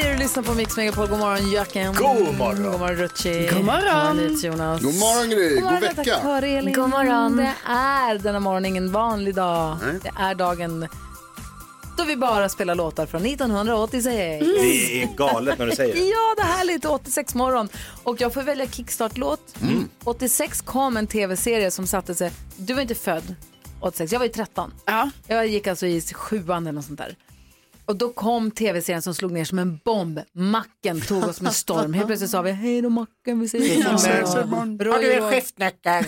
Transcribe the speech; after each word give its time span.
Sverige! 0.00 0.12
Du 0.12 0.18
lyssnar 0.18 0.42
på 0.42 0.54
Mix 0.54 0.76
Megapol. 0.76 1.08
God 1.08 1.18
morgon 1.18 1.50
Jöken. 1.50 1.94
God 1.94 2.34
morgon. 2.38 2.62
God 2.62 2.80
morgon 2.80 2.96
Rutschi. 2.96 3.50
God 3.52 3.64
morgon. 3.64 4.38
Jonas. 4.42 4.82
God 4.82 4.94
morgon 4.94 5.30
Gry, 5.30 5.54
god 5.54 5.62
morgon, 5.64 5.80
vecka. 5.80 6.02
redaktör 6.02 6.42
Elin. 6.42 6.74
God 6.74 6.90
morgon. 6.90 7.36
Det 7.36 7.54
är 7.72 8.18
denna 8.18 8.40
morgon 8.40 8.64
ingen 8.64 8.92
vanlig 8.92 9.34
dag. 9.34 9.76
Det 10.02 10.12
är 10.18 10.34
dagen 10.34 10.88
då 11.96 12.04
vi 12.04 12.16
bara 12.16 12.48
spelar 12.48 12.74
låtar 12.74 13.06
från 13.06 13.26
1986. 13.26 14.46
Det 14.46 15.02
är 15.02 15.16
galet 15.16 15.58
när 15.58 15.66
du 15.66 15.72
säger 15.76 15.94
det. 15.94 16.00
Ja, 16.00 16.34
det 16.36 16.42
är 16.42 16.46
härligt. 16.56 16.84
86 16.84 17.34
morgon. 17.34 17.68
Och 18.04 18.20
jag 18.20 18.34
får 18.34 18.42
välja 18.42 18.66
kickstart-låt. 18.66 19.54
Mm. 19.62 19.88
86 20.04 20.60
kom 20.60 20.96
en 20.96 21.06
tv-serie 21.06 21.70
som 21.70 21.86
satte 21.86 22.14
sig... 22.14 22.32
Du 22.56 22.74
var 22.74 22.82
inte 22.82 22.94
född 22.94 23.34
86, 23.80 24.12
jag 24.12 24.18
var 24.18 24.26
ju 24.26 24.32
13. 24.32 24.72
Ja. 24.84 25.10
Jag 25.26 25.46
gick 25.46 25.66
alltså 25.66 25.86
i 25.86 26.00
sjuan 26.00 26.62
eller 26.66 26.72
något 26.72 26.84
sånt 26.84 26.98
där. 26.98 27.16
Och 27.88 27.96
då 27.96 28.08
kom 28.12 28.50
tv-serien 28.50 29.02
som 29.02 29.14
slog 29.14 29.32
ner 29.32 29.44
som 29.44 29.58
en 29.58 29.80
bomb. 29.84 30.20
Macken 30.32 31.00
tog 31.00 31.24
oss 31.24 31.40
med 31.40 31.52
storm. 31.52 31.92
Helt 31.94 32.06
plötsligt 32.06 32.30
sa 32.30 32.42
vi 32.42 32.50
hej 32.52 32.82
då 32.82 32.88
Macken, 32.88 33.40
vi 33.40 33.46
ses 33.46 33.62
imorgon. 34.34 34.78
Roy 34.80 34.94
och 34.96 35.02
Roger- 35.02 35.30
skiftnyckeln? 35.30 36.04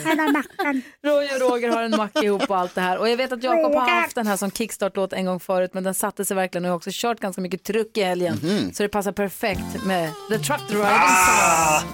Roy 1.06 1.28
och 1.34 1.50
Roger 1.50 1.68
har 1.68 1.82
en 1.82 1.90
macka 1.96 2.20
ihop 2.22 2.50
och 2.50 2.56
allt 2.58 2.74
det 2.74 2.80
här. 2.80 2.98
Och 2.98 3.08
jag 3.08 3.16
vet 3.16 3.32
att 3.32 3.42
Jakob 3.42 3.74
har 3.74 3.88
haft 4.00 4.14
den 4.14 4.26
här 4.26 4.36
som 4.36 4.50
kickstart-låt 4.50 5.12
en 5.12 5.26
gång 5.26 5.40
förut 5.40 5.70
men 5.74 5.84
den 5.84 5.94
satte 5.94 6.24
sig 6.24 6.34
verkligen 6.36 6.64
och 6.64 6.68
jag 6.68 6.72
har 6.72 6.76
också 6.76 6.90
kört 6.92 7.20
ganska 7.20 7.42
mycket 7.42 7.62
truck 7.64 7.96
i 7.96 8.02
helgen. 8.02 8.36
Så 8.74 8.82
det 8.82 8.88
passar 8.88 9.12
perfekt 9.12 9.84
med 9.86 10.10
The 10.30 10.38
Truck 10.38 10.68
Driving 10.68 10.84
Song. 10.84 11.88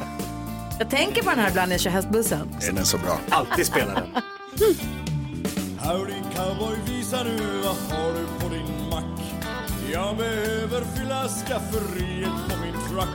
Jag 0.78 0.90
tänker 0.90 1.22
på 1.22 1.30
den 1.30 1.38
här 1.38 1.48
ibland 1.50 1.68
när 1.68 1.74
jag 1.74 1.80
kör 1.80 1.90
hästbussen. 1.90 2.48
Den 2.66 2.78
är 2.78 2.82
så 2.82 2.98
bra. 2.98 3.18
Alltid 3.30 3.66
spelar 3.66 3.94
den. 3.94 4.22
Howdy 5.78 6.12
cowboy, 6.36 6.76
visa 6.86 7.22
nu 7.24 7.38
vad 7.64 7.98
har 7.98 8.12
du 8.12 8.20
mack? 8.20 8.25
Jag 9.92 10.16
behöver 10.16 10.84
fylla 10.84 11.28
skafferiet 11.28 12.32
på 12.48 12.56
min 12.64 12.72
truck. 12.72 13.08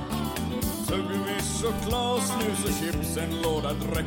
Tuggummi, 0.88 1.40
choklad, 1.62 2.22
snus 2.22 2.66
och 2.66 2.72
chips, 2.80 3.18
en 3.18 3.42
låda 3.42 3.74
dräck. 3.74 4.06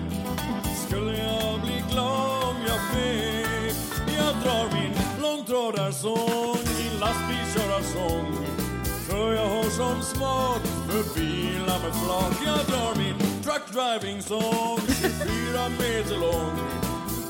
Skulle 0.86 1.18
jag 1.18 1.60
bli 1.60 1.84
glad 1.90 2.48
om 2.48 2.56
jag 2.66 2.80
fick? 2.92 3.76
Jag 4.18 4.34
drar 4.42 4.66
min 4.72 4.92
långtradarsång, 5.22 6.56
min 6.78 7.00
lastbilkörarsång. 7.00 8.34
För 9.08 9.32
jag 9.32 9.48
har 9.48 9.64
sån 9.64 10.02
smak 10.02 10.62
för 10.88 11.14
bilar 11.14 11.78
med 11.82 11.94
flak. 12.04 12.34
Jag 12.46 12.66
drar 12.66 12.96
min 12.96 13.18
truck 13.42 13.72
driving 13.72 14.22
song, 14.22 14.78
24 15.00 15.68
meter 15.68 16.20
lång. 16.20 16.58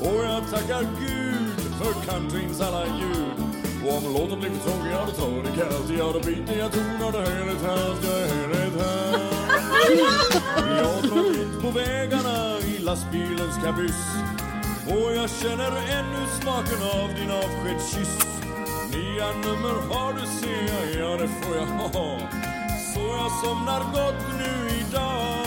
Och 0.01 0.25
jag 0.25 0.51
tackar 0.51 0.83
Gud 1.01 1.61
för 1.79 2.11
countryns 2.11 2.61
alla 2.61 2.87
ljud 2.87 3.64
och 3.87 3.97
om 3.97 4.13
låten 4.13 4.41
blir 4.41 4.51
för 4.51 4.71
tråkig, 4.71 4.91
ja 4.93 5.07
då 5.07 5.13
tar 5.13 5.43
det 5.43 5.61
kallt 5.61 5.91
Ja 5.99 6.13
då 6.13 6.21
byter 6.21 6.59
jag 6.59 6.73
ton 6.73 7.03
och 7.07 7.13
då 7.13 7.19
höjer 7.19 7.47
ett 7.57 7.63
halt, 7.63 8.05
jag 8.05 8.29
höjer 8.35 8.67
ett 8.67 8.81
halt 8.83 9.35
Jag 10.79 11.11
drar 11.11 11.23
runt 11.23 11.63
på 11.63 11.71
vägarna 11.71 12.59
i 12.59 12.79
lastbilens 12.79 13.57
kabyss. 13.65 14.05
Och 14.87 15.15
jag 15.15 15.31
känner 15.31 15.73
ännu 15.99 16.23
smaken 16.41 16.83
av 17.01 17.09
din 17.19 17.31
avskedskyss 17.31 18.19
Nya 18.93 19.29
nummer 19.33 19.95
har 19.95 20.13
du 20.13 20.27
ser 20.27 20.63
jag, 20.73 21.03
ja 21.03 21.17
det 21.17 21.29
får 21.29 21.57
jag 21.57 21.67
ha. 21.67 22.19
Så 22.95 23.01
jag 23.01 23.33
somnar 23.45 23.81
gott 23.81 24.25
nu 24.39 24.77
idag. 24.81 25.45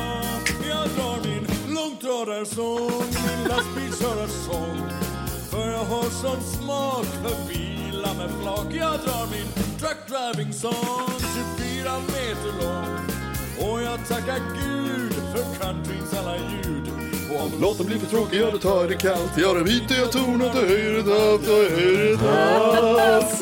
Jag 0.70 0.90
drar 0.90 1.18
min 1.28 1.76
långtradarsång, 1.76 3.04
min 3.28 3.48
lastbilkörarsång 3.48 4.82
För 5.52 5.72
jag 5.72 5.86
har 5.86 6.04
sån 6.04 6.42
smak 6.42 7.06
för 7.06 7.48
bilar 8.08 8.28
med 8.28 8.42
flak. 8.42 8.68
Jag 8.74 9.00
drar 9.00 9.28
min 9.32 9.78
truck 9.80 9.98
driving 10.08 10.54
song, 10.54 11.10
24 11.58 11.92
meter 12.00 12.62
lång. 12.62 12.98
Och 13.70 13.82
jag 13.82 14.08
tackar 14.08 14.40
Gud 14.56 15.14
för 15.14 15.64
countryns 15.64 16.14
alla 16.14 16.38
ljud. 16.38 16.87
Om 17.30 17.62
låten 17.62 17.86
blir 17.86 17.98
för 18.00 18.06
tråkig, 18.08 18.42
ja 18.42 18.52
då 18.52 18.58
tar 18.58 18.80
jag 18.82 18.90
det 18.90 18.96
kallt 18.96 19.32
då 19.36 19.64
byter 19.64 20.00
jag 20.00 20.12
ton 20.12 20.42
och 20.42 20.50
höjer 20.50 20.92
det 20.92 21.14
halvt, 21.14 21.48
och 21.48 21.56
höjer 21.56 22.12
det 22.12 22.18
halvt 22.18 23.40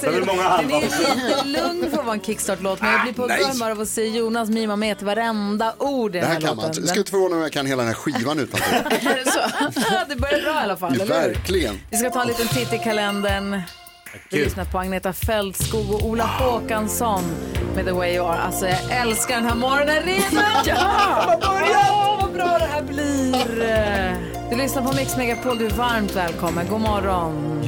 Det 0.00 0.06
är 0.06 0.26
många 0.26 0.56
Den 0.58 0.72
är 0.72 1.44
lugn 1.44 1.90
för 1.90 1.98
att 1.98 2.04
vara 2.04 2.14
en 2.14 2.20
kickstart-låt 2.20 2.80
men 2.80 2.92
jag 2.92 3.02
blir 3.02 3.12
på 3.12 3.22
gång 3.22 3.58
bara 3.58 3.72
av 3.72 3.80
att 3.80 3.88
se 3.88 4.06
Jonas 4.06 4.48
mima 4.48 4.76
med 4.76 4.96
till 4.98 5.06
varenda 5.06 5.74
ord 5.78 6.10
i 6.10 6.18
Det 6.18 6.20
den 6.20 6.28
här 6.28 6.34
här 6.34 6.40
kan 6.48 6.56
man. 6.56 6.66
låten. 6.66 6.82
Det 6.82 6.88
ska 6.88 6.98
inte 6.98 7.10
förvåna 7.10 7.36
om 7.36 7.42
jag 7.42 7.52
kan 7.52 7.66
hela 7.66 7.82
den 7.82 7.88
här 7.88 7.94
skivan. 7.94 8.38
Är 8.38 8.42
det 8.44 8.50
det 10.14 10.16
börjar 10.16 10.42
bra 10.42 10.54
i 10.54 10.58
alla 10.58 10.76
fall, 10.76 10.92
eller 10.94 11.04
hur? 11.04 11.12
Verkligen. 11.12 11.80
Vi 11.90 11.96
ska 11.96 12.10
ta 12.10 12.22
en 12.22 12.28
liten 12.28 12.48
titt 12.48 12.72
i 12.72 12.78
kalendern. 12.78 13.60
Vi 14.30 14.44
lyssnar 14.44 14.64
på 14.64 14.78
Agneta 14.78 15.12
Fältskog 15.12 15.90
och 15.94 16.04
Ola 16.04 16.24
Håkansson 16.24 17.22
med 17.74 17.84
The 17.84 17.92
Way 17.92 18.14
You 18.14 18.26
Are. 18.26 18.38
Alltså 18.38 18.66
jag 18.66 18.90
älskar 18.90 19.34
den 19.34 19.44
här 19.44 19.54
morgonen 19.54 20.02
redan. 20.02 20.64
Ja! 20.64 21.38
Åh, 21.42 22.20
vad 22.22 22.32
bra 22.32 22.58
det 22.58 22.66
här 22.66 22.82
blir. 22.82 24.50
Du 24.50 24.56
lyssnar 24.56 24.82
på 24.82 24.92
Mix 24.92 25.16
Megapol, 25.16 25.58
du 25.58 25.66
är 25.66 25.70
varmt 25.70 26.16
välkommen. 26.16 26.66
God 26.70 26.80
morgon. 26.80 27.62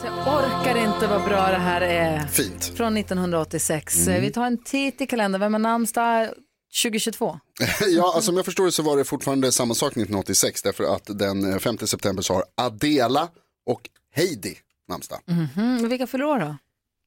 Så 0.00 0.06
jag 0.06 0.34
orkar 0.34 0.76
inte 0.76 1.06
vad 1.06 1.24
bra 1.24 1.46
det 1.50 1.58
här 1.58 1.80
är. 1.80 2.18
Fint. 2.26 2.72
Från 2.76 2.96
1986. 2.96 4.08
Vi 4.08 4.30
tar 4.30 4.46
en 4.46 4.64
titt 4.64 5.00
i 5.00 5.06
kalendern. 5.06 5.40
Vem 5.40 5.54
har 5.54 5.60
namnsdag 5.60 6.28
2022? 6.82 7.40
Ja, 7.88 8.12
alltså 8.14 8.30
om 8.30 8.36
jag 8.36 8.44
förstår 8.44 8.64
det 8.64 8.72
så 8.72 8.82
var 8.82 8.96
det 8.96 9.04
fortfarande 9.04 9.52
samma 9.52 9.74
sak 9.74 9.92
1986 9.92 10.62
därför 10.62 10.84
att 10.84 11.18
den 11.18 11.60
5 11.60 11.78
september 11.78 12.22
så 12.22 12.34
har 12.34 12.44
Adela 12.54 13.28
och 13.66 13.88
Heidi 14.14 14.58
namnsdag. 14.88 15.20
Mm, 15.26 15.88
vilka 15.88 16.06
fyller 16.06 16.24
år 16.24 16.38
då? 16.38 16.56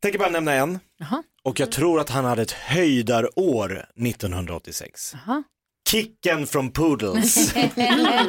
Tänker 0.02 0.20
bara 0.20 0.30
nämna 0.30 0.54
en. 0.54 0.80
Jaha. 0.98 1.24
Och 1.44 1.60
jag 1.60 1.72
tror 1.72 2.00
att 2.00 2.10
han 2.10 2.26
hade 2.26 2.42
ett 2.42 2.52
höjdarår 2.52 3.86
1986. 3.96 5.14
Jaha. 5.14 5.44
Kicken 5.88 6.48
från 6.48 6.72
Poodles. 6.72 7.54
Han 7.56 7.70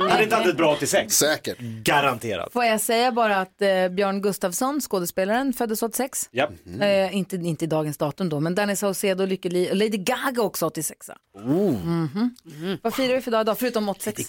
hade 0.11 0.23
inte 0.23 0.37
haft 0.37 0.49
ett 0.49 0.57
bra 0.57 0.73
86. 0.77 1.15
Säkert. 1.17 1.59
Garanterat. 1.61 2.53
Får 2.53 2.65
jag 2.65 2.81
säga 2.81 3.13
bara 3.13 3.37
att 3.37 3.63
eh, 3.63 3.89
Björn 3.89 4.23
Gustafsson, 4.23 4.81
skådespelaren, 4.81 5.53
föddes 5.53 5.83
86. 5.83 6.29
Ja. 6.31 6.51
Eh, 6.81 7.17
inte, 7.17 7.37
inte 7.37 7.65
i 7.65 7.69
dagens 7.69 7.97
datum 7.99 8.29
då, 8.29 8.41
men 8.41 8.55
Danny 8.55 8.77
Saucedo, 8.77 9.27
Lykke 9.27 9.49
Li 9.49 9.71
och 9.71 9.77
Lady 9.77 9.97
Gaga 9.99 10.43
också 10.43 10.67
86. 10.67 11.11
Mhm. 11.45 12.31
Vad 12.83 12.95
firar 12.95 13.15
vi 13.15 13.21
för 13.21 13.31
dag 13.31 13.41
idag, 13.41 13.59
förutom 13.59 13.89
86? 13.89 14.21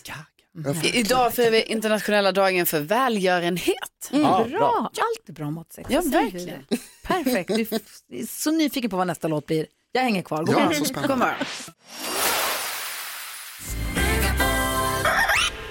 I- 0.84 1.00
Idag 1.00 1.34
firar 1.34 1.52
vi 1.52 1.64
internationella 1.64 2.32
dagen 2.32 2.66
för 2.66 2.80
välgörenhet. 2.80 4.10
Ja, 4.12 4.46
Bra, 4.50 4.92
allt 4.98 5.30
är 5.30 5.34
bra 5.34 5.52
med 5.52 5.62
86. 5.62 5.90
Ja, 5.92 6.02
verkligen. 6.06 6.66
det. 6.70 6.78
Perfekt, 7.04 7.50
är 7.50 8.20
är 8.22 8.26
så 8.28 8.52
nyfiken 8.52 8.90
på 8.90 8.98
vad 8.98 9.08
nästa 9.08 9.28
låt 9.28 9.46
blir. 9.46 9.66
Jag 9.92 10.02
hänger 10.02 10.22
kvar, 10.22 10.44
god 10.44 10.56
Ja, 10.56 10.60
morgon. 10.60 11.36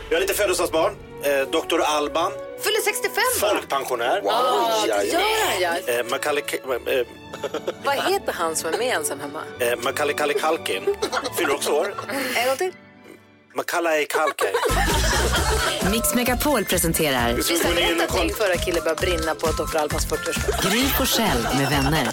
Vi 0.08 0.14
har 0.14 0.20
lite 0.20 0.34
födelsedagsbarn. 0.34 0.92
Eh, 1.22 1.48
Dr. 1.50 1.80
Alban, 1.80 2.32
Fyller 2.60 2.80
65 2.84 3.14
va? 3.40 3.48
folkpensionär. 3.48 4.20
Ja, 4.24 4.82
det 4.86 5.04
gör 5.04 5.20
han 5.20 5.60
ja. 5.86 5.92
Eh, 5.94 6.04
Macaulay, 6.10 6.42
eh, 6.86 7.06
Vad 7.84 7.94
heter 7.94 8.32
han 8.32 8.56
som 8.56 8.74
är 8.74 8.78
med 8.78 8.96
ensam 8.96 9.20
hemma? 9.20 9.40
eh, 9.60 9.78
Macaulay 9.84 10.14
Culkin 10.34 10.94
fyller 11.36 11.54
också 11.54 11.70
år. 11.72 11.94
En 12.36 12.46
gång 12.48 12.56
till. 12.56 12.72
Macaulay 13.54 14.06
Culkin. 14.06 14.54
Mix 15.90 16.14
Megapol 16.14 16.64
presenterar 16.64 17.28
Vi 17.28 17.34
Vi 17.36 17.42
ska 17.42 17.68
gå 17.68 17.68
in 17.70 17.74
berätta 17.76 18.04
och 18.04 18.10
kolla. 18.10 18.22
ting 18.22 18.34
före 18.34 18.56
killen 18.56 18.82
börjar 18.84 18.96
brinna 18.96 19.34
på 19.34 19.46
Dr. 19.46 19.76
Alfans 19.76 20.06
40-årsdag. 20.06 20.70
Gry 20.70 20.82
Forssell 20.88 21.42
med 21.58 21.68
vänner. 21.70 22.08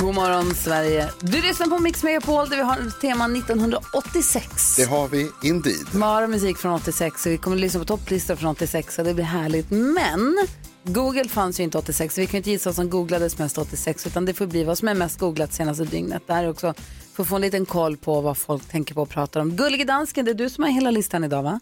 God 0.00 0.14
morgon 0.14 0.54
Sverige. 0.54 1.10
Du 1.20 1.42
lyssnar 1.42 1.66
på 1.66 1.78
Mix 1.78 2.02
Megapol 2.02 2.48
där 2.48 2.56
vi 2.56 2.62
har 2.62 3.00
tema 3.00 3.24
1986. 3.24 4.76
Det 4.76 4.84
har 4.84 5.08
vi 5.08 5.30
indeed. 5.42 5.86
Bara 5.92 6.26
musik 6.26 6.56
från 6.56 6.72
86 6.72 7.22
så 7.22 7.30
vi 7.30 7.38
kommer 7.38 7.56
att 7.56 7.60
lyssna 7.60 7.80
på 7.80 7.86
topplistor 7.86 8.36
från 8.36 8.50
86 8.50 8.98
och 8.98 9.04
det 9.04 9.14
blir 9.14 9.24
härligt. 9.24 9.70
Men 9.70 10.46
Google 10.82 11.28
fanns 11.28 11.60
ju 11.60 11.64
inte 11.64 11.78
86 11.78 12.14
så 12.14 12.20
vi 12.20 12.26
kan 12.26 12.32
ju 12.32 12.38
inte 12.38 12.50
gissa 12.50 12.68
vad 12.70 12.74
som 12.74 12.90
googlades 12.90 13.38
mest 13.38 13.58
86 13.58 14.06
utan 14.06 14.24
det 14.24 14.34
får 14.34 14.46
bli 14.46 14.64
vad 14.64 14.78
som 14.78 14.88
är 14.88 14.94
mest 14.94 15.18
googlat 15.18 15.52
senaste 15.52 15.84
dygnet. 15.84 16.22
Det 16.26 16.32
här 16.32 16.44
är 16.44 16.50
också 16.50 16.74
för 17.14 17.22
att 17.22 17.28
få 17.28 17.36
en 17.36 17.42
liten 17.42 17.66
koll 17.66 17.96
på 17.96 18.20
vad 18.20 18.38
folk 18.38 18.68
tänker 18.68 18.94
på 18.94 19.02
och 19.02 19.08
pratar 19.08 19.40
om. 19.40 19.56
Gullige 19.56 19.84
dansken, 19.84 20.24
det 20.24 20.30
är 20.30 20.34
du 20.34 20.50
som 20.50 20.64
har 20.64 20.70
hela 20.70 20.90
listan 20.90 21.24
idag 21.24 21.42
va? 21.42 21.60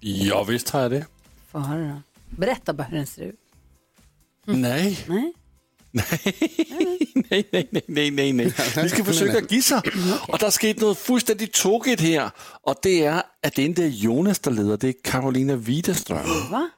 Ja, 0.00 0.44
visst 0.44 0.70
har 0.70 0.80
jag 0.80 0.90
det. 0.90 1.06
Få 1.50 1.58
höra 1.58 1.88
då. 1.88 2.02
Berätta 2.36 2.72
bara 2.72 2.82
hur 2.82 2.96
den 2.96 3.06
ser 3.06 3.22
ut. 3.22 3.40
Nej. 4.46 5.04
Nej. 5.08 5.34
Nej, 5.92 6.34
nej, 7.14 7.44
nej, 7.52 7.68
nej, 7.88 8.10
nej, 8.10 8.32
nej. 8.32 8.52
Vi 8.82 8.88
ska 8.88 9.04
försöka 9.04 9.40
gissa. 9.48 9.82
Och 10.28 10.38
der 10.38 10.46
er 10.46 10.50
sket 10.50 10.80
noget 10.80 10.96
fuldstændig 10.96 11.52
tokigt 11.52 12.00
her. 12.00 12.30
Og 12.62 12.76
det 12.82 13.04
er, 13.06 13.22
at 13.42 13.56
det 13.56 13.62
inte 13.62 13.82
är 13.84 13.88
Jonas, 13.88 14.38
der 14.38 14.50
leder. 14.50 14.76
Det 14.76 14.88
är 14.88 14.94
Carolina 15.04 15.54
Widerström. 15.54 16.50
Va? 16.50 16.70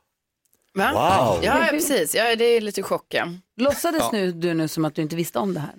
Wow. 0.75 1.45
Ja, 1.45 1.59
ja, 1.65 1.67
precis. 1.71 2.15
Ja, 2.15 2.37
det 2.37 2.45
är 2.45 2.61
lite 2.61 2.83
chock. 2.83 3.07
Ja. 3.09 3.29
Låtsades 3.57 4.01
Ja. 4.01 4.11
nu, 4.13 4.33
du 4.33 4.55
nu 4.55 4.69
som 4.69 4.85
att 4.85 4.95
du 4.95 5.03
inte 5.03 5.17
visste 5.17 5.39
om 5.39 5.55
det 5.55 5.61
här? 5.61 5.75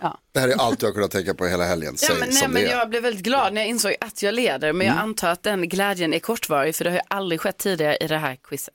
Ja. 0.00 0.18
Det 0.32 0.40
här 0.40 0.48
är 0.48 0.54
allt 0.60 0.82
jag 0.82 0.88
har 0.88 0.94
kunnat 0.94 1.10
tänka 1.10 1.34
på 1.34 1.46
hela 1.46 1.64
helgen. 1.64 1.96
Ja, 2.02 2.08
men, 2.20 2.28
nej, 2.28 2.32
som 2.32 2.52
men 2.52 2.62
det 2.62 2.68
är. 2.68 2.78
jag 2.78 2.88
blev 2.90 3.02
väldigt 3.02 3.22
glad 3.24 3.54
när 3.54 3.60
jag 3.60 3.68
insåg 3.68 3.94
att 4.00 4.22
jag 4.22 4.34
leder, 4.34 4.72
men 4.72 4.86
jag 4.86 4.96
antar 4.96 5.28
att 5.28 5.42
den 5.42 5.68
glädjen 5.68 6.14
är 6.14 6.18
kortvarig, 6.18 6.74
för 6.74 6.84
det 6.84 6.90
har 6.90 6.96
ju 6.96 7.02
aldrig 7.08 7.40
skett 7.40 7.58
tidigare 7.58 7.96
i 7.96 8.06
det 8.06 8.18
här 8.18 8.36
quizet. 8.48 8.74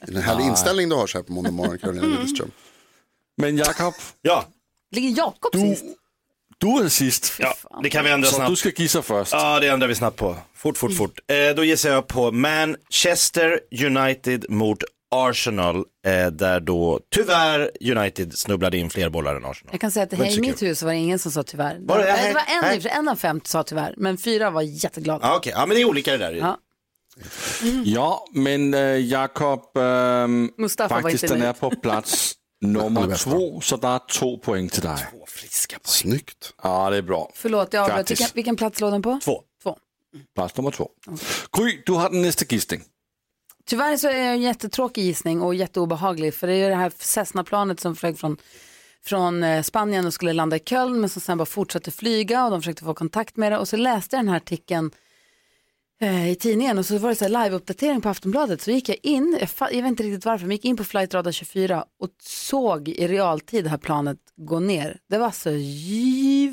En 0.00 0.16
härlig 0.16 0.44
inställning 0.44 0.88
du 0.88 0.94
har 0.96 1.06
så 1.06 1.18
här 1.18 1.22
på 1.22 1.32
måndag 1.32 1.50
morgon, 1.50 1.78
Carolina 1.78 2.06
Widerström. 2.06 2.50
Men 3.36 3.56
Jakob, 3.56 3.94
Ja, 4.22 4.44
Ligger 4.90 5.18
Jakob 5.18 5.52
du, 5.52 5.58
sist? 5.60 5.84
du 6.58 6.84
är 6.84 6.88
sist. 6.88 7.32
ja, 7.38 7.54
det 7.82 7.90
kan 7.90 8.04
vi 8.04 8.10
ändra 8.10 8.28
Så 8.30 8.36
du 8.40 8.44
snabbt. 8.46 8.58
ska 8.58 8.82
gissa 8.82 9.02
först. 9.02 9.32
Ja, 9.32 9.60
det 9.60 9.68
ändrar 9.68 9.88
vi 9.88 9.94
snabbt 9.94 10.16
på. 10.16 10.36
Fort, 10.54 10.78
fort, 10.78 10.96
fort. 10.96 11.18
Eh, 11.26 11.54
då 11.56 11.64
gissar 11.64 11.90
jag 11.90 12.06
på 12.06 12.30
Manchester 12.32 13.60
United 13.84 14.50
mot 14.50 14.78
Arsenal, 15.10 15.76
eh, 16.06 16.26
där 16.26 16.60
då 16.60 17.00
tyvärr 17.10 17.70
United 17.96 18.38
snubblade 18.38 18.76
in 18.78 18.90
fler 18.90 19.08
bollar 19.08 19.36
än 19.36 19.44
Arsenal. 19.44 19.68
Jag 19.72 19.80
kan 19.80 19.90
säga 19.90 20.02
att 20.04 20.12
var 20.12 20.26
i 20.26 20.30
så 20.32 20.40
mitt 20.40 20.62
hus 20.62 20.82
var 20.82 20.90
det 20.92 20.96
ingen 20.98 21.18
som 21.18 21.32
sa 21.32 21.42
tyvärr. 21.42 21.78
Var 21.80 21.98
det? 21.98 22.04
Nej, 22.04 22.28
det 22.28 22.34
var 22.34 22.40
en, 22.40 22.60
Nej. 22.62 22.74
i 22.76 22.78
och 22.78 22.82
för 22.82 22.88
sig, 22.88 22.98
en 22.98 23.08
av 23.08 23.16
fem 23.16 23.40
sa 23.44 23.62
tyvärr, 23.62 23.94
men 23.96 24.18
fyra 24.18 24.50
var 24.50 24.62
jätteglada. 24.62 25.26
Ja, 25.26 25.36
okej. 25.36 25.52
Ja, 25.56 25.66
men 25.66 25.74
det 25.76 25.80
är 25.82 25.84
olika 25.84 26.10
det 26.12 26.18
där. 26.18 26.32
Ja. 26.32 26.58
Ja, 27.84 28.26
men 28.32 28.74
äh, 28.74 28.80
Jakob, 28.80 29.76
ähm, 29.76 30.50
Mustafa 30.58 30.94
var 30.94 31.02
faktiskt 31.02 31.24
inte 31.24 31.34
den 31.34 31.40
nöjd. 31.40 31.48
är 31.48 31.52
på 31.60 31.70
plats 31.70 32.32
nummer 32.72 33.16
två, 33.16 33.60
så 33.60 33.76
det 33.76 33.88
är 33.88 34.00
två 34.18 34.38
poäng 34.38 34.68
till 34.68 34.82
dig. 34.82 35.08
Två 35.10 35.24
friska 35.26 35.76
poäng. 35.76 35.84
Snyggt. 35.84 36.54
Ja, 36.62 36.90
det 36.90 36.96
är 36.96 37.02
bra. 37.02 37.30
Förlåt, 37.34 37.72
jag 37.72 37.82
avbröt. 37.82 38.10
Vilken, 38.10 38.28
vilken 38.34 38.56
plats 38.56 38.80
låg 38.80 38.92
den 38.92 39.02
på? 39.02 39.18
Två. 39.24 39.42
Två. 39.62 39.78
Plats 40.34 40.56
nummer 40.56 40.70
två. 40.70 40.90
Gry, 41.52 41.82
du 41.86 41.92
har 41.92 42.10
den 42.10 42.22
nästa 42.22 42.44
gissning. 42.44 42.82
Tyvärr 43.66 43.96
så 43.96 44.08
är 44.08 44.12
det 44.12 44.20
en 44.20 44.42
jättetråkig 44.42 45.04
gissning 45.04 45.42
och 45.42 45.54
jätteobehaglig 45.54 46.34
för 46.34 46.46
det 46.46 46.52
är 46.52 46.56
ju 46.56 46.68
det 46.68 46.74
här 46.74 46.92
Cessna-planet 46.98 47.80
som 47.80 47.96
flög 47.96 48.18
från, 48.18 48.36
från 49.04 49.42
eh, 49.42 49.62
Spanien 49.62 50.06
och 50.06 50.14
skulle 50.14 50.32
landa 50.32 50.56
i 50.56 50.60
Köln 50.60 51.00
men 51.00 51.10
som 51.10 51.22
sen 51.22 51.38
bara 51.38 51.46
fortsatte 51.46 51.90
flyga 51.90 52.44
och 52.44 52.50
de 52.50 52.60
försökte 52.60 52.84
få 52.84 52.94
kontakt 52.94 53.36
med 53.36 53.52
det 53.52 53.58
och 53.58 53.68
så 53.68 53.76
läste 53.76 54.16
jag 54.16 54.24
den 54.24 54.28
här 54.28 54.36
artikeln 54.36 54.90
i 56.04 56.36
tidningen 56.40 56.78
och 56.78 56.86
så 56.86 56.98
var 56.98 57.08
det 57.08 57.14
så 57.14 57.24
här 57.24 57.30
live-uppdatering 57.30 58.00
på 58.00 58.08
Aftonbladet 58.08 58.62
så 58.62 58.70
gick 58.70 58.88
jag 58.88 58.98
in, 59.02 59.38
jag, 59.40 59.72
jag 59.72 59.82
vet 59.82 59.88
inte 59.88 60.02
riktigt 60.02 60.24
varför, 60.24 60.46
men 60.46 60.50
jag 60.50 60.56
gick 60.56 60.64
in 60.64 60.76
på 60.76 60.84
flightradar 60.84 61.32
24 61.32 61.84
och 62.00 62.08
såg 62.22 62.88
i 62.88 63.08
realtid 63.08 63.64
det 63.64 63.70
här 63.70 63.78
planet 63.78 64.18
gå 64.36 64.60
ner. 64.60 64.98
Det 65.10 65.18
var 65.18 65.30
så 65.30 65.50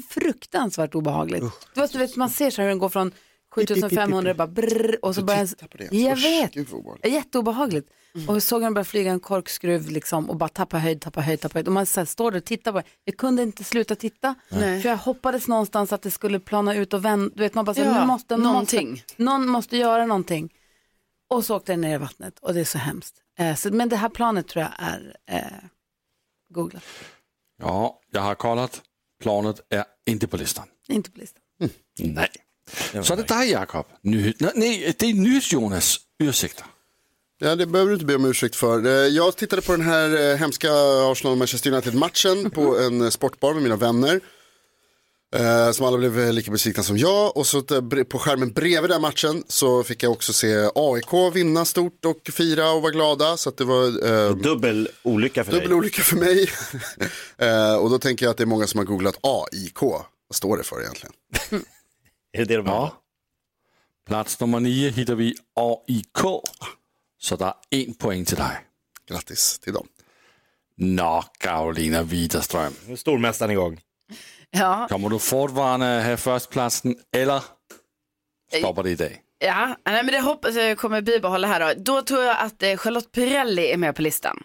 fruktansvärt 0.10 0.96
obehagligt. 0.96 1.44
Det 1.74 1.80
var, 1.80 1.88
du 1.88 1.98
vet, 1.98 2.16
man 2.16 2.30
ser 2.30 2.50
så 2.50 2.62
hur 2.62 2.70
den 2.70 2.80
går 2.80 2.90
från 2.90 3.12
7500 3.52 4.34
bara 4.34 4.48
brrr, 4.48 5.00
och 5.02 5.16
så 5.16 5.22
det. 5.78 5.98
Jag 5.98 6.18
Usch, 6.18 6.24
vet. 6.24 6.56
Jätteobehagligt. 7.12 7.90
Och 8.28 8.36
jag 8.36 8.44
såg 8.44 8.62
den 8.62 8.74
börja 8.74 8.86
flyga 8.86 9.12
en 9.12 9.20
korkskruv 9.20 9.90
liksom 9.90 10.30
och 10.30 10.36
bara 10.36 10.50
tappa 10.50 10.78
höjd, 10.78 11.02
tappa 11.02 11.22
höjd, 11.22 11.40
tappa 11.40 11.54
höjd. 11.54 11.68
Och 11.68 11.74
man 11.74 11.86
så 11.86 12.00
här, 12.00 12.06
står 12.06 12.32
där 12.32 12.38
och 12.38 12.46
tittar 12.46 12.72
på 12.72 12.78
det. 12.78 12.84
Jag 13.04 13.18
kunde 13.18 13.44
inte 13.44 13.64
sluta 13.64 13.96
titta. 13.96 14.36
Nej. 14.50 14.82
För 14.82 14.90
jag 14.90 14.98
hoppades 14.98 15.48
någonstans 15.48 15.94
att 15.94 16.02
det 16.02 16.12
skulle 16.12 16.40
plana 16.40 16.76
ut 16.76 16.94
och 16.94 17.06
vända. 17.06 17.32
Du 17.36 17.44
vet, 17.44 17.54
man 17.54 17.66
bara 17.66 17.74
så 17.74 17.84
här, 17.84 17.92
Ja, 17.92 18.00
nu 18.00 18.08
måste, 18.08 18.38
någonting. 18.38 18.92
Måste, 18.92 19.24
någon 19.24 19.48
måste 19.48 19.78
göra 19.78 20.06
någonting. 20.06 20.54
Och 21.30 21.46
så 21.46 21.56
åkte 21.56 21.72
den 21.72 21.82
ner 21.82 21.96
i 21.96 21.98
vattnet 21.98 22.40
och 22.40 22.54
det 22.54 22.60
är 22.60 22.66
så 22.66 22.78
hemskt. 22.78 23.16
Eh, 23.40 23.56
så, 23.56 23.74
men 23.74 23.90
det 23.90 23.96
här 23.96 24.10
planet 24.10 24.48
tror 24.48 24.64
jag 24.64 24.72
är 24.78 25.16
eh, 25.26 25.70
googlat. 26.54 26.84
Ja, 27.62 28.00
jag 28.12 28.22
har 28.22 28.36
kollat. 28.36 28.82
Planet 29.22 29.62
är 29.70 29.86
inte 30.06 30.28
på 30.28 30.38
listan. 30.38 30.68
Inte 30.88 31.12
på 31.12 31.20
listan. 31.20 31.42
Nej. 32.00 32.30
Så 33.04 33.14
är 33.14 33.18
det 33.18 33.24
dig, 33.24 33.52
Jakob. 33.52 33.86
Nyhet. 34.04 34.36
Nej, 34.56 34.96
det 35.00 35.06
är 35.10 35.14
NyhetsJonas. 35.14 35.98
Ursäkta. 36.24 36.64
Ja, 37.40 37.56
det 37.56 37.66
behöver 37.66 37.90
du 37.90 37.94
inte 37.94 38.06
be 38.06 38.16
om 38.16 38.26
ursäkt 38.26 38.56
för. 38.56 38.86
Eh, 38.86 38.92
Jag 38.92 39.36
tittade 39.36 39.62
på 39.62 39.72
den 39.72 39.82
här 39.82 40.32
eh, 40.32 40.38
hemska 40.38 40.70
Arsenal-Manchester 41.12 41.72
United-matchen 41.72 42.50
på 42.52 42.80
en 42.80 43.02
eh, 43.02 43.10
sportbar 43.10 43.54
med 43.54 43.64
mina 43.64 43.76
vänner. 43.76 44.20
Som 45.74 45.86
alla 45.86 45.98
blev 45.98 46.34
lika 46.34 46.52
besvikna 46.52 46.84
som 46.84 46.98
jag. 46.98 47.38
Och 47.38 47.48
så 47.48 47.62
på 48.10 48.20
skärmen 48.20 48.52
bredvid 48.54 48.90
den 48.92 49.02
matchen 49.02 49.44
så 49.48 49.84
fick 49.84 50.04
jag 50.04 50.12
också 50.12 50.34
se 50.34 50.70
AIK 50.76 51.36
vinna 51.36 51.66
stort 51.66 52.06
och 52.06 52.30
fira 52.34 52.72
och 52.72 52.82
vara 52.82 52.92
glada. 52.92 53.38
Så 53.38 53.50
att 53.50 53.58
det 53.58 53.64
var 53.64 53.86
eh, 54.28 54.36
Dubbel 54.36 54.90
olycka 55.04 55.44
för 55.44 55.52
dubbel 55.52 55.70
dig. 55.70 55.78
olycka 55.78 56.02
för 56.02 56.16
mig. 56.16 56.50
och 57.80 57.90
då 57.90 58.00
tänker 58.00 58.26
jag 58.26 58.32
att 58.32 58.38
det 58.38 58.44
är 58.44 58.46
många 58.46 58.68
som 58.68 58.78
har 58.78 58.86
googlat 58.86 59.18
AIK. 59.22 59.82
Vad 59.82 60.06
står 60.36 60.58
det 60.58 60.64
för 60.64 60.82
egentligen? 60.82 61.14
Är 62.34 62.38
det 62.40 62.46
det 62.46 62.56
de 62.58 62.66
Ja. 62.66 62.98
Plats 64.08 64.40
nummer 64.40 64.60
nio 64.60 64.90
hittar 64.90 65.16
vi 65.16 65.36
AIK. 65.56 66.42
Så 67.20 67.36
det 67.36 67.54
är 67.70 67.88
en 67.88 67.94
poäng 67.94 68.26
till 68.26 68.38
dig. 68.38 68.58
Grattis 69.08 69.60
till 69.60 69.74
dem. 69.74 69.88
Nå, 70.78 71.24
Carolina 71.40 72.04
Widerström. 72.04 72.74
Nu 72.88 72.94
är 72.94 72.98
stormästaren 72.98 73.52
igång. 73.52 73.80
Ja, 74.50 74.88
Kommer 74.90 75.10
du 75.10 75.20
fortfarande 75.20 75.86
ha 75.86 76.18
förstplatsen 76.18 76.96
eller 77.16 77.44
stoppar 78.58 78.84
det 78.84 78.90
i 78.92 78.96
dag? 78.96 79.22
ja. 79.40 79.76
Nej, 79.86 80.04
men 80.04 80.08
det 80.14 80.20
hoppas 80.20 80.56
jag 80.56 80.78
kommer 80.78 81.02
bibehålla 81.02 81.48
här 81.48 81.60
då. 81.76 81.82
Då 81.84 82.02
tror 82.02 82.24
jag 82.24 82.38
att 82.40 82.64
eh, 82.64 82.78
Charlotte 82.78 83.12
Pirelli 83.12 83.72
är 83.72 83.78
med 83.78 83.96
på 83.96 84.02
listan. 84.02 84.44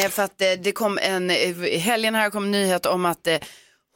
Eh, 0.00 0.08
För 0.08 0.22
att 0.22 0.40
eh, 0.40 0.50
det 0.62 0.72
kom 0.72 0.98
en, 1.02 1.30
i 1.30 1.76
helgen 1.78 2.14
här 2.14 2.30
kom 2.30 2.44
en 2.44 2.50
nyhet 2.50 2.86
om 2.86 3.04
att 3.04 3.26
eh, 3.26 3.38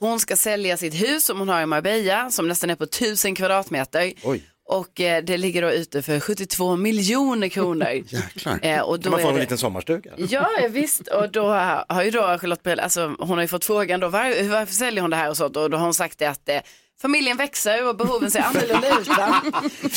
hon 0.06 0.20
ska 0.20 0.36
sälja 0.36 0.76
sitt 0.76 0.94
hus 0.94 1.24
som 1.24 1.38
hon 1.38 1.48
har 1.48 1.62
i 1.62 1.66
Marbella 1.66 2.30
som 2.30 2.48
nästan 2.48 2.70
är 2.70 2.74
på 2.74 2.84
1000 2.84 3.34
kvadratmeter. 3.34 4.12
Oj. 4.24 4.42
Och 4.68 5.00
eh, 5.00 5.22
det 5.24 5.36
ligger 5.36 5.62
då 5.62 5.70
ute 5.72 6.02
för 6.02 6.20
72 6.20 6.76
miljoner 6.76 7.48
kronor. 7.48 7.88
Jäklar. 8.08 8.58
Eh, 8.62 8.80
och 8.80 8.98
då 8.98 9.02
Kan 9.02 9.12
man 9.12 9.20
få 9.20 9.28
en 9.28 9.34
det... 9.34 9.40
liten 9.40 9.58
sommarstuga? 9.58 10.10
Ja, 10.16 10.48
visst. 10.68 11.08
Och 11.08 11.30
då 11.32 11.46
har 11.88 12.02
ju 12.04 12.10
då 12.10 12.20
Charlotte 12.22 12.62
Perrelli, 12.62 12.82
alltså 12.82 13.14
hon 13.18 13.30
har 13.30 13.40
ju 13.42 13.48
fått 13.48 13.64
frågan 13.64 14.00
då, 14.00 14.08
var, 14.08 14.48
varför 14.48 14.74
säljer 14.74 15.00
hon 15.00 15.10
det 15.10 15.16
här 15.16 15.30
och 15.30 15.36
sånt? 15.36 15.56
Och 15.56 15.70
då 15.70 15.76
har 15.76 15.84
hon 15.84 15.94
sagt 15.94 16.18
det 16.18 16.26
att 16.26 16.48
eh, 16.48 16.60
familjen 17.02 17.36
växer 17.36 17.88
och 17.88 17.96
behoven 17.96 18.30
ser 18.30 18.40
annorlunda 18.40 19.00
ut. 19.00 19.08
Va? 19.08 19.42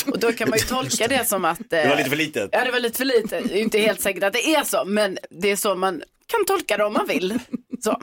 Och 0.11 0.19
då 0.19 0.31
kan 0.31 0.49
man 0.49 0.59
ju 0.59 0.65
tolka 0.65 1.07
det 1.07 1.27
som 1.27 1.45
att... 1.45 1.59
Eh, 1.59 1.65
Det 1.69 1.87
var 1.89 1.95
lite 1.97 2.09
för 2.09 2.17
litet. 2.17 2.49
Ja, 2.51 2.65
det 2.65 2.71
var 2.71 2.79
lite 2.79 2.97
för 2.97 3.05
lite. 3.05 3.41
Det 3.41 3.57
är 3.57 3.61
inte 3.61 3.79
helt 3.79 4.01
säkert 4.01 4.23
att 4.23 4.33
det 4.33 4.55
är 4.55 4.63
så, 4.63 4.85
men 4.85 5.17
det 5.29 5.51
är 5.51 5.55
så 5.55 5.75
man 5.75 6.01
kan 6.27 6.45
tolka 6.45 6.77
det 6.77 6.83
om 6.85 6.93
man 6.93 7.07
vill. 7.07 7.39
Så. 7.83 7.99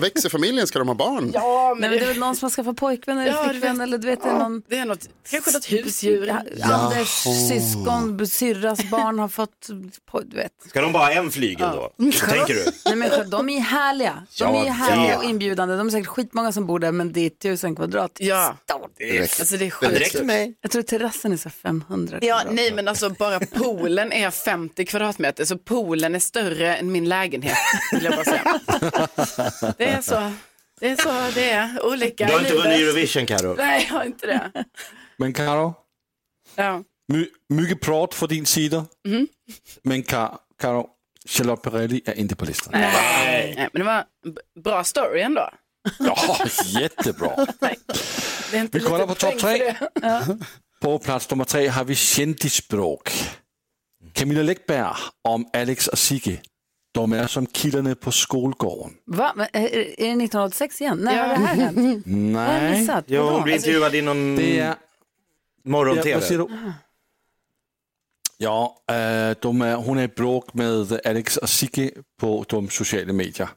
Växer 0.00 0.28
familjen, 0.28 0.66
ska 0.66 0.78
de 0.78 0.88
ha 0.88 0.94
barn? 0.94 1.30
Ja, 1.34 1.76
Nej, 1.78 1.90
men 1.90 1.98
det 1.98 2.04
är 2.04 2.08
väl 2.08 2.18
någon 2.18 2.36
som 2.36 2.46
har 2.46 2.50
skaffat 2.50 2.76
påjkvän 2.76 3.18
eller 3.18 3.32
Ja, 3.32 3.48
flickvän 3.48 3.78
vet. 3.78 3.82
eller 3.82 3.98
du 3.98 4.06
vet, 4.06 4.22
det 4.22 4.28
är 4.28 4.38
någon... 4.38 4.62
Det 4.68 4.78
är 4.78 4.84
något, 4.86 5.08
kanske 5.30 5.50
något 5.50 5.72
husdjur. 5.72 6.26
Ja, 6.56 6.74
Anders 6.74 7.08
syskon, 7.48 8.26
syrras 8.26 8.90
barn 8.90 9.18
har 9.18 9.28
fått, 9.28 9.68
du 10.26 10.36
vet. 10.36 10.52
Ska 10.68 10.80
de 10.80 10.92
bara 10.92 11.04
ha 11.04 11.10
en 11.12 11.30
flygel 11.30 11.68
då? 11.72 11.92
Så 12.12 12.26
tänker 12.26 12.54
du? 12.54 12.64
Nej, 12.84 12.96
men 12.96 13.30
de 13.30 13.48
är 13.48 13.60
härliga. 13.60 14.26
De 14.38 14.54
Ja, 14.54 14.64
är 14.66 14.70
härliga 14.70 15.10
det. 15.10 15.16
och 15.16 15.24
inbjudande. 15.24 15.76
De 15.76 15.86
är 15.86 15.90
säkert 15.90 16.06
skitmånga 16.08 16.52
som 16.52 16.66
bor 16.66 16.78
där 16.78 16.92
men 16.92 17.12
det 17.12 17.20
är 17.26 17.30
tusen 17.30 17.76
kvadrat. 17.76 18.12
Ja, 18.20 18.56
Det 18.98 19.16
är... 19.18 19.22
alltså 19.22 19.56
det 19.56 19.56
är 19.56 19.58
Det 19.58 19.70
sjukt. 19.70 20.00
räcker 20.00 20.24
mig. 20.24 20.54
Jag 20.60 20.70
tror 20.70 20.82
terrassen 20.82 21.32
är 21.32 21.36
så 21.36 21.50
500 21.50 22.18
Ja, 22.22 22.34
kvadrat. 22.38 22.54
nej 22.54 22.72
men 22.72 22.88
alltså 22.88 23.10
bara 23.10 23.40
poolen 23.40 24.12
är 24.12 24.30
50 24.30 24.84
kvadratmeter 24.84 25.44
så 25.44 25.58
poolen 25.58 26.14
är 26.14 26.18
större 26.18 26.76
än 26.76 26.92
min 26.92 27.08
lägenhet. 27.08 27.56
Vill 27.92 28.04
jag 28.04 28.14
bara 28.14 28.24
säga. 28.24 28.47
Det 29.78 29.84
är 29.84 30.00
så, 30.00 30.32
det 30.80 30.88
är 30.88 30.96
så 30.96 31.34
det 31.34 31.50
är, 31.50 31.86
olika 31.86 32.26
Du 32.26 32.32
har 32.32 32.40
inte 32.40 32.54
vunnit 32.54 32.78
Eurovision 32.80 33.26
Karo. 33.26 33.54
Nej, 33.54 33.86
jag 33.88 33.94
har 33.98 34.04
inte 34.04 34.26
det. 34.26 34.64
Men 35.16 35.32
Karo, 35.32 35.74
Ja. 36.54 36.82
my, 37.12 37.26
mycket 37.48 37.80
prat 37.80 38.14
för 38.14 38.26
din 38.26 38.46
sida. 38.46 38.86
Men 39.82 40.02
Ka- 40.04 40.38
Karo, 40.60 40.88
Charlotte 41.28 41.62
Perrelli 41.62 42.02
är 42.06 42.14
inte 42.18 42.36
på 42.36 42.44
listan. 42.44 42.72
Nej. 42.76 43.54
nej, 43.56 43.68
men 43.72 43.80
det 43.80 43.86
var 43.86 44.04
en 44.26 44.62
bra 44.62 44.84
story 44.84 45.20
ändå. 45.20 45.50
Ja, 45.98 46.38
jättebra. 46.64 47.46
Vi 48.70 48.80
kollar 48.80 49.06
på 49.06 49.14
topp 49.14 49.38
tre. 49.38 49.74
det. 49.94 50.38
På 50.80 50.98
plats 50.98 51.30
nummer 51.30 51.44
tre 51.44 51.66
har 51.68 51.84
vi 51.84 51.94
kändisspråk. 51.94 53.10
Camilla 54.12 54.42
Läckberg 54.42 54.86
om 55.28 55.50
Alex 55.52 55.88
och 55.88 55.98
Sigge. 55.98 56.40
De 56.92 57.12
är 57.12 57.26
som 57.26 57.46
killarna 57.46 57.94
på 57.94 58.12
skolgården. 58.12 58.94
Va? 59.04 59.32
Men, 59.36 59.46
är, 59.52 59.60
är 59.66 59.70
det 59.86 59.90
1986 59.90 60.80
igen? 60.80 60.98
När 60.98 61.16
Ja. 61.16 61.22
har 61.22 61.28
det 61.28 61.34
här 61.46 61.54
hänt? 61.54 61.76
Vad 62.36 62.44
har 62.46 62.52
jag 62.52 62.62
Nej, 62.62 62.80
missat? 62.80 63.04
Jo, 63.06 63.22
Vadå? 63.22 63.34
hon 63.34 63.42
blir 63.44 63.54
intervjuad 63.54 63.94
i 63.94 64.02
någon 64.02 64.36
det 64.36 64.58
är... 64.60 64.66
Ja, 64.66 64.74
morgon-tv. 65.64 66.14
vad 66.14 66.22
säger 66.24 66.38
du? 66.38 66.72
Ja, 68.38 68.76
äh, 68.90 69.36
de 69.40 69.62
är, 69.62 69.74
hon 69.76 69.98
är 69.98 70.02
i 70.02 70.08
bråk 70.08 70.54
med 70.54 71.00
Alex 71.04 71.36
och 71.36 71.48
Sigge 71.48 71.90
på 72.20 72.44
de 72.48 72.68
sociala 72.68 73.12
medier. 73.12 73.48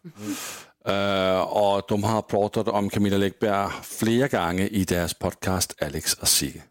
Äh, 0.88 1.42
och 1.42 1.82
de 1.88 2.04
har 2.04 2.22
pratat 2.22 2.68
om 2.68 2.90
Camilla 2.90 3.18
Läckberg 3.18 3.70
flera 3.84 4.28
gånger 4.28 4.74
i 4.74 4.84
deras 4.84 5.14
podcast 5.14 5.82
Alex 5.84 6.14
och 6.14 6.28
Sigge. 6.28 6.62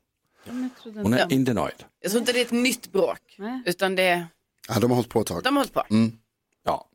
Hon 0.95 1.14
är 1.14 1.19
Ja. 1.19 1.26
inte 1.31 1.52
nöjd. 1.55 1.85
Jag 2.00 2.11
tror 2.11 2.21
inte 2.21 2.33
det 2.33 2.40
är 2.40 2.45
ett 2.45 2.50
nytt 2.50 2.93
bråk, 2.93 3.21
Nej. 3.38 3.62
utan 3.67 3.95
det 3.97 4.02
är, 4.02 4.26
Ja, 4.69 4.79
de 4.81 4.90
har 4.90 4.97
hållit 4.97 5.11
på 5.11 5.21
ett 5.21 5.26
tag. 5.26 5.43
de 5.43 5.57
har 5.57 5.62
hållit 5.64 5.75
på. 5.75 5.85
Ja. 6.64 6.87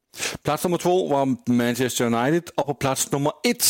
Plats 0.44 0.64
nummer 0.64 0.78
två 0.78 1.08
var 1.08 1.52
Manchester 1.52 2.06
United 2.06 2.44
och 2.56 2.66
på 2.66 2.74
plats 2.74 3.12
nummer 3.12 3.32
ett 3.48 3.66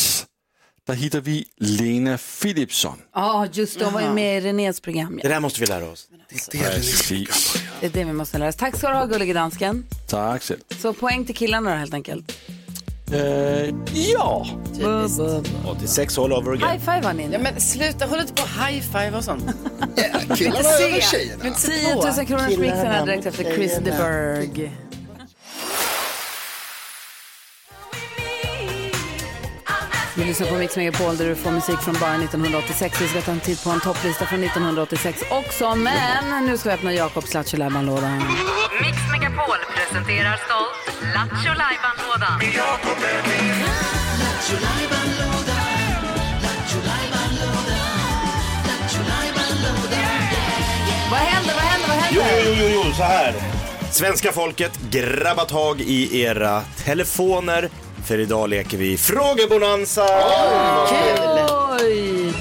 där 0.88 0.94
hittar 0.94 1.22
vi 1.22 1.46
Lena 1.58 2.18
Philipsson. 2.42 3.02
Ja, 3.14 3.48
just 3.54 3.80
det. 3.80 3.86
Hon 3.86 3.94
var 3.94 4.02
ju 4.02 4.10
med 4.10 4.38
i 4.38 4.48
Renés 4.48 4.80
program. 4.82 5.20
Det 5.24 5.28
där 5.28 5.40
måste 5.40 5.60
vi 5.60 5.66
lära 5.66 5.90
oss. 5.90 6.08
Precis. 6.52 7.54
Det 7.80 7.86
är 7.86 7.90
det 7.90 8.04
vi 8.04 8.14
måste 8.14 8.38
lära 8.38 8.50
oss. 8.50 8.56
Tack 8.56 8.75
ska 8.75 8.90
du 8.90 8.96
ha, 8.96 9.06
gullige 9.06 9.34
dansken. 9.34 9.86
Tack 10.10 10.44
själv. 10.44 10.60
Så 10.78 10.94
poäng 10.94 11.25
till 11.25 11.36
killarna 11.36 11.70
då 11.72 11.75
helt 11.75 11.94
enkelt. 11.94 12.32
Eh, 13.14 13.74
ja. 13.94 14.48
Buh. 14.80 15.42
86 15.66 16.18
all 16.18 16.34
over 16.34 16.54
again. 16.54 16.70
High 16.70 16.80
five 16.80 17.08
har 17.08 17.14
ni 17.14 17.28
nu. 17.28 17.34
Ja, 17.34 17.40
men 17.40 17.62
sluta, 17.62 18.06
håll 18.06 18.20
inte 18.20 18.34
på 18.34 18.48
high 18.48 18.82
five 18.82 19.18
och 19.18 19.24
sånt. 19.24 19.44
Killarna 20.38 20.64
Se. 20.64 20.84
över 20.84 21.02
tjejerna. 21.02 21.44
Men 21.44 21.56
se 21.56 21.72
10 21.72 21.96
på. 21.96 22.08
000 22.18 22.25
kronors 22.25 22.58
mixen 22.58 22.88
här 22.88 23.06
direkt 23.06 23.25
efter 23.25 23.56
Chris 23.56 23.80
de 23.84 23.92
Vi 30.17 30.25
lyssnar 30.25 30.48
på 30.48 30.55
Mix 30.55 30.75
Megapol 30.77 31.17
där 31.17 31.25
du 31.29 31.36
får 31.36 31.51
musik 31.51 31.79
från 31.79 31.95
bara 32.00 32.15
1986. 32.15 33.01
Vi 33.01 33.07
ska 33.07 33.22
ta 33.22 33.31
en 33.31 33.39
titt 33.39 33.63
på 33.63 33.69
en 33.69 33.79
topplista 33.79 34.25
från 34.25 34.43
1986 34.43 35.24
också. 35.29 35.75
Men 35.75 36.45
nu 36.45 36.57
ska 36.57 36.69
vi 36.69 36.75
öppna 36.75 36.93
Jakobs 36.93 37.34
Lattjo 37.34 37.57
Lajban-lådan. 37.60 38.17
Mix 38.81 38.98
Megapol 39.12 39.57
presenterar 39.75 40.38
stolt 40.45 41.01
Lattjo 41.15 41.53
Lajban-lådan. 41.53 42.39
Vad 51.12 51.19
händer, 51.19 51.53
vad 51.53 51.63
händer, 51.63 51.88
vad 51.88 51.98
Jo, 52.12 52.22
händer? 52.22 52.55
jo, 52.63 52.69
jo, 52.74 52.81
jo, 52.86 52.93
så 52.93 53.03
här. 53.03 53.34
Svenska 53.91 54.31
folket, 54.31 54.79
grabba 54.91 55.45
tag 55.45 55.81
i 55.81 56.22
era 56.22 56.62
telefoner. 56.62 57.69
För 58.05 58.19
idag 58.19 58.50
leker 58.50 58.77
vi 58.77 58.97
frågebonanza. 58.97 60.05
Oj! 61.81 62.33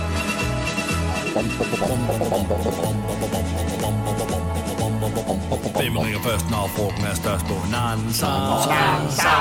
Hvem 5.76 5.98
ringer 5.98 6.18
først, 6.18 6.50
når 6.50 6.70
frugten 6.76 7.04
er 7.04 7.14
størst? 7.14 7.46
Bonanza. 7.46 8.26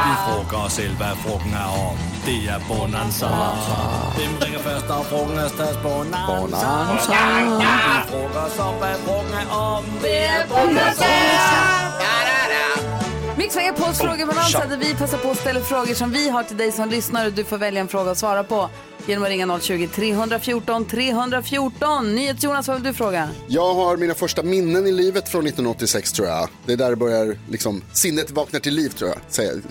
Vi 0.08 0.14
frugger 0.26 0.66
os 0.66 0.74
selv, 0.74 0.96
hvad 0.98 1.16
frugten 1.26 1.54
er 1.54 1.90
om. 1.90 1.98
Det 2.26 2.50
er 2.50 2.60
Bonanza. 2.68 3.28
Hvem 4.18 4.34
ringer 4.44 4.60
først, 4.60 4.88
når 4.88 5.04
frugten 5.04 5.38
er 5.38 5.48
størst? 5.48 5.80
Bonanza. 5.82 7.22
Vi 7.60 7.68
frugger 8.12 8.42
os 8.48 8.60
om, 8.60 8.74
hvad 8.74 8.96
frugten 9.06 9.34
er 9.34 9.48
om. 9.56 9.84
Det 10.02 10.18
er 10.26 11.83
Mix 13.44 13.56
Megapols 13.56 13.98
frågebalans 13.98 14.54
där 14.54 14.78
vi 14.78 14.96
passar 14.96 15.18
på 15.18 15.32
att 15.32 15.38
ställa 15.38 15.62
frågor 15.62 15.94
som 15.94 16.12
vi 16.12 16.30
har 16.30 16.44
till 16.44 16.58
dig 16.58 16.72
som 16.72 16.90
lyssnar 16.90 17.26
och 17.26 17.34
du 17.34 17.44
får 17.44 17.58
välja 17.58 17.82
en 17.82 17.88
fråga 17.88 18.12
att 18.12 18.18
svara 18.18 18.44
på 18.44 18.70
genom 19.06 19.24
att 19.24 19.30
ringa 19.30 19.46
020-314 19.46 20.86
314. 20.90 22.16
NyhetsJonas, 22.16 22.68
vad 22.68 22.78
vill 22.78 22.84
du 22.84 22.94
fråga? 22.94 23.30
Jag 23.48 23.74
har 23.74 23.98
mina 23.98 24.14
första 24.14 24.44
minnen 24.44 24.88
i 24.88 24.92
livet 24.92 25.30
från 25.30 25.48
1986 25.48 26.12
tror 26.12 26.28
jag. 26.28 26.50
Det 26.66 26.74
är 26.74 26.78
där 26.78 26.90
det 26.90 26.96
börjar, 26.96 27.38
liksom, 27.50 27.82
sinnet 27.94 28.32
vaknar 28.32 28.60
till 28.60 28.76
liv 28.76 28.90
tror 28.90 29.10
jag, 29.10 29.20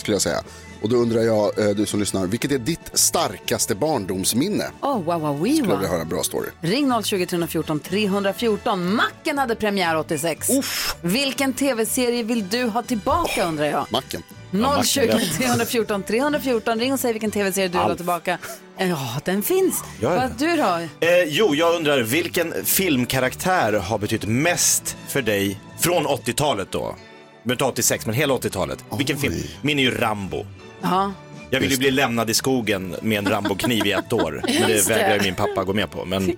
skulle 0.01 0.15
jag 0.15 0.23
säga. 0.23 0.43
Och 0.83 0.89
då 0.89 0.97
undrar 0.97 1.21
jag, 1.23 1.59
eh, 1.59 1.71
du 1.71 1.87
som 1.87 2.01
lyssnar, 2.01 2.27
vilket 2.27 2.53
är 2.53 2.59
ditt 2.59 2.91
starkaste 2.93 3.75
barndomsminne? 3.75 4.65
Oh, 4.81 5.03
wow, 5.03 5.21
wow, 5.21 5.43
wee, 5.43 5.57
Skulle 5.57 5.69
jag 5.69 5.69
wow. 5.69 5.79
vilja 5.79 5.91
höra 5.91 6.03
en 6.03 6.09
bra 6.09 6.23
story. 6.23 6.49
Ring 6.61 7.03
020 7.03 7.27
314 7.27 7.81
314. 7.81 8.95
Macken 8.95 9.39
hade 9.39 9.55
premiär 9.55 9.97
86. 9.97 10.49
Vilken 11.03 11.53
tv-serie 11.53 12.23
vill 12.23 12.49
du 12.49 12.65
ha 12.65 12.83
tillbaka 12.83 13.49
undrar 13.49 13.65
jag? 13.65 13.87
Macken. 13.91 14.23
020 14.85 15.19
314 15.37 16.03
314. 16.03 16.79
Ring 16.81 16.93
och 16.93 17.01
säg 17.01 17.13
vilken 17.13 17.31
tv-serie 17.31 17.69
du 17.69 17.73
vill 17.79 17.81
ha 17.81 17.95
tillbaka. 17.95 18.39
Ja, 18.77 19.21
den 19.25 19.43
finns. 19.43 19.85
Ja, 20.01 20.15
ja. 20.15 20.21
Vad 20.21 20.39
du 20.39 20.57
då? 20.57 21.07
Eh, 21.07 21.25
jo, 21.27 21.55
jag 21.55 21.75
undrar 21.77 22.01
vilken 22.03 22.55
filmkaraktär 22.65 23.73
har 23.73 23.99
betytt 23.99 24.27
mest 24.27 24.97
för 25.09 25.23
dig 25.23 25.61
från 25.81 26.07
80-talet 26.07 26.69
då? 26.71 26.97
Men 27.43 27.53
inte 27.53 27.65
86, 27.65 28.07
men 28.07 28.15
hela 28.15 28.35
80-talet. 28.35 28.85
Vilken 28.99 29.19
film? 29.19 29.35
Min 29.63 29.79
är 29.79 29.83
ju 29.83 29.91
Rambo. 29.91 30.47
Ja. 30.83 31.13
Jag 31.51 31.61
vill 31.61 31.71
ju 31.71 31.77
bli 31.77 31.91
lämnad 31.91 32.31
i 32.31 32.35
skogen 32.35 32.97
med 33.03 33.19
en 33.19 33.27
Rambo-kniv 33.33 33.87
i 33.87 33.93
ett 33.93 34.13
år. 34.23 34.41
Men 34.45 34.69
det 34.69 34.89
vägrar 34.89 35.15
ju 35.15 35.23
min 35.23 35.35
pappa 35.35 35.65
gå 35.65 35.75
med 35.75 35.91
på. 35.91 36.05
Men 36.05 36.37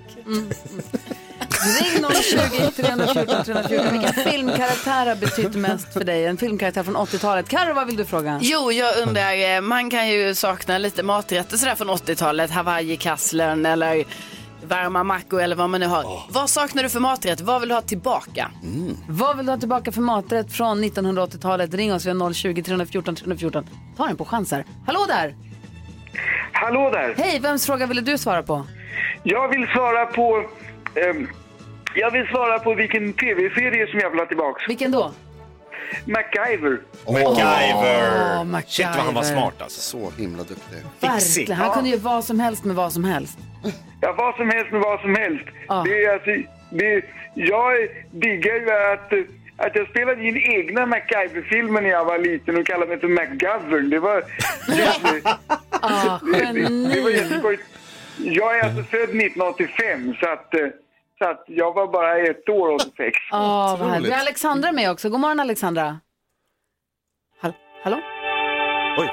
Ring 1.65 2.05
020 2.23 2.83
314 2.83 3.45
314. 3.45 3.93
Vilken 3.93 4.15
filmkaraktär 4.15 5.07
har 5.07 5.17
betytt 5.17 5.55
mest 5.55 5.93
för 5.93 6.05
dig? 6.05 6.27
En 6.27 6.37
filmkaraktär 6.37 6.83
från 6.83 6.97
80-talet. 6.97 7.49
Karo, 7.49 7.75
vad 7.75 7.87
vill 7.87 7.97
du 7.97 8.05
fråga? 8.05 8.39
Jo, 8.43 8.73
jag 8.73 8.97
undrar, 9.09 9.55
eh, 9.57 9.61
man 9.61 9.91
kan 9.91 10.09
ju 10.09 10.35
sakna 10.35 10.79
lite 10.79 11.03
maträtter 11.03 11.57
sådär 11.57 11.75
från 11.75 11.91
80-talet, 11.91 12.51
Hawaii-kasslern 12.51 13.67
eller 13.67 14.05
varma 14.65 15.05
mackor 15.05 15.41
eller 15.43 15.57
vad 15.57 15.71
man 15.71 15.81
nu 15.81 15.87
har. 15.87 16.05
Vad 16.33 16.51
saknar 16.51 16.83
du 16.83 16.89
för 16.89 17.01
maträtt? 17.01 17.41
Vad 17.41 17.61
vill 17.61 17.69
du 17.69 17.75
ha 17.75 17.83
tillbaka? 17.83 18.51
Vad 19.09 19.37
vill 19.37 19.47
du 19.47 19.53
ha 19.53 19.59
tillbaka 19.59 19.93
för 19.93 20.01
maträtt 20.01 20.53
från 20.53 20.85
1980-talet? 20.85 21.75
Ring 21.75 21.93
oss, 21.95 22.07
vi 22.07 22.11
har 22.11 22.33
020 22.33 22.63
314 22.63 23.15
314. 23.17 23.67
Ta 23.97 24.09
en 24.09 24.17
på 24.17 24.25
chanser. 24.25 24.65
Hallå 24.87 25.05
där! 25.09 25.35
Hallå 26.53 26.91
där! 26.91 27.15
Hej, 27.19 27.39
vems 27.41 27.67
fråga 27.67 27.87
ville 27.87 28.01
du 28.01 28.19
svara 28.19 28.43
på? 28.43 28.67
Jag 29.23 29.49
vill 29.49 29.67
svara 29.67 30.07
på... 30.07 30.45
ehm, 30.95 31.29
jag 31.95 32.11
vill 32.11 32.27
svara 32.27 32.59
på 32.59 32.75
vilken 32.75 33.13
tv-serie 33.13 33.87
som 33.91 34.01
jag 34.01 34.11
vill 34.11 34.19
ha 34.19 34.27
tillbaks. 34.27 34.69
Vilken 34.69 34.91
då? 34.93 35.13
MacGyver. 36.05 36.81
MacGyver! 37.07 38.39
Åh, 38.39 38.45
MacGyver. 38.45 38.71
Shit 38.71 38.87
vad 38.87 39.05
han 39.05 39.15
var 39.15 39.23
smart 39.23 39.63
alltså. 39.63 39.81
Så 39.81 40.13
himla 40.19 40.43
duktig. 40.43 40.79
Verkligen. 41.01 41.57
Han 41.57 41.71
kunde 41.75 41.91
ju 41.91 41.97
vad 41.97 42.25
som 42.25 42.41
helst 42.41 42.65
med 42.65 42.77
vad 42.77 42.93
som 42.93 43.05
helst. 43.05 43.39
Ja, 44.01 44.15
vad 44.19 44.35
som 44.37 44.49
helst 44.51 44.73
med 44.73 44.81
vad 44.81 45.01
som 45.01 45.15
helst. 45.15 45.45
Ja. 45.69 45.83
Det 45.87 46.05
är 46.05 46.13
alltså, 46.13 46.31
det, 46.71 47.03
jag 47.35 47.75
diggar 48.11 48.55
ju 48.55 48.71
att, 48.71 49.13
att 49.67 49.77
jag 49.77 49.89
spelade 49.89 50.25
in 50.25 50.37
egna 50.37 50.87
MacGyver-filmer 50.87 51.81
när 51.81 51.91
jag 51.91 52.05
var 52.05 52.19
liten 52.19 52.57
och 52.57 52.67
kallade 52.67 52.87
mig 52.87 53.01
för 53.01 53.09
MacGovern. 53.09 53.91
Det 53.91 53.99
var... 53.99 54.25
Ah, 55.71 56.19
det, 56.33 56.53
det 56.53 57.01
var 57.01 57.11
geni. 57.11 57.13
jätteskojigt. 57.13 57.63
Jag 58.17 58.59
är 58.59 58.65
alltså 58.65 58.83
född 58.83 59.03
1985 59.03 60.15
så 60.21 60.27
att, 60.29 60.55
eh, 60.55 60.61
så 61.19 61.25
att 61.31 61.45
jag 61.47 61.75
var 61.75 61.87
bara 61.93 62.19
ett 62.19 62.49
år 62.49 62.75
86. 62.75 63.19
Ah, 63.31 63.77
vad 63.81 63.89
härligt. 63.89 64.09
Vi 64.09 64.13
har 64.13 64.21
Alexandra 64.21 64.73
med 64.73 64.91
också. 64.91 65.09
God 65.09 65.21
morgon 65.21 65.41
Alexandra. 65.41 66.01
Hall 67.41 67.53
Hallå? 67.85 68.01
Oj. 68.99 69.11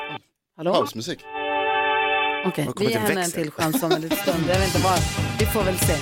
Hallå? 0.58 0.74
Pausmusik. 0.74 1.20
Okej, 2.46 2.66
kommit 2.66 2.82
vi 2.82 2.86
ger 2.94 3.00
en 3.00 3.08
henne 3.08 3.22
en 3.24 3.32
till 3.32 3.52
chans 3.52 3.84
om 3.84 3.92
en 3.92 4.02
liten 4.02 4.18
stund. 4.18 4.44
Jag 4.50 4.60
vet 4.60 4.68
inte 4.76 4.84
vad. 4.90 5.00
Vi 5.40 5.46
får 5.46 5.64
väl 5.64 5.78
se. 5.90 5.98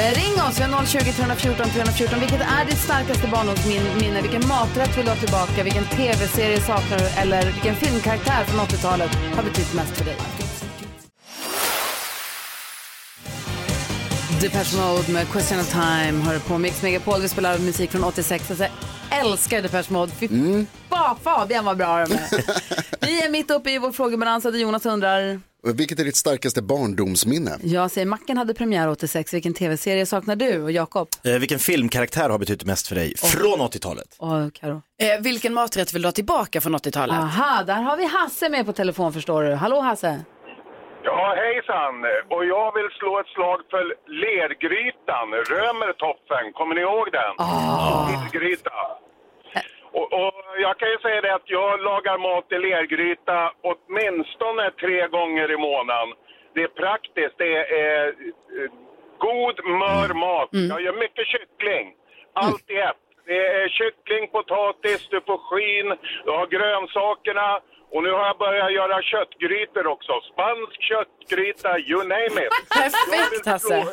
Eh, 0.00 0.10
ring 0.20 0.34
oss, 0.46 0.54
vi 0.60 0.62
har 0.64 0.86
020 0.86 1.12
314 1.12 1.66
314. 1.66 2.20
Vilket 2.24 2.40
är 2.58 2.64
ditt 2.70 2.82
starkaste 2.88 3.26
barndomsminne? 3.34 4.20
Vilken 4.26 4.44
maträtt 4.54 4.92
vill 4.96 5.04
du 5.06 5.10
ha 5.10 5.20
tillbaka? 5.24 5.58
Vilken 5.68 5.84
tv-serie 5.98 6.60
saknar 6.70 6.98
du? 7.02 7.06
Eller 7.22 7.42
vilken 7.56 7.74
filmkaraktär 7.82 8.42
från 8.48 8.58
80-talet 8.66 9.12
har 9.36 9.42
betytt 9.48 9.74
mest 9.78 9.92
för 9.98 10.04
dig? 10.10 10.16
Depeche 14.40 14.76
Mode 14.76 15.12
med 15.12 15.28
Question 15.28 15.60
of 15.60 15.70
Time 15.72 16.22
hör 16.22 16.38
på 16.38 16.58
Mix 16.58 16.82
Megapol. 16.82 17.20
Vi 17.20 17.28
spelar 17.28 17.58
musik 17.58 17.90
från 17.90 18.04
86. 18.04 18.50
Alltså, 18.50 18.64
jag 19.10 19.20
älskar 19.20 19.62
Depeche 19.62 19.92
Mode. 19.92 20.12
Fy 20.12 20.28
fan, 20.88 21.16
Fabian 21.22 21.64
vad 21.64 21.76
bra 21.76 22.06
de 22.06 22.14
är. 22.14 22.28
Vi 23.06 23.22
är 23.22 23.30
mitt 23.30 23.50
uppe 23.50 23.70
i 23.70 23.78
vår 23.78 23.92
frågebalans 23.92 24.44
där 24.44 24.52
Jonas 24.52 24.86
undrar. 24.86 25.40
Vilket 25.62 26.00
är 26.00 26.04
ditt 26.04 26.16
starkaste 26.16 26.62
barndomsminne? 26.62 27.58
Jag 27.62 27.90
säger 27.90 28.06
Macken 28.06 28.36
hade 28.38 28.54
premiär 28.54 28.88
86. 28.88 29.34
Vilken 29.34 29.54
tv-serie 29.54 30.06
saknar 30.06 30.36
du? 30.36 30.62
Och 30.62 30.72
Jakob? 30.72 31.08
Eh, 31.24 31.32
vilken 31.32 31.58
filmkaraktär 31.58 32.30
har 32.30 32.38
betytt 32.38 32.64
mest 32.64 32.86
för 32.88 32.94
dig 32.94 33.16
från 33.16 33.60
80-talet? 33.60 34.06
Och 34.18 34.54
Karo. 34.54 34.82
Eh, 35.00 35.20
vilken 35.22 35.54
maträtt 35.54 35.94
vill 35.94 36.02
du 36.02 36.08
ha 36.08 36.12
tillbaka 36.12 36.60
från 36.60 36.76
80-talet? 36.76 37.16
Aha, 37.16 37.62
där 37.62 37.82
har 37.82 37.96
vi 37.96 38.04
Hasse 38.06 38.48
med 38.48 38.66
på 38.66 38.72
telefon 38.72 39.12
förstår 39.12 39.42
du. 39.42 39.54
Hallå 39.54 39.80
Hasse. 39.80 40.20
Ja, 41.10 41.34
hejsan. 41.36 41.94
Och 42.28 42.44
jag 42.44 42.74
vill 42.76 42.90
slå 42.98 43.18
ett 43.20 43.26
slag 43.26 43.60
för 43.70 43.84
lergrytan, 44.06 45.28
Römertopfen. 45.52 46.52
Kommer 46.52 46.74
ni 46.74 46.80
ihåg 46.80 47.06
den? 47.12 47.32
Lergryta. 48.10 48.70
Och, 49.98 50.12
och 50.12 50.34
jag 50.58 50.78
kan 50.78 50.90
ju 50.90 50.98
säga 50.98 51.20
det 51.20 51.34
att 51.34 51.50
jag 51.58 51.80
lagar 51.80 52.18
mat 52.18 52.52
i 52.52 52.58
lergryta 52.58 53.52
åtminstone 53.70 54.70
tre 54.70 55.06
gånger 55.08 55.50
i 55.50 55.56
månaden. 55.56 56.14
Det 56.54 56.62
är 56.62 56.68
praktiskt. 56.82 57.38
Det 57.38 57.56
är 57.88 58.06
eh, 58.08 58.70
god, 59.18 59.56
mör 59.64 60.14
mat. 60.14 60.48
Jag 60.52 60.80
gör 60.82 60.92
mycket 60.92 61.26
kyckling. 61.26 61.86
Allt 62.32 62.70
i 62.70 62.76
ett. 62.76 63.02
Det 63.26 63.46
är 63.46 63.68
kyckling, 63.68 64.28
potatis, 64.28 65.08
du 65.10 65.20
får 65.20 65.38
skinn, 65.38 65.88
du 66.24 66.30
har 66.30 66.46
grönsakerna. 66.46 67.60
Och 67.94 68.02
nu 68.02 68.10
har 68.10 68.26
jag 68.30 68.38
börjat 68.38 68.72
göra 68.72 69.02
köttgrytor 69.02 69.86
också. 69.86 70.12
Spansk 70.32 70.76
köttgryta, 70.90 71.78
you 71.78 72.00
name 72.14 72.36
it. 72.44 72.50
Perfekt 72.80 73.46
Hasse. 73.46 73.86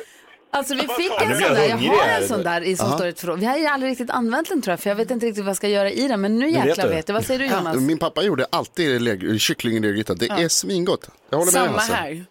Alltså 0.52 0.74
vi 0.76 0.82
fick 0.82 1.22
en 1.22 1.36
sån 1.36 1.42
jag 1.42 1.56
där, 1.56 1.70
jag 1.70 1.78
har 1.78 2.04
här. 2.08 2.22
en 2.22 2.28
sån 2.28 2.44
där 2.44 2.62
i 2.62 2.76
som 2.76 2.90
står 2.92 3.08
i 3.08 3.10
ett 3.10 3.20
förråd. 3.20 3.40
Vi 3.40 3.46
har 3.46 3.58
ju 3.58 3.66
aldrig 3.66 3.92
riktigt 3.92 4.10
använt 4.10 4.50
den 4.50 4.62
tror 4.62 4.72
jag, 4.72 4.80
för 4.80 4.90
jag 4.90 4.96
vet 4.96 5.12
inte 5.12 5.26
riktigt 5.26 5.44
vad 5.44 5.50
jag 5.50 5.58
ska 5.58 5.68
göra 5.68 5.90
i 5.90 6.08
den. 6.08 6.22
Men 6.22 6.40
nu 6.40 6.50
jäklar 6.50 6.88
vet 6.88 7.10
jag. 7.10 7.14
Vad 7.16 7.26
säger 7.26 7.40
du 7.40 7.46
Jonas? 7.46 7.76
Min 7.76 8.00
pappa 8.00 8.22
gjorde 8.22 8.46
alltid 8.52 9.42
kyckling 9.42 9.74
i 9.78 9.80
lergryta. 9.80 10.14
Det 10.14 10.26
är 10.26 10.50
svingott. 10.50 11.10
Jag 11.30 11.38
håller 11.38 11.62
med 11.62 11.72
Hasse. 11.72 12.26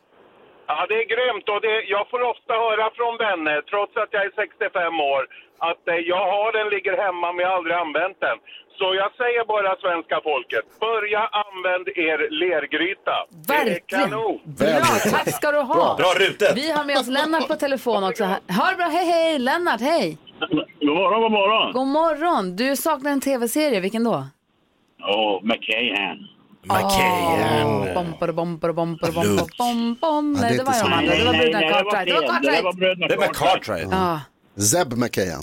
Ja, 0.67 0.87
det 0.91 0.97
är 1.03 1.07
grymt 1.15 1.47
och 1.53 1.61
det, 1.67 1.75
jag 1.97 2.05
får 2.11 2.23
ofta 2.33 2.53
höra 2.67 2.85
från 2.99 3.15
vänner, 3.27 3.59
trots 3.71 3.93
att 4.03 4.11
jag 4.17 4.23
är 4.29 4.33
65 4.37 5.01
år, 5.15 5.23
att 5.71 5.83
eh, 5.93 6.01
jag 6.13 6.25
har 6.35 6.49
den, 6.57 6.67
ligger 6.75 6.95
hemma 7.07 7.27
men 7.33 7.41
jag 7.45 7.51
har 7.51 7.59
aldrig 7.61 7.77
använt 7.85 8.19
den. 8.27 8.39
Så 8.79 8.95
jag 9.03 9.11
säger 9.21 9.43
bara 9.55 9.77
svenska 9.85 10.17
folket, 10.29 10.65
börja 10.81 11.23
använd 11.43 11.87
er 11.89 12.19
lergryta. 12.41 13.17
Det 13.31 13.55
är 13.55 13.65
Verkligen. 13.65 14.11
kanon. 14.11 14.41
Bra, 14.45 15.11
tack 15.11 15.35
ska 15.35 15.53
du 15.53 15.59
ha. 15.59 15.75
Bra. 15.75 15.95
Bra 15.99 16.13
rutet. 16.27 16.57
Vi 16.57 16.71
har 16.71 16.85
med 16.85 16.99
oss 16.99 17.07
Lennart 17.09 17.49
på 17.49 17.55
telefon 17.55 18.05
också. 18.05 18.25
Ha 18.25 18.71
det 18.71 18.77
bra, 18.77 18.87
hej 18.87 19.07
hej! 19.07 19.39
Lennart, 19.39 19.81
hej! 19.81 20.19
God 20.81 20.89
morgon, 20.89 21.23
god 21.23 21.33
morgon. 21.33 21.73
God 21.73 21.87
morgon! 21.87 22.57
Du 22.57 22.77
saknar 22.77 23.11
en 23.11 23.21
tv-serie, 23.21 23.81
vilken 23.81 24.05
då? 24.05 24.27
Åh, 25.09 25.41
McKahan. 25.43 26.19
McKayan. 26.63 27.95
Bom, 27.95 28.15
bom, 28.21 28.35
bom, 28.37 28.59
bom, 28.59 28.75
bom, 28.75 28.97
bom, 29.59 29.97
bom. 30.01 30.33
Nej, 30.33 30.57
det 30.57 30.65
var 30.65 30.85
de 30.85 30.93
andra. 30.93 31.15
Det 31.17 31.25
var 31.25 31.33
bröderna 31.33 31.69
Cartwright. 31.71 32.07
Det 32.07 32.15
var 32.15 32.29
Cartwright. 32.29 33.09
Det 33.09 33.17
var 33.17 33.27
Cartwright. 33.27 33.89
Ja. 33.91 34.21
Zeb 34.63 34.93
McKayan. 34.99 35.43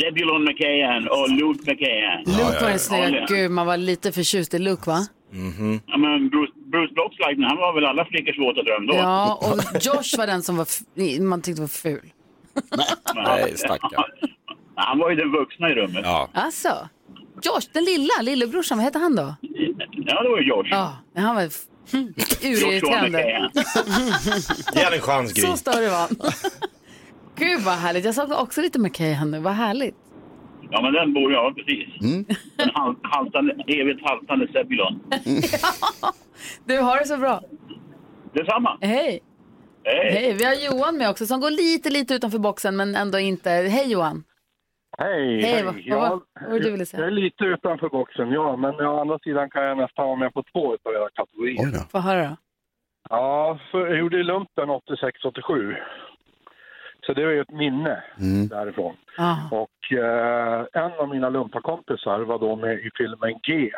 Zebulon 0.00 0.44
McKahan 0.44 1.08
och 1.08 1.28
Luke 1.30 1.70
McKahan. 1.70 2.22
Luke 2.26 2.60
var 2.64 2.68
den 2.70 2.78
snygga. 2.78 3.26
Gud, 3.28 3.50
man 3.50 3.66
var 3.66 3.76
lite 3.76 4.12
förtjust 4.12 4.54
i 4.54 4.58
Luke, 4.58 4.82
va? 4.90 5.06
Ja, 5.86 5.96
men 5.96 6.28
Bruce, 6.28 6.52
Bruce 6.72 6.92
Bloxlighten, 6.94 7.44
han 7.44 7.56
var 7.56 7.74
väl 7.74 7.84
alla 7.84 8.04
flickors 8.04 8.38
våta 8.38 8.62
dröm 8.62 8.86
då? 8.86 8.94
Ja, 8.94 9.34
och 9.34 9.82
Josh 9.82 10.18
var 10.18 10.26
den 10.26 10.42
som 10.42 10.56
var 10.56 10.64
f- 10.64 11.20
man 11.20 11.42
tyckte 11.42 11.60
var 11.60 11.68
ful. 11.68 12.12
Nej, 13.14 13.56
stackarn. 13.56 14.04
Han 14.78 14.98
var 14.98 15.10
ju 15.10 15.16
den 15.16 15.32
vuxna 15.32 15.70
i 15.70 15.74
rummet. 15.74 16.00
Ja, 16.04 16.28
Alltså, 16.34 16.88
Josh, 17.42 17.66
den 17.72 17.84
lilla, 17.84 18.12
lillebrorsan, 18.22 18.78
vad 18.78 18.84
hette 18.84 18.98
han 18.98 19.16
då? 19.16 19.34
ja 20.06 20.22
det 20.22 20.28
var 20.28 20.38
ju 20.38 20.44
George. 20.46 20.70
Ja, 20.74 20.96
han 21.16 21.34
var 21.34 21.42
f- 21.42 21.62
urirriterande. 22.42 23.50
Ge 24.74 24.82
han 24.84 24.92
en 24.94 25.00
chans 25.00 25.32
Gry. 25.32 25.42
Så 25.42 25.56
störig 25.56 25.90
var 25.90 25.96
han. 25.98 26.08
Gud 27.36 27.60
vad 27.60 27.74
härligt. 27.74 28.04
Jag 28.04 28.14
saknar 28.14 28.40
också 28.42 28.60
lite 28.60 28.78
McKay 28.78 29.24
nu. 29.24 29.38
Vad 29.40 29.52
härligt. 29.52 29.94
Ja, 30.70 30.82
men 30.82 30.92
den 30.92 31.12
bor 31.14 31.32
jag, 31.32 31.56
precis. 31.56 31.88
Den 32.56 32.70
hal- 32.74 32.96
haltande, 33.02 33.52
evigt 33.66 34.00
haltande 34.02 34.48
Zebulon. 34.52 35.00
Du 36.64 36.78
har 36.78 36.98
det 36.98 37.04
så 37.04 37.16
bra. 37.16 37.40
Detsamma. 38.32 38.78
Hej. 38.80 39.20
Hej. 39.84 40.10
Hej. 40.12 40.32
Vi 40.38 40.44
har 40.44 40.54
Johan 40.54 40.96
med 40.98 41.10
också 41.10 41.26
som 41.26 41.40
går 41.40 41.50
lite, 41.50 41.90
lite 41.90 42.14
utanför 42.14 42.38
boxen 42.38 42.76
men 42.76 42.94
ändå 42.96 43.18
inte. 43.18 43.50
Hej 43.50 43.92
Johan. 43.92 44.24
Hej, 44.98 45.42
Hej, 45.42 45.64
vad- 45.64 45.74
vad 45.74 46.00
var- 46.00 46.08
vad 46.40 46.50
var 46.50 46.58
det 46.58 46.64
du 46.64 46.70
ville 46.70 46.86
säga? 46.86 47.00
Jag 47.02 47.06
är 47.06 47.12
lite 47.12 47.44
utanför 47.44 47.88
boxen, 47.88 48.30
ja. 48.32 48.56
Men 48.56 48.74
å 48.74 49.00
andra 49.00 49.18
sidan 49.18 49.50
kan 49.50 49.62
jag 49.64 49.76
nästan 49.76 50.06
vara 50.06 50.16
med 50.16 50.34
på 50.34 50.42
två 50.52 50.72
av 50.72 50.92
era 50.94 51.08
kategorier. 51.14 51.88
Få 51.92 51.98
höra 51.98 52.28
då. 52.28 52.36
Ja, 53.10 53.58
för 53.70 53.86
jag 53.86 53.98
gjorde 53.98 54.22
lumpen 54.22 54.70
86-87. 54.70 55.76
Så 57.06 57.12
det 57.12 57.22
är 57.22 57.30
ju 57.30 57.40
ett 57.40 57.50
minne 57.52 58.02
därifrån. 58.50 58.96
Ah. 59.18 59.36
Och 59.50 59.92
eh, 59.98 60.66
en 60.72 60.92
av 61.00 61.08
mina 61.08 61.28
lumparkompisar 61.28 62.20
var 62.20 62.38
då 62.38 62.56
med 62.56 62.74
i 62.78 62.90
filmen 62.98 63.34
G. 63.46 63.70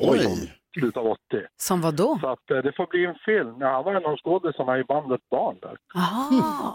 Oj! 0.00 0.52
Slutet 0.78 0.96
av 0.96 1.06
80. 1.06 1.18
Som 1.56 1.80
vad 1.80 1.94
då? 1.96 2.18
Så 2.20 2.28
att 2.28 2.50
eh, 2.50 2.56
det 2.58 2.72
får 2.76 2.86
bli 2.86 3.04
en 3.06 3.14
film. 3.24 3.54
Ja, 3.60 3.68
han 3.72 3.84
var 3.84 3.94
en 3.94 4.06
av 4.06 4.16
skådisarna 4.16 4.78
i 4.78 4.84
bandet 4.84 5.20
Barn 5.30 5.56
där. 5.62 5.76
Aha. 5.94 6.74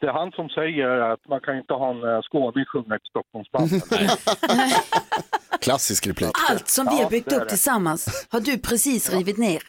Det 0.00 0.06
är 0.06 0.12
han 0.12 0.32
som 0.32 0.48
säger 0.48 0.88
att 0.88 1.28
man 1.28 1.40
kan 1.40 1.56
inte 1.58 1.74
ha 1.74 1.90
en 1.90 2.02
eh, 2.14 2.20
skåning 2.22 2.64
sjunga 2.64 2.94
ett 2.96 3.06
Stockholmsband. 3.06 3.70
Klassisk 5.60 6.06
replik. 6.06 6.30
Allt 6.50 6.68
som 6.68 6.86
vi 6.86 6.96
Ja, 6.96 7.02
har 7.02 7.10
byggt 7.10 7.32
upp 7.32 7.40
det. 7.42 7.48
tillsammans 7.48 8.26
har 8.30 8.40
du 8.40 8.58
precis 8.58 9.12
rivit 9.14 9.38
ner. 9.38 9.62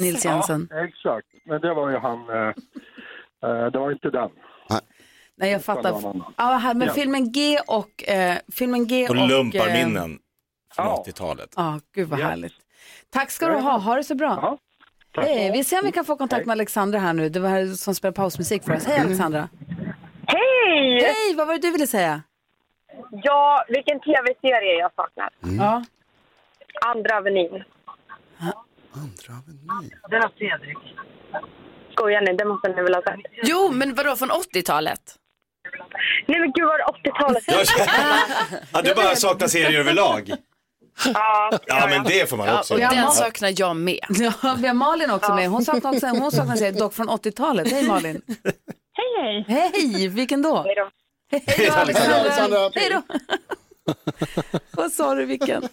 Nils 0.00 0.24
Jensen. 0.24 0.68
Ja, 0.70 0.84
exakt. 0.84 1.26
Men 1.46 1.60
det 1.60 1.74
var 1.74 1.90
ju 1.90 1.96
han... 1.98 2.18
Eh, 2.30 2.52
det 3.72 3.78
var 3.78 3.92
inte 3.92 4.10
den. 4.10 4.30
Nej, 5.36 5.50
jag 5.52 5.64
fattar. 5.64 5.90
Ja, 6.36 6.44
här, 6.44 6.74
men 6.74 6.88
Ja. 6.88 6.94
filmen 6.94 7.32
G 7.32 7.58
och... 7.66 8.08
Eh, 8.08 8.36
filmen 8.52 8.86
G 8.86 9.04
Och 9.08 9.10
och... 9.10 9.28
lumparminnen 9.28 10.18
från 10.74 10.86
ja. 10.86 11.04
80-talet. 11.06 11.48
Ja, 11.56 11.80
gud 11.94 12.08
vad 12.08 12.20
Ja. 12.20 12.26
härligt. 12.26 12.52
Tack 13.10 13.30
ska 13.30 13.48
du 13.48 13.54
ha. 13.54 13.78
Ha 13.78 13.94
det 13.96 14.04
så 14.04 14.14
bra. 14.14 14.58
Hej, 15.16 15.52
vi 15.52 15.64
ser 15.64 15.78
om 15.80 15.84
vi 15.86 15.92
kan 15.92 16.04
få 16.04 16.16
kontakt 16.16 16.46
med 16.46 16.52
Alexandra 16.52 16.98
här 16.98 17.12
nu. 17.12 17.28
Det 17.28 17.40
var 17.40 17.48
här 17.48 17.66
som 17.66 17.94
spelar 17.94 18.12
pausmusik 18.12 18.62
för 18.64 18.76
oss. 18.76 18.86
Hej 18.86 18.98
Alexandra. 18.98 19.48
Hej! 20.26 21.02
Hej, 21.02 21.34
vad 21.36 21.46
var 21.46 21.54
det 21.54 21.60
du 21.60 21.70
ville 21.70 21.86
säga? 21.86 22.22
Ja, 23.10 23.64
vilken 23.68 24.00
tv-serie 24.00 24.78
jag 24.78 24.92
saknar. 24.94 25.30
Ja. 25.40 25.84
Andra 26.86 27.16
Avenyn. 27.16 27.64
Den 30.10 30.22
har 30.22 30.32
Fredrik. 30.38 30.78
Skojar 32.04 32.20
ni? 32.20 32.32
Det 32.36 32.44
måste 32.44 32.68
ni 32.68 32.82
väl 32.82 32.94
ha 32.94 33.02
sett? 33.02 33.20
Jo, 33.42 33.70
men 33.72 33.94
vadå 33.94 34.16
från 34.16 34.30
80-talet? 34.30 35.00
Nej 36.26 36.40
men 36.40 36.52
gud 36.52 36.64
var 36.66 36.78
det 36.78 37.10
80-talet? 37.10 37.44
Ja, 38.72 38.82
du 38.82 38.94
bara 38.94 39.16
saknar 39.16 39.48
serier 39.48 39.80
överlag. 39.80 40.32
Ja, 41.14 41.50
Ja, 41.66 41.86
men 41.90 42.04
det 42.04 42.30
får 42.30 42.36
man 42.36 42.46
Ja, 42.48 42.58
också. 42.58 42.74
och 42.74 42.80
den 42.80 42.94
Ja. 42.96 43.10
saknar 43.10 43.52
jag 43.56 43.76
med. 43.76 44.00
Ja, 44.08 44.32
vi 44.58 44.66
har 44.66 44.74
Malin 44.74 45.10
också 45.10 45.34
med. 45.34 45.48
Hon 45.48 45.64
saknar 45.64 45.92
också 45.94 46.06
hon 46.06 46.32
saknar 46.32 46.56
sig 46.56 46.72
dock 46.72 46.94
från 46.94 47.08
80-talet. 47.08 47.70
Hej 47.72 47.82
Malin. 47.86 48.22
Hej 48.92 49.44
hej. 49.48 49.70
Hej, 49.72 50.08
vilken 50.08 50.42
då? 50.42 50.62
Hej 50.62 50.74
då. 50.74 50.90
Hej 51.46 51.66
då. 51.68 51.74
Alexandra. 51.74 52.70
Hej 52.74 52.90
då. 52.90 53.02
Vad 54.70 54.92
sa 54.92 55.14
du, 55.14 55.24
vilken? 55.24 55.68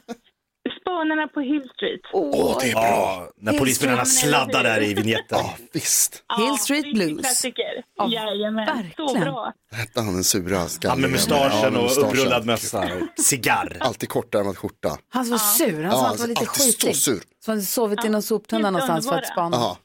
Spanarna 0.81 1.27
på 1.27 1.39
Hill 1.39 1.69
Street. 1.75 2.01
Åh, 2.13 2.57
det 2.61 2.69
är 2.69 2.73
bra. 2.73 2.83
Ja, 2.83 3.29
när 3.37 3.57
polisbilarna 3.59 4.05
sladdar 4.05 4.63
där 4.63 4.81
i 4.81 4.93
vignetten. 4.93 5.37
Ja, 5.39 5.53
visst. 5.73 6.23
Hill 6.37 6.57
Street 6.57 6.93
Blues. 6.93 7.21
Klassiker. 7.21 7.83
Ja, 7.97 8.07
Jajamän. 8.09 8.67
Så 8.67 8.73
verkligen. 9.05 9.21
bra. 9.33 9.53
Hette 9.71 10.01
han 10.01 10.13
den 10.13 10.23
sura 10.23 10.67
skalliga? 10.67 10.91
Han 10.91 11.01
med 11.01 11.11
mustaschen 11.11 11.75
och 11.77 11.91
upprullad 11.97 12.45
mössa 12.45 12.79
och 12.79 13.23
cigarr. 13.23 13.77
Alltid 13.79 14.09
kortärmad 14.09 14.57
skjorta. 14.57 14.97
Han 15.09 15.29
var 15.29 15.37
sur. 15.37 15.83
Han 15.83 15.91
sa 15.91 15.97
att 15.99 16.07
han 16.07 16.17
var 16.17 16.27
lite 16.27 16.39
alltid 16.39 16.63
så 16.63 16.71
skitig. 16.71 16.95
sur. 16.95 17.21
Som 17.45 17.51
hade 17.51 17.61
sovit 17.61 18.05
i 18.05 18.09
någon 18.09 18.21
soptunna 18.23 18.69
någonstans 18.71 19.09
för 19.09 19.15
att 19.17 19.27
spana. 19.27 19.57
Ja, 19.57 19.77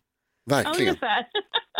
verkligen. 0.51 0.97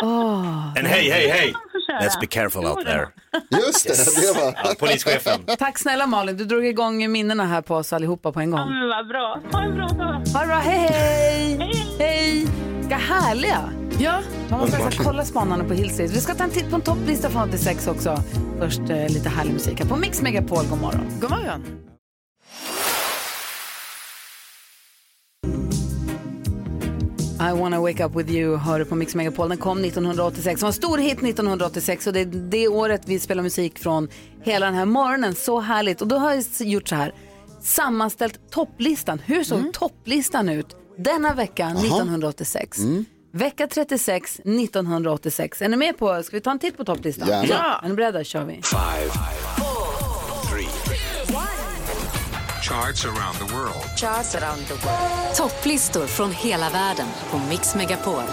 Åh. 0.01 0.73
En 0.77 0.85
hej, 0.85 1.09
hej, 1.09 1.27
hej. 1.27 1.53
Let's 2.01 2.19
be 2.21 2.27
careful 2.27 2.65
out 2.65 2.85
there. 2.85 3.07
Just 3.49 3.87
det, 3.87 4.21
det 4.21 4.39
var... 4.39 4.53
Ja, 4.63 4.73
polischefen. 4.79 5.45
Tack 5.59 5.77
snälla 5.79 6.07
Malin, 6.07 6.37
du 6.37 6.45
drog 6.45 6.65
igång 6.65 7.11
minnena 7.11 7.45
här 7.45 7.61
på 7.61 7.75
oss 7.75 7.93
allihopa 7.93 8.31
på 8.31 8.39
en 8.39 8.51
gång. 8.51 8.69
men 8.69 8.89
vad 8.89 9.07
bra. 9.07 9.39
Ha 9.51 9.63
en 9.63 9.75
bra 9.75 9.87
dag. 9.87 10.13
Ha 10.33 10.39
det 10.41 10.47
bra, 10.47 10.55
hej 10.55 10.87
hej! 10.89 11.71
Hej! 11.99 12.47
Vilka 12.79 12.95
härliga! 12.97 13.69
Ja. 13.99 14.19
Man 14.49 14.59
måste 14.59 14.77
alltså 14.77 15.03
kolla 15.03 15.25
spanarna 15.25 15.63
på 15.63 15.73
Hill 15.73 15.89
Street. 15.93 16.11
Vi 16.11 16.19
ska 16.21 16.33
ta 16.33 16.43
en 16.43 16.49
titt 16.49 16.69
på 16.69 16.75
en 16.75 16.81
topplista 16.81 17.29
från 17.29 17.49
86 17.49 17.87
också. 17.87 18.23
Först 18.59 18.79
eh, 18.79 19.09
lite 19.09 19.29
härlig 19.29 19.53
musik 19.53 19.79
här 19.79 19.87
på 19.87 19.95
Mix 19.95 20.21
Megapol. 20.21 20.65
God 20.69 20.81
morgon. 20.81 21.05
God 21.21 21.29
morgon. 21.29 21.63
I 27.39 27.51
wanna 27.53 27.81
wake 27.81 28.05
up 28.05 28.15
with 28.15 28.31
you 28.31 28.57
hör 28.57 28.79
du 28.79 28.85
på 28.85 28.95
Mix 28.95 29.15
Megapol. 29.15 29.49
Den 29.49 29.57
kom 29.57 29.77
1986. 29.77 30.59
Det 30.59 30.63
var 30.63 30.67
en 30.67 30.73
stor 30.73 30.97
hit 30.97 31.13
1986 31.23 32.07
och 32.07 32.13
det 32.13 32.19
är 32.19 32.25
det 32.25 32.67
året 32.67 33.01
vi 33.05 33.19
spelar 33.19 33.43
musik 33.43 33.79
från 33.79 34.09
hela 34.43 34.65
den 34.65 34.75
här 34.75 34.85
morgonen. 34.85 35.35
Så 35.35 35.59
härligt. 35.59 36.01
Och 36.01 36.07
då 36.07 36.17
har 36.17 36.33
jag 36.33 36.43
gjort 36.59 36.87
så 36.87 36.95
här. 36.95 37.13
Sammanställt 37.61 38.51
topplistan. 38.51 39.19
Hur 39.25 39.43
såg 39.43 39.73
topplistan 39.73 40.49
ut 40.49 40.75
denna 40.97 41.33
vecka 41.33 41.67
1986? 41.67 42.77
Vecka 43.33 43.67
36 43.67 44.39
1986. 44.39 45.61
Är 45.61 45.69
ni 45.69 45.77
med 45.77 45.97
på, 45.97 46.23
ska 46.23 46.35
vi 46.35 46.41
ta 46.41 46.51
en 46.51 46.59
titt 46.59 46.77
på 46.77 46.85
topplistan? 46.85 47.27
Gärna. 47.27 47.47
Ja. 47.49 47.81
Är 47.83 47.89
ni 47.89 47.95
beredda? 47.95 48.23
kör 48.23 48.45
vi. 48.45 48.53
Five, 48.53 49.09
three, 49.11 49.76
charts 52.69 53.05
around 53.05 53.37
the 53.47 53.53
world. 53.55 53.83
Charts 53.97 54.35
around 54.35 54.65
the 54.67 54.73
world. 54.73 55.35
Topplistor 55.35 56.07
från 56.07 56.31
hela 56.31 56.69
världen 56.69 57.05
på 57.31 57.37
Mix 57.37 57.75
Megapol. 57.75 58.23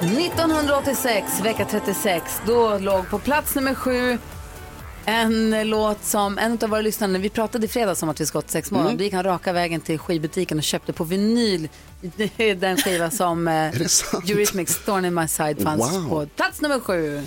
1986, 0.00 1.40
vecka 1.40 1.66
36, 1.70 2.40
då 2.46 2.78
låg 2.78 3.10
på 3.10 3.18
plats 3.18 3.54
nummer 3.54 3.74
sju 3.74 4.18
en 5.08 5.68
låt 5.70 6.04
som 6.04 6.38
en 6.38 6.58
av 6.62 6.68
våra 6.70 6.80
lyssnare, 6.80 7.18
vi 7.18 7.28
pratade 7.30 7.64
i 7.64 7.68
fredags 7.68 8.02
om 8.02 8.08
att 8.08 8.20
vi 8.20 8.26
ska 8.26 8.38
86 8.38 8.70
morgon, 8.70 8.86
Mm. 8.86 8.98
då 8.98 9.04
gick 9.04 9.12
han 9.12 9.24
raka 9.24 9.52
vägen 9.52 9.80
till 9.80 9.98
skivbutiken 9.98 10.58
och 10.58 10.64
köpte 10.64 10.92
på 10.92 11.04
vinyl 11.04 11.68
den 12.56 12.76
skiva 12.76 13.10
som 13.10 13.48
eh? 13.48 13.54
Eurythmics 13.54 14.84
Thorn 14.84 15.04
in 15.04 15.14
my 15.14 15.28
side 15.28 15.62
fanns 15.62 15.92
Wow. 15.92 16.08
på 16.08 16.26
plats 16.36 16.60
nummer 16.60 16.80
sju. 16.80 17.22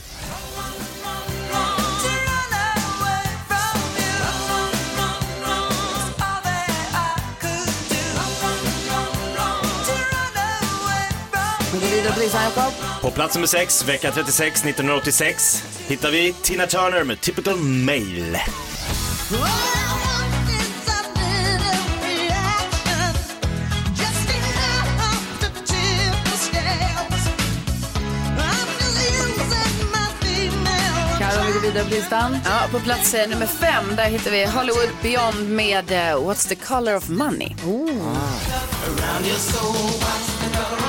Vidare 12.00 12.14
på 12.14 12.20
listan, 12.20 12.44
Jakob. 12.44 12.74
På 13.02 13.12
plats 13.12 13.36
nummer 13.36 13.48
6, 13.48 13.88
vecka 13.88 14.12
36, 14.12 14.66
1986, 14.66 15.64
hittar 15.88 16.12
vi 16.12 16.34
Tina 16.34 16.68
Turner 16.68 17.04
med 17.04 17.22
Typical 17.22 17.56
Male. 17.58 18.42
Karo, 31.20 31.44
vi 31.48 31.54
går 31.54 31.62
vidare 31.62 31.84
på 31.84 31.90
listan. 31.90 32.38
Ja, 32.46 32.60
på 32.72 32.80
plats 32.80 33.14
eh, 33.14 33.30
nummer 33.30 33.46
fem 33.46 33.96
där 33.96 34.04
hittar 34.04 34.32
vi 34.32 34.46
Hollywood 34.46 34.90
Beyond 35.02 35.50
med 35.50 35.92
eh, 35.92 35.98
What's 35.98 36.48
the 36.48 36.56
color 36.56 36.96
of 36.96 37.10
money. 37.10 37.50
What's 37.50 37.90
the 40.40 40.58
color 40.58 40.84
of 40.84 40.89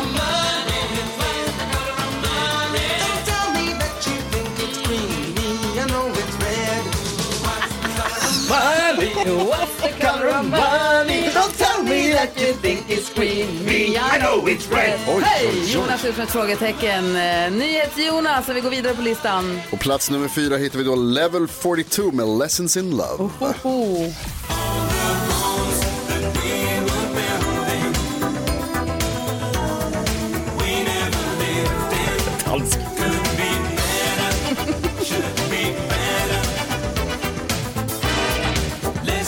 money? 10.50 11.30
Don't 11.34 11.54
tell 11.58 11.82
me 11.82 12.12
that 12.12 12.40
you 12.40 12.52
think 12.54 12.90
it's 12.90 13.14
green. 13.14 13.64
Me, 13.64 13.96
I 13.96 14.18
know 14.18 14.46
it's 14.48 14.68
red. 14.70 14.98
Hej! 15.22 15.72
Jonas 15.72 16.04
ut 16.04 16.16
med 16.16 16.24
ett 16.24 16.30
frågetecken. 16.30 17.16
Eh, 17.16 17.52
Nyhets-Jonas, 17.52 18.48
och 18.48 18.56
vi 18.56 18.60
går 18.60 18.70
vidare 18.70 18.94
på 18.94 19.02
listan. 19.02 19.60
På 19.70 19.76
plats 19.76 20.10
nummer 20.10 20.28
fyra 20.28 20.56
hittar 20.56 20.78
vi 20.78 20.84
då 20.84 20.94
Level 20.94 21.48
42 21.48 22.10
med 22.12 22.28
Lessons 22.38 22.76
in 22.76 22.90
Love. 22.90 23.30
Oh. 23.62 24.89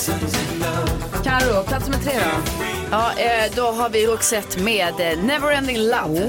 Karo, 0.03 1.65
plats 1.65 1.89
nummer 1.89 2.05
tre 2.05 2.13
då? 2.15 2.65
Ja, 2.91 3.13
eh, 3.13 3.53
då 3.57 3.63
har 3.63 3.91
vi 3.91 4.07
Roxette 4.07 4.61
med 4.61 4.95
eh, 4.99 5.25
Neverending 5.25 5.79
Love. 5.79 6.21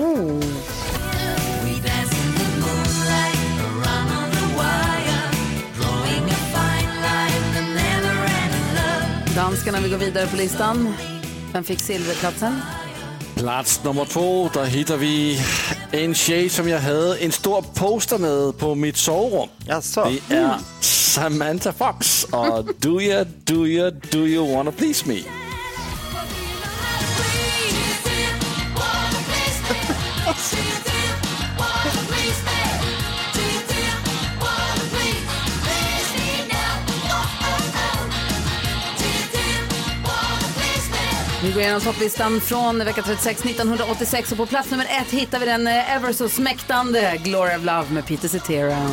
Danskarna, 9.35 9.79
vi 9.79 9.89
går 9.89 9.97
vidare 9.97 10.27
på 10.27 10.35
listan. 10.35 10.93
Vem 11.53 11.63
fick 11.63 11.79
silverplatsen? 11.79 12.61
Plats 13.35 13.83
nummer 13.83 14.05
två, 14.05 14.49
där 14.53 14.65
hittar 14.65 14.97
vi 14.97 15.41
en 15.91 16.13
tjej 16.15 16.49
som 16.49 16.69
jag 16.69 16.79
hade 16.79 17.17
en 17.17 17.31
stor 17.31 17.61
poster 17.73 18.17
med 18.17 18.57
på 18.57 18.75
mitt 18.75 18.97
sovrum. 18.97 19.49
Jaså? 19.67 20.11
Det 20.27 20.35
är 20.35 20.57
Samantha 21.13 21.73
Fox 21.73 22.23
och 22.23 22.65
Do 22.79 23.01
you, 23.01 23.25
do 23.43 23.67
you, 23.67 23.91
do 23.91 24.27
you 24.27 24.55
wanna 24.55 24.71
please 24.71 25.07
me? 25.07 25.23
Vi 41.43 41.51
går 41.51 41.61
igenom 41.61 41.81
topplistan 41.81 42.41
från 42.41 42.77
vecka 42.79 43.01
36, 43.01 43.45
1986 43.45 44.31
och 44.31 44.37
på 44.37 44.45
plats 44.45 44.71
nummer 44.71 44.85
ett 44.85 45.11
hittar 45.11 45.39
vi 45.39 45.45
den 45.45 45.67
eh, 45.67 45.95
ever 45.95 46.13
så 46.13 46.29
smäktande 46.29 47.19
Glory 47.23 47.55
of 47.55 47.63
Love 47.63 47.85
med 47.89 48.05
Peter 48.05 48.27
Cetera. 48.27 48.89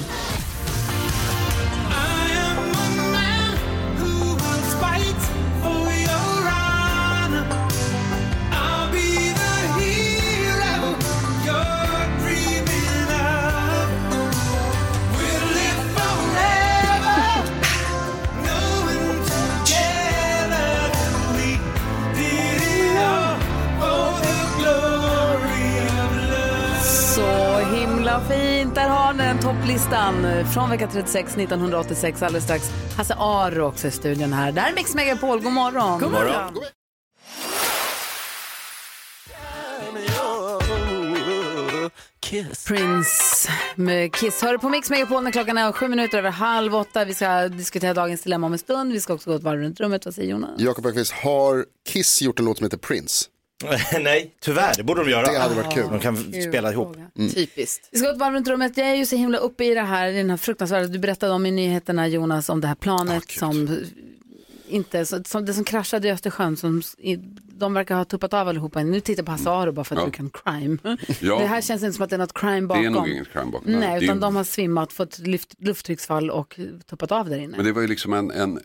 Topplistan 29.90 30.46
från 30.52 30.70
vecka 30.70 30.88
36, 30.92 31.36
1986. 31.36 32.22
Alldeles 32.22 32.44
strax 32.44 32.70
Hasse 32.96 33.14
Aro 33.18 33.62
också 33.62 33.86
i 33.86 33.90
studion 33.90 34.32
här. 34.32 34.52
Där 34.52 34.68
är 34.68 34.74
Mix 34.74 34.94
Megapol. 34.94 35.40
God 35.40 35.52
morgon. 35.52 36.00
God 36.00 36.12
morgon. 36.12 36.64
Kiss. 42.20 42.64
Prince 42.64 43.50
med 43.74 44.14
Kiss. 44.14 44.42
Hör 44.42 44.52
du 44.52 44.58
på 44.58 44.68
Mix 44.68 44.90
Megapol 44.90 45.22
när 45.22 45.30
klockan 45.30 45.58
är 45.58 45.72
sju 45.72 45.88
minuter 45.88 46.18
över 46.18 46.30
halv 46.30 46.74
åtta. 46.76 47.04
Vi 47.04 47.14
ska 47.14 47.48
diskutera 47.48 47.94
dagens 47.94 48.22
dilemma 48.22 48.46
om 48.46 48.52
en 48.52 48.58
stund. 48.58 48.92
Vi 48.92 49.00
ska 49.00 49.14
också 49.14 49.30
gå 49.30 49.36
ett 49.36 49.42
varv 49.42 49.60
runt 49.60 49.80
rummet. 49.80 50.04
Vad 50.04 50.14
säger 50.14 50.30
Jonas? 50.30 50.50
Jakob 50.58 50.86
Öqvist, 50.86 51.12
har 51.12 51.64
Kiss 51.88 52.22
gjort 52.22 52.38
en 52.38 52.44
låt 52.44 52.56
som 52.56 52.64
heter 52.64 52.78
Prince? 52.78 53.26
Nej, 54.00 54.34
tyvärr, 54.40 54.74
det 54.76 54.82
borde 54.82 55.04
de 55.04 55.10
göra. 55.10 55.32
Det 55.32 55.38
hade 55.38 55.54
varit 55.54 55.74
kul. 55.74 55.86
De 55.90 56.00
kan 56.00 56.16
Kul 56.16 56.42
spela 56.42 56.72
ihop. 56.72 56.96
Mm. 57.18 57.30
Typiskt. 57.30 57.88
Vi 57.92 57.98
ska 57.98 58.06
gå 58.08 58.12
ett 58.12 58.18
varv 58.20 58.34
runt 58.34 58.48
rummet. 58.48 58.76
Jag 58.76 58.86
är 58.88 58.94
ju 58.94 59.06
så 59.06 59.16
himla 59.16 59.38
uppe 59.38 59.64
i 59.64 59.74
det 59.74 59.80
här, 59.82 60.08
i 60.08 60.16
den 60.16 60.30
här 60.30 60.36
fruktansvärda, 60.36 60.86
du 60.86 60.98
berättade 60.98 61.32
om 61.32 61.46
i 61.46 61.50
nyheterna 61.50 62.08
Jonas, 62.08 62.48
om 62.48 62.60
det 62.60 62.66
här 62.68 62.74
planet 62.74 63.30
som 63.30 63.78
inte, 64.68 65.06
så- 65.06 65.24
som 65.24 65.46
det 65.46 65.54
som 65.54 65.64
kraschade 65.64 66.08
i 66.08 66.10
Östersjön, 66.10 66.56
som, 66.56 66.82
i- 66.98 67.16
de 67.58 67.74
verkar 67.74 67.94
ha 67.96 68.04
tuppat 68.04 68.34
av 68.34 68.48
allihopa. 68.48 68.82
Nu 68.82 69.00
tittar 69.00 69.18
jag 69.20 69.26
på 69.26 69.32
Hasse 69.32 69.50
Aro 69.50 69.72
bara 69.72 69.84
för 69.84 69.96
att 69.96 70.02
Ja. 70.02 70.06
du 70.06 70.12
kan 70.12 70.30
crime. 70.30 70.78
Ja. 71.20 71.38
Det 71.38 71.46
här 71.46 71.60
känns 71.60 71.82
inte 71.82 71.92
som 71.92 72.04
att 72.04 72.10
det 72.10 72.16
är 72.16 72.18
något 72.18 72.32
crime 72.38 72.66
bakom. 72.66 72.82
Det 72.82 72.88
är 72.88 72.90
nog 72.90 73.08
inget 73.08 73.32
crime 73.32 73.50
bakom. 73.50 73.72
Nej, 73.72 73.96
är 73.98 74.02
utan 74.04 74.20
de 74.20 74.36
har 74.36 74.44
svimmat, 74.44 74.92
fått 74.92 75.18
luft, 75.18 75.54
lufttrycksfall 75.58 76.30
och 76.30 76.60
tuppat 76.90 77.12
av 77.12 77.28
där 77.30 77.38
inne. 77.38 77.56
Men 77.56 77.66
det 77.66 77.72
var 77.72 77.82
ju 77.82 77.88
liksom 77.88 78.12
en, 78.12 78.30
en 78.30 78.60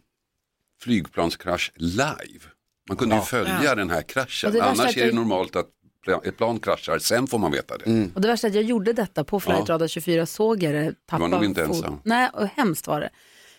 flygplanskrasch 0.81 1.71
live. 1.75 2.45
Man 2.87 2.97
kunde 2.97 3.15
ju 3.15 3.21
följa 3.21 3.59
Ja. 3.63 3.75
den 3.75 3.89
här 3.89 3.99
Och 4.01 4.07
kraschen. 4.09 4.51
det 4.53 4.59
värsta 4.59 4.71
Annars 4.71 4.85
att 4.89 4.97
är 4.97 4.99
det 5.01 5.05
jag- 5.05 5.15
normalt 5.15 5.55
att 5.55 5.67
pla- 6.07 6.27
ett 6.27 6.37
plan 6.37 6.59
kraschar, 6.59 6.99
sen 6.99 7.27
får 7.27 7.39
man 7.39 7.51
veta 7.51 7.77
det. 7.77 8.09
Och 8.15 8.21
det 8.21 8.27
värsta 8.27 8.47
är 8.47 8.49
att 8.51 8.55
jag 8.55 8.63
gjorde 8.63 8.93
detta 8.93 9.23
på 9.23 9.39
Flight 9.39 9.69
Radar 9.69 9.87
24, 9.87 10.25
såg 10.25 10.63
jag 10.63 10.73
det. 10.73 10.93
Tappa 11.05 11.27
nog 11.27 11.45
inte 11.45 11.65
fot- 11.65 11.75
ensam. 11.75 11.99
Nej, 12.03 12.29
och 12.33 12.47
hemskt 12.47 12.87
var 12.87 13.01
det. 13.01 13.09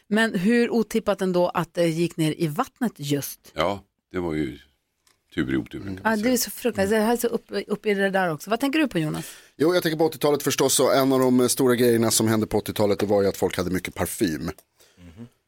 Men 0.08 0.34
hur 0.34 0.70
otippat 0.70 1.22
ändå 1.22 1.48
att 1.48 1.74
det 1.74 1.86
gick 1.88 2.16
ner 2.16 2.34
i 2.38 2.46
vattnet 2.46 2.92
just. 2.96 3.40
Ja, 3.54 3.82
det 4.12 4.18
var 4.18 4.34
ju 4.34 4.58
tur 5.34 5.54
i 5.54 5.56
oturen. 5.56 6.00
Ja, 6.04 6.16
det 6.16 6.30
är 6.32 6.36
så 6.36 6.50
fruktansvärt. 6.50 7.02
Jag 7.02 7.12
är 7.12 7.16
så 7.16 7.26
uppe 7.26 7.64
upp 7.66 7.86
i 7.86 7.94
det 7.94 8.10
där 8.10 8.32
också. 8.32 8.50
Vad 8.50 8.60
tänker 8.60 8.78
du 8.78 8.88
på 8.88 8.98
Jonas? 8.98 9.24
Jo, 9.56 9.74
jag 9.74 9.82
tänker 9.82 9.98
på 9.98 10.04
80-talet 10.10 10.42
förstås 10.42 10.80
och 10.80 10.94
en 10.94 11.12
av 11.12 11.20
de 11.20 11.40
eh, 11.40 11.46
stora 11.46 11.74
grejerna 11.74 12.10
som 12.10 12.28
hände 12.28 12.46
på 12.46 12.58
80-talet 12.60 12.98
det 12.98 13.06
var 13.06 13.22
ju 13.22 13.28
att 13.28 13.36
folk 13.36 13.56
hade 13.56 13.70
mycket 13.70 13.94
parfym. 13.94 14.50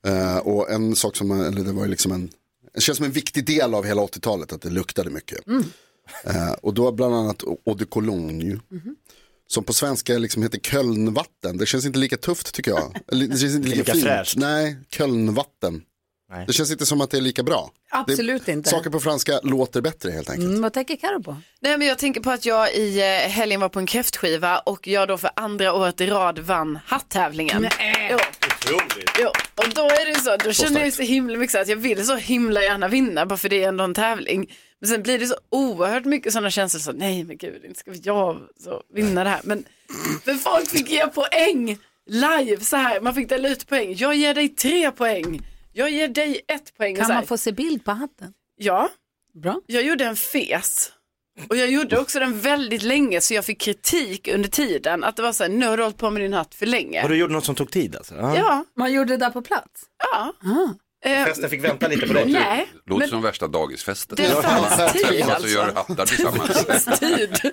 Eh, 0.06 0.38
och 0.38 0.70
en 0.70 0.96
sak 0.96 1.16
som, 1.16 1.30
eller 1.30 1.64
det 1.64 1.72
var 1.72 1.82
ju 1.84 1.90
liksom 1.90 2.12
en, 2.12 2.30
det 2.78 2.82
känns 2.82 2.96
som 2.96 3.06
en 3.06 3.12
viktig 3.12 3.46
del 3.46 3.74
av 3.74 3.84
hela 3.84 4.02
80-talet 4.02 4.52
att 4.52 4.62
det 4.62 4.70
luktade 4.70 5.10
mycket. 5.10 5.40
Eh, 6.24 6.52
och 6.52 6.74
då 6.74 6.92
bland 6.92 7.14
annat 7.14 7.42
Eau 7.42 7.74
de 7.78 7.84
Cologne. 7.84 8.58
Som 9.50 9.64
på 9.64 9.72
svenska 9.72 10.18
liksom 10.18 10.42
heter 10.42 10.58
Kölnvatten. 10.58 11.56
Det 11.58 11.66
känns 11.66 11.86
inte 11.86 11.98
lika 11.98 12.16
tufft 12.16 12.54
tycker 12.54 12.70
jag. 12.70 12.96
Det 13.06 13.38
känns 13.38 13.42
inte 13.54 13.68
lika, 13.68 13.78
Lika 13.78 13.92
fint. 13.92 14.04
fräscht. 14.04 14.36
Nej, 14.36 14.76
Kölnvatten. 14.90 15.82
Nej. 16.30 16.44
Det 16.46 16.52
känns 16.52 16.70
inte 16.70 16.86
som 16.86 17.00
att 17.00 17.10
det 17.10 17.16
är 17.16 17.20
lika 17.20 17.42
bra. 17.42 17.70
Absolut 17.90 18.46
det, 18.46 18.52
inte. 18.52 18.70
Saker 18.70 18.90
på 18.90 19.00
franska 19.00 19.40
låter 19.42 19.80
bättre 19.80 20.10
helt 20.10 20.30
enkelt. 20.30 20.48
Mm, 20.48 20.62
vad 20.62 20.72
tänker 20.72 20.96
Karo 20.96 21.22
på? 21.22 21.36
Nej, 21.60 21.78
men 21.78 21.88
jag 21.88 21.98
tänker 21.98 22.20
på 22.20 22.30
att 22.30 22.46
jag 22.46 22.74
i 22.74 23.00
eh, 23.00 23.30
helgen 23.30 23.60
var 23.60 23.68
på 23.68 23.78
en 23.78 23.86
kräftskiva 23.86 24.58
och 24.58 24.88
jag 24.88 25.08
då 25.08 25.18
för 25.18 25.30
andra 25.36 25.72
året 25.72 26.00
i 26.00 26.06
rad 26.06 26.38
vann 26.38 26.78
hattävlingen. 26.86 27.68
Jo. 28.10 28.18
Jo. 29.20 29.28
Och 29.54 29.74
då 29.74 29.82
är 29.82 30.14
det 30.14 30.20
så, 30.20 30.36
då 30.36 30.52
känner 30.52 30.84
jag 30.84 30.92
så 30.92 31.02
himla 31.02 31.38
mycket 31.38 31.52
så 31.52 31.58
att 31.58 31.68
jag 31.68 31.76
vill 31.76 32.06
så 32.06 32.16
himla 32.16 32.62
gärna 32.62 32.88
vinna 32.88 33.26
bara 33.26 33.36
för 33.36 33.48
det 33.48 33.64
är 33.64 33.68
ändå 33.68 33.84
en 33.84 33.94
tävling. 33.94 34.50
Men 34.80 34.90
sen 34.90 35.02
blir 35.02 35.18
det 35.18 35.26
så 35.26 35.36
oerhört 35.50 36.04
mycket 36.04 36.32
sådana 36.32 36.50
känslor 36.50 36.80
så 36.80 36.92
nej 36.92 37.24
men 37.24 37.36
gud, 37.36 37.64
inte 37.64 37.80
ska 37.80 37.92
jag 38.02 38.40
så 38.64 38.82
vinna 38.94 39.24
det 39.24 39.30
här. 39.30 39.40
Men 39.44 39.64
för 40.24 40.34
folk 40.34 40.68
fick 40.68 40.90
ge 40.90 41.06
poäng 41.06 41.78
live 42.06 42.64
så 42.64 42.76
här, 42.76 43.00
man 43.00 43.14
fick 43.14 43.28
dela 43.28 43.48
ut 43.48 43.68
poäng. 43.68 43.94
Jag 43.96 44.14
ger 44.14 44.34
dig 44.34 44.48
tre 44.48 44.90
poäng, 44.90 45.42
jag 45.78 45.90
ger 45.90 46.08
dig 46.08 46.40
ett 46.48 46.76
poäng. 46.76 46.96
Kan 46.96 47.06
så 47.06 47.12
här. 47.12 47.20
man 47.20 47.26
få 47.26 47.38
se 47.38 47.52
bild 47.52 47.84
på 47.84 47.90
hatten? 47.90 48.32
Ja. 48.56 48.88
Bra. 49.42 49.60
Jag 49.66 49.82
gjorde 49.82 50.04
en 50.04 50.16
fes. 50.16 50.92
Och 51.48 51.56
jag 51.56 51.70
gjorde 51.70 51.98
också 51.98 52.18
den 52.20 52.40
väldigt 52.40 52.82
länge 52.82 53.20
så 53.20 53.34
jag 53.34 53.44
fick 53.44 53.60
kritik 53.60 54.28
under 54.34 54.48
tiden. 54.48 55.04
Att 55.04 55.16
det 55.16 55.22
var 55.22 55.32
så 55.32 55.42
här, 55.44 55.50
nu 55.50 55.66
har 55.66 55.76
du 55.76 55.82
hållit 55.82 55.96
på 55.98 56.10
med 56.10 56.22
din 56.22 56.32
hatt 56.32 56.54
för 56.54 56.66
länge. 56.66 57.02
Och 57.02 57.08
du 57.08 57.16
gjorde 57.16 57.32
något 57.32 57.44
som 57.44 57.54
tog 57.54 57.70
tid 57.70 57.96
alltså? 57.96 58.14
Ja. 58.14 58.64
Man 58.76 58.92
gjorde 58.92 59.12
det 59.12 59.16
där 59.16 59.30
på 59.30 59.42
plats? 59.42 59.82
Ja. 60.12 60.32
Ah. 60.42 60.68
Eh, 61.08 61.24
Festen 61.24 61.50
fick 61.50 61.64
vänta 61.64 61.88
lite 61.88 62.06
på 62.06 62.12
dig. 62.12 62.32
Nej, 62.32 62.68
Låter 62.86 62.98
men 63.00 63.08
som 63.08 63.22
värsta 63.22 63.48
dagisfesten. 63.48 64.16
Det 64.16 64.42
fanns 64.42 64.92
tid, 64.92 65.20
Och 65.20 65.24
så 65.26 65.32
alltså. 65.32 65.48
gör 65.48 65.72
hattar 65.74 66.06
tillsammans. 66.06 66.98
tid. 67.00 67.52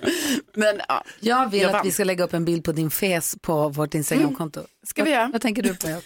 Men 0.54 0.80
ja, 0.88 1.04
Jag 1.20 1.50
vill 1.50 1.60
Jag 1.60 1.68
att 1.68 1.72
vann. 1.72 1.82
vi 1.84 1.90
ska 1.92 2.04
lägga 2.04 2.24
upp 2.24 2.32
en 2.34 2.44
bild 2.44 2.64
på 2.64 2.72
din 2.72 2.90
fes 2.90 3.36
på 3.42 3.68
vårt 3.68 3.94
Instagramkonto. 3.94 4.60
Ska 4.86 5.04
vi 5.04 5.10
göra? 5.10 5.28
Vad 5.32 5.40
tänker 5.42 5.62
du 5.62 5.74
på? 5.76 5.88
Jakob? 5.88 6.04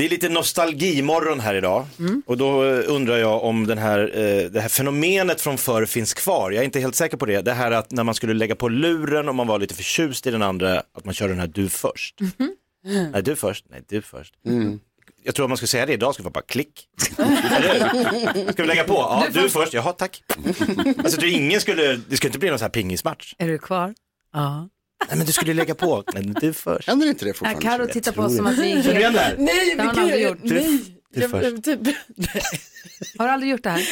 Det 0.00 0.04
är 0.06 0.08
lite 0.08 0.28
nostalgimorgon 0.28 1.40
här 1.40 1.54
idag 1.54 1.86
och 2.26 2.36
då 2.36 2.64
eh, 2.64 2.84
undrar 2.86 3.16
jag 3.16 3.44
om 3.44 3.66
den 3.66 3.78
här, 3.78 4.00
eh, 4.00 4.50
det 4.50 4.60
här 4.60 4.68
fenomenet 4.68 5.40
från 5.40 5.58
förr 5.58 5.86
finns 5.86 6.14
kvar. 6.14 6.50
Jag 6.50 6.60
är 6.60 6.64
inte 6.64 6.80
helt 6.80 6.94
säker 6.94 7.16
på 7.16 7.26
det. 7.26 7.40
Det 7.40 7.52
här 7.52 7.70
att 7.70 7.90
när 7.90 8.04
man 8.04 8.14
skulle 8.14 8.34
lägga 8.34 8.54
på 8.54 8.68
luren 8.68 9.28
och 9.28 9.34
man 9.34 9.46
var 9.46 9.58
lite 9.58 9.74
förtjust 9.74 10.26
i 10.26 10.30
den 10.30 10.42
andra, 10.42 10.78
att 10.78 11.04
man 11.04 11.14
kör 11.14 11.28
den 11.28 11.38
här 11.38 11.46
du 11.46 11.68
först. 11.68 12.20
Nej, 13.12 13.22
du 13.22 13.36
först. 13.36 13.64
Nej, 13.70 13.82
du 13.88 14.02
först. 14.02 14.34
Jag 15.22 15.34
tror 15.34 15.44
att 15.44 15.50
man 15.50 15.56
skulle 15.56 15.68
säga 15.68 15.86
det 15.86 15.92
idag, 15.92 16.14
skulle 16.14 16.24
vara 16.24 16.32
bara 16.32 16.44
klick. 16.46 16.88
Ska 18.52 18.62
vi 18.62 18.66
lägga 18.68 18.84
på? 18.84 18.94
Ja, 18.94 19.26
Du 19.32 19.40
du, 19.40 19.48
först. 19.48 19.74
Jaha, 19.74 19.92
tack. 19.92 20.22
Alltså, 20.98 21.20
det, 21.20 21.30
ingen 21.30 21.60
skulle, 21.60 21.96
det 22.08 22.16
skulle 22.16 22.28
inte 22.28 22.38
bli 22.38 22.48
någon 22.48 22.58
så 22.58 22.64
här 22.64 22.70
pingismatch. 22.70 23.34
Är 23.38 23.48
du 23.48 23.58
kvar? 23.58 23.94
Ja. 24.32 24.68
Nej, 25.08 25.16
men 25.18 25.26
du 25.26 25.32
skulle 25.32 25.54
lägga 25.54 25.74
på. 25.74 26.04
Nej, 26.14 26.22
du 26.40 26.52
först. 26.52 26.88
Händer 26.88 27.06
inte 27.06 27.24
det 27.24 27.32
fortfarande? 27.34 27.62
Karo 27.62 27.86
tittar 27.86 28.12
på 28.12 28.22
oss 28.22 28.36
som 28.36 28.46
att 28.46 28.58
vi 28.58 28.72
är 28.72 28.82
Känner 28.82 29.00
det 29.12 29.18
här? 29.18 29.36
Nej, 29.38 29.74
men 29.76 29.94
gud, 30.08 30.20
gjort. 30.20 30.38
nej. 30.42 30.80
Du 31.14 31.20
Jag, 31.20 31.30
först. 31.30 31.44
jag, 31.44 31.64
typ, 31.84 31.96
Har 33.18 33.26
du 33.26 33.32
aldrig 33.32 33.50
gjort 33.52 33.62
det 33.62 33.70
här? 33.70 33.82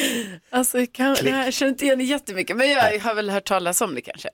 alltså, 0.49 0.79
jag, 0.79 0.93
kan, 0.93 1.17
jag 1.23 1.53
känner 1.53 1.69
inte 1.71 1.85
igen 1.85 1.97
det 1.97 2.03
jättemycket, 2.03 2.57
men 2.57 2.69
jag 2.69 2.99
har 2.99 3.15
väl 3.15 3.29
hört 3.29 3.47
talas 3.47 3.81
om 3.81 3.95
det 3.95 4.01
kanske. 4.01 4.29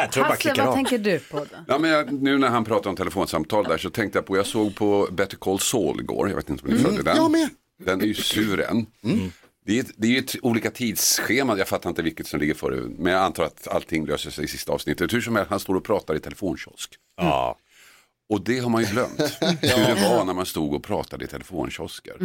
Jag 0.00 0.12
tror 0.12 0.24
jag 0.26 0.30
bara 0.30 0.34
Hasse, 0.34 0.54
vad 0.62 0.68
av. 0.68 0.74
tänker 0.74 0.98
du 0.98 1.18
på 1.18 1.38
då? 1.38 1.46
Ja, 1.68 1.78
men 1.78 1.90
jag, 1.90 2.12
nu 2.12 2.38
när 2.38 2.48
han 2.48 2.64
pratar 2.64 2.90
om 2.90 2.96
telefonsamtal 2.96 3.64
där 3.64 3.78
så 3.78 3.90
tänkte 3.90 4.18
jag 4.18 4.26
på, 4.26 4.36
jag 4.36 4.46
såg 4.46 4.74
på 4.74 5.08
Better 5.12 5.36
Call 5.36 5.60
Saul 5.60 6.00
igår, 6.00 6.28
jag 6.28 6.36
vet 6.36 6.50
inte 6.50 6.64
om 6.66 6.74
ni 6.74 6.78
följde 6.78 7.02
den. 7.02 7.16
Jag 7.16 7.30
med. 7.30 7.48
Den 7.84 8.00
är 8.00 8.04
ju 8.06 8.14
suren. 8.14 8.86
Det 9.66 9.78
är, 9.78 9.86
det 9.96 10.06
är 10.06 10.10
ju 10.10 10.24
olika 10.42 10.70
tidsschema, 10.70 11.58
jag 11.58 11.68
fattar 11.68 11.90
inte 11.90 12.02
vilket 12.02 12.26
som 12.26 12.40
ligger 12.40 12.54
före, 12.54 12.76
men 12.98 13.12
jag 13.12 13.22
antar 13.22 13.44
att 13.44 13.68
allting 13.68 14.06
löser 14.06 14.30
sig 14.30 14.44
i 14.44 14.48
sista 14.48 14.72
avsnittet. 14.72 15.12
Hur 15.12 15.20
som 15.20 15.36
helst, 15.36 15.50
han 15.50 15.60
står 15.60 15.74
och 15.74 15.84
pratar 15.84 16.14
i 16.14 16.20
telefonkiosk. 16.20 16.94
Ja. 17.16 17.58
Och 18.28 18.44
det 18.44 18.58
har 18.58 18.70
man 18.70 18.82
ju 18.82 18.88
glömt, 18.88 19.20
hur 19.40 19.94
det 19.94 20.08
var 20.08 20.24
när 20.24 20.34
man 20.34 20.46
stod 20.46 20.74
och 20.74 20.82
pratade 20.82 21.24
i 21.24 21.28
telefonkiosker. 21.28 22.16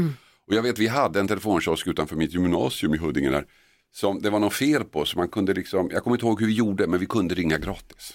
Och 0.48 0.54
jag 0.54 0.62
vet, 0.62 0.80
vi 0.80 0.88
hade 0.88 1.20
en 1.20 1.28
telefonkiosk 1.28 1.88
utanför 1.88 2.16
mitt 2.16 2.34
gymnasium 2.34 2.94
i 2.94 2.98
Huddinge 2.98 3.30
där, 3.30 3.46
som 3.94 4.22
det 4.22 4.30
var 4.30 4.40
något 4.40 4.54
fel 4.54 4.84
på, 4.84 5.06
så 5.06 5.18
man 5.18 5.28
kunde 5.28 5.54
liksom, 5.54 5.90
jag 5.92 6.04
kommer 6.04 6.16
inte 6.16 6.26
ihåg 6.26 6.40
hur 6.40 6.48
vi 6.48 6.54
gjorde, 6.54 6.88
men 6.88 7.00
vi 7.00 7.06
kunde 7.06 7.36
ringa 7.36 7.58
gratis. 7.58 8.14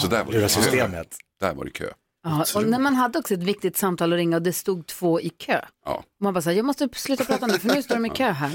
Så 0.00 0.06
där 0.06 0.24
var 0.24 0.32
det 0.32 0.48
systemet. 0.48 1.16
Där 1.40 1.54
var 1.54 1.64
det 1.64 1.70
kö. 1.70 1.92
Ja, 2.24 2.44
och 2.54 2.64
när 2.66 2.78
man 2.78 2.94
hade 2.94 3.18
också 3.18 3.34
ett 3.34 3.42
viktigt 3.42 3.76
samtal 3.76 4.12
att 4.12 4.16
ringa 4.16 4.36
och 4.36 4.42
det 4.42 4.52
stod 4.52 4.86
två 4.86 5.20
i 5.20 5.28
kö. 5.28 5.60
Ja. 5.84 6.02
Man 6.20 6.34
bara 6.34 6.42
säger, 6.42 6.56
jag 6.56 6.64
måste 6.66 6.88
sluta 6.92 7.24
prata 7.24 7.46
nu 7.46 7.58
för 7.58 7.68
nu 7.68 7.82
står 7.82 7.94
de 7.94 8.06
i 8.06 8.10
kö 8.14 8.30
här. 8.30 8.52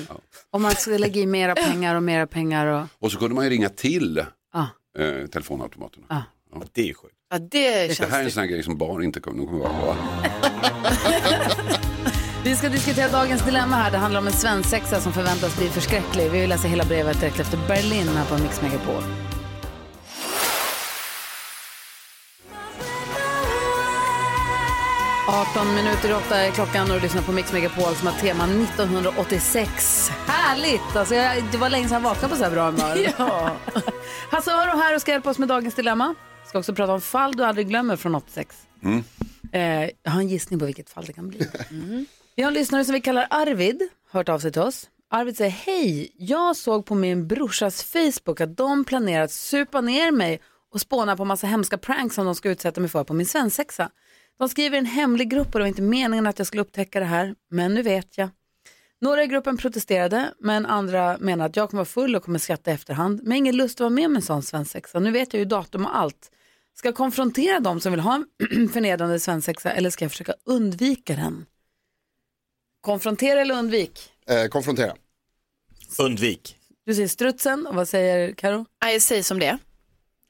Och 0.51 0.61
man 0.61 0.71
skulle 0.71 0.97
lägga 0.97 1.21
i 1.21 1.25
mera 1.25 1.55
pengar 1.55 1.95
och 1.95 2.03
mera 2.03 2.27
pengar 2.27 2.65
och 2.67 2.87
Och 2.99 3.11
så 3.11 3.17
kunde 3.19 3.35
man 3.35 3.43
ju 3.43 3.49
ringa 3.49 3.69
till 3.69 4.25
Ja. 4.53 4.67
eh, 5.03 5.27
telefonautomaterna. 5.27 6.05
Ja. 6.09 6.23
Det 6.73 6.81
är 6.81 6.85
ju 6.85 6.93
sjukt. 6.93 7.13
Ja, 7.31 7.39
det 7.39 7.87
Det 7.99 8.09
här 8.11 8.19
är 8.19 8.23
en 8.23 8.31
sån 8.31 8.41
här 8.41 8.47
grej 8.49 8.63
som 8.63 8.77
barn 8.77 9.03
inte 9.03 9.19
kommer, 9.19 9.37
de 9.37 9.47
kommer 9.47 9.59
vara 9.59 9.95
Vi 12.43 12.55
ska 12.55 12.69
diskutera 12.69 13.11
dagens 13.11 13.45
dilemma 13.45 13.75
här. 13.75 13.91
Det 13.91 13.97
handlar 13.97 14.19
om 14.21 14.27
en 14.27 14.33
svensexa 14.33 15.01
som 15.01 15.13
förväntas 15.13 15.57
bli 15.57 15.69
förskräcklig. 15.69 16.31
Vi 16.31 16.39
vill 16.41 16.49
läsa 16.49 16.67
hela 16.67 16.85
brevet 16.85 17.19
direkt 17.19 17.39
efter 17.39 17.57
Berlin 17.67 18.07
här 18.07 18.25
på 18.25 18.43
Mix 18.43 18.61
Megapol. 18.61 19.03
–18 25.27 25.75
minuter 25.75 26.15
åtta 26.15 26.37
är 26.37 26.51
klockan 26.51 26.87
och 26.91 26.95
du 26.95 26.99
lyssnar 27.01 27.21
på 27.21 27.31
Mix 27.31 27.53
Megapol 27.53 27.95
som 27.95 28.07
har 28.07 28.13
tema 28.13 28.43
1986. 28.43 30.09
Härligt! 30.27 30.95
Alltså 30.95 31.15
jag, 31.15 31.43
det 31.51 31.57
var 31.57 31.69
länge 31.69 31.87
sedan 31.87 32.03
jag 32.03 32.09
vaknade 32.09 32.33
på 32.33 32.37
så 32.37 32.43
här 32.43 32.51
bra 32.51 32.65
humör. 32.71 33.13
Ja. 33.17 33.57
Hasse 34.31 34.51
Aro 34.53 34.77
här 34.77 34.95
och 34.95 35.01
ska 35.01 35.11
hjälpa 35.11 35.29
oss 35.29 35.37
med 35.39 35.47
dagens 35.47 35.75
dilemma. 35.75 36.15
Ska 36.47 36.59
också 36.59 36.73
prata 36.75 36.93
om 36.93 37.01
fall 37.01 37.35
du 37.35 37.43
aldrig 37.43 37.67
glömmer 37.67 37.95
från 37.95 38.15
86. 38.15 38.55
Eh, 39.51 39.89
jag 40.03 40.11
har 40.11 40.19
en 40.19 40.27
gissning 40.27 40.59
på 40.59 40.65
vilket 40.65 40.89
fall 40.89 41.05
det 41.05 41.13
kan 41.13 41.27
bli. 41.29 41.47
Vi 42.35 42.43
har 42.43 42.47
en 42.47 42.53
lyssnare 42.53 42.85
som 42.85 42.93
vi 42.93 43.01
kallar 43.01 43.27
Arvid, 43.29 43.81
hört 44.11 44.29
av 44.29 44.39
sig 44.39 44.51
till 44.51 44.61
oss. 44.61 44.89
Arvid 45.11 45.37
säger, 45.37 45.51
hej, 45.51 46.11
jag 46.17 46.55
såg 46.55 46.85
på 46.85 46.95
min 46.95 47.27
brorsas 47.27 47.83
Facebook 47.83 48.41
att 48.41 48.57
de 48.57 48.85
planerar 48.85 49.23
att 49.23 49.31
supa 49.31 49.81
ner 49.81 50.11
mig 50.11 50.41
och 50.73 50.81
spåna 50.81 51.17
på 51.17 51.25
massa 51.25 51.47
hemska 51.47 51.77
pranks 51.77 52.15
som 52.15 52.25
de 52.25 52.35
ska 52.35 52.49
utsätta 52.49 52.81
mig 52.81 52.89
för 52.89 53.03
på 53.03 53.13
min 53.13 53.25
svensexa. 53.25 53.89
De 54.39 54.49
skriver 54.49 54.75
i 54.75 54.79
en 54.79 54.85
hemlig 54.85 55.29
grupp 55.29 55.47
och 55.47 55.51
det 55.51 55.59
var 55.59 55.67
inte 55.67 55.81
meningen 55.81 56.27
att 56.27 56.37
jag 56.37 56.47
skulle 56.47 56.61
upptäcka 56.61 56.99
det 56.99 57.05
här, 57.05 57.35
men 57.49 57.73
nu 57.73 57.81
vet 57.81 58.17
jag. 58.17 58.29
Några 59.01 59.23
i 59.23 59.27
gruppen 59.27 59.57
protesterade, 59.57 60.33
men 60.39 60.65
andra 60.65 61.17
menar 61.19 61.45
att 61.45 61.55
jag 61.55 61.69
kommer 61.69 61.79
vara 61.79 61.85
full 61.85 62.15
och 62.15 62.23
kommer 62.23 62.39
skratta 62.39 62.71
i 62.71 62.73
efterhand. 62.73 63.19
Men 63.23 63.37
ingen 63.37 63.55
lust 63.55 63.75
att 63.75 63.79
vara 63.79 63.89
med 63.89 64.09
med 64.09 64.15
en 64.15 64.21
sån 64.21 64.43
svensexa. 64.43 64.99
Nu 64.99 65.11
vet 65.11 65.33
jag 65.33 65.39
ju 65.39 65.45
datum 65.45 65.85
och 65.85 65.97
allt. 65.97 66.31
Ska 66.73 66.87
jag 66.87 66.95
konfrontera 66.95 67.59
dem 67.59 67.79
som 67.79 67.91
vill 67.91 68.01
ha 68.01 68.15
en 68.49 68.69
förnedrande 68.73 69.19
svensexa 69.19 69.71
eller 69.71 69.89
ska 69.89 70.05
jag 70.05 70.11
försöka 70.11 70.33
undvika 70.45 71.15
den? 71.15 71.45
Konfrontera 72.81 73.41
eller 73.41 73.55
undvik? 73.55 74.11
Eh, 74.27 74.47
konfrontera. 74.47 74.93
Undvik. 75.99 76.57
Du 76.85 76.93
säger 76.93 77.07
strutsen 77.07 77.67
och 77.67 77.75
vad 77.75 77.87
säger 77.87 78.31
Karo? 78.33 78.65
Nej, 78.83 78.99
säg 78.99 79.23
som 79.23 79.39
det 79.39 79.45
är. 79.45 79.57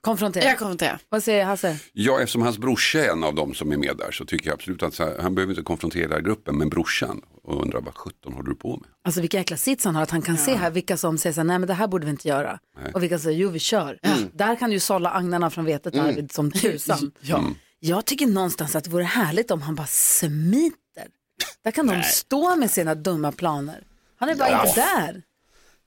Konfrontera. 0.01 0.43
Jag 0.43 0.57
konfronterar. 0.59 0.99
Vad 1.09 1.23
säger 1.23 1.45
Hasse? 1.45 1.77
Ja, 1.93 2.19
eftersom 2.21 2.41
hans 2.41 2.57
brorsa 2.57 2.99
är 2.99 3.09
en 3.09 3.23
av 3.23 3.35
dem 3.35 3.53
som 3.53 3.71
är 3.71 3.77
med 3.77 3.97
där 3.97 4.11
så 4.11 4.25
tycker 4.25 4.47
jag 4.47 4.53
absolut 4.53 4.83
att 4.83 4.93
så 4.93 5.03
här, 5.03 5.17
han 5.21 5.35
behöver 5.35 5.51
inte 5.53 5.63
konfrontera 5.63 6.21
gruppen 6.21 6.57
men 6.57 6.69
brorsan 6.69 7.21
och 7.43 7.61
undra 7.61 7.79
vad 7.79 7.95
17 7.95 8.33
håller 8.33 8.49
du 8.49 8.55
på 8.55 8.77
med? 8.77 8.89
Alltså 9.03 9.21
vilka 9.21 9.37
jäkla 9.37 9.57
sits 9.57 9.85
han 9.85 9.95
har 9.95 10.03
att 10.03 10.11
han 10.11 10.21
kan 10.21 10.37
se 10.37 10.55
här 10.55 10.71
vilka 10.71 10.97
som 10.97 11.17
säger 11.17 11.33
så 11.33 11.39
här, 11.39 11.45
nej 11.45 11.59
men 11.59 11.67
det 11.67 11.73
här 11.73 11.87
borde 11.87 12.05
vi 12.05 12.11
inte 12.11 12.27
göra. 12.27 12.59
Nej. 12.81 12.91
Och 12.93 13.03
vilka 13.03 13.19
säger, 13.19 13.37
jo 13.39 13.49
vi 13.49 13.59
kör. 13.59 13.99
Där 14.33 14.55
kan 14.55 14.69
du 14.69 14.75
ju 14.75 14.79
sålla 14.79 15.09
agnarna 15.11 15.49
från 15.49 15.65
vetet 15.65 15.93
Mm. 15.93 16.05
Arvid 16.05 16.31
som 16.31 16.51
tusan. 16.51 17.11
Jag 17.79 18.05
tycker 18.05 18.27
någonstans 18.27 18.75
att 18.75 18.83
det 18.83 18.89
vore 18.89 19.03
härligt 19.03 19.51
om 19.51 19.61
han 19.61 19.75
bara 19.75 19.87
smiter. 19.87 20.77
Där 21.63 21.71
kan 21.71 21.87
de 21.87 22.03
stå 22.03 22.55
med 22.55 22.71
sina 22.71 22.95
dumma 22.95 23.31
planer. 23.31 23.83
Han 24.19 24.29
är 24.29 24.35
bara 24.35 24.49
Ja. 24.49 24.67
inte 24.67 24.81
där. 24.81 25.21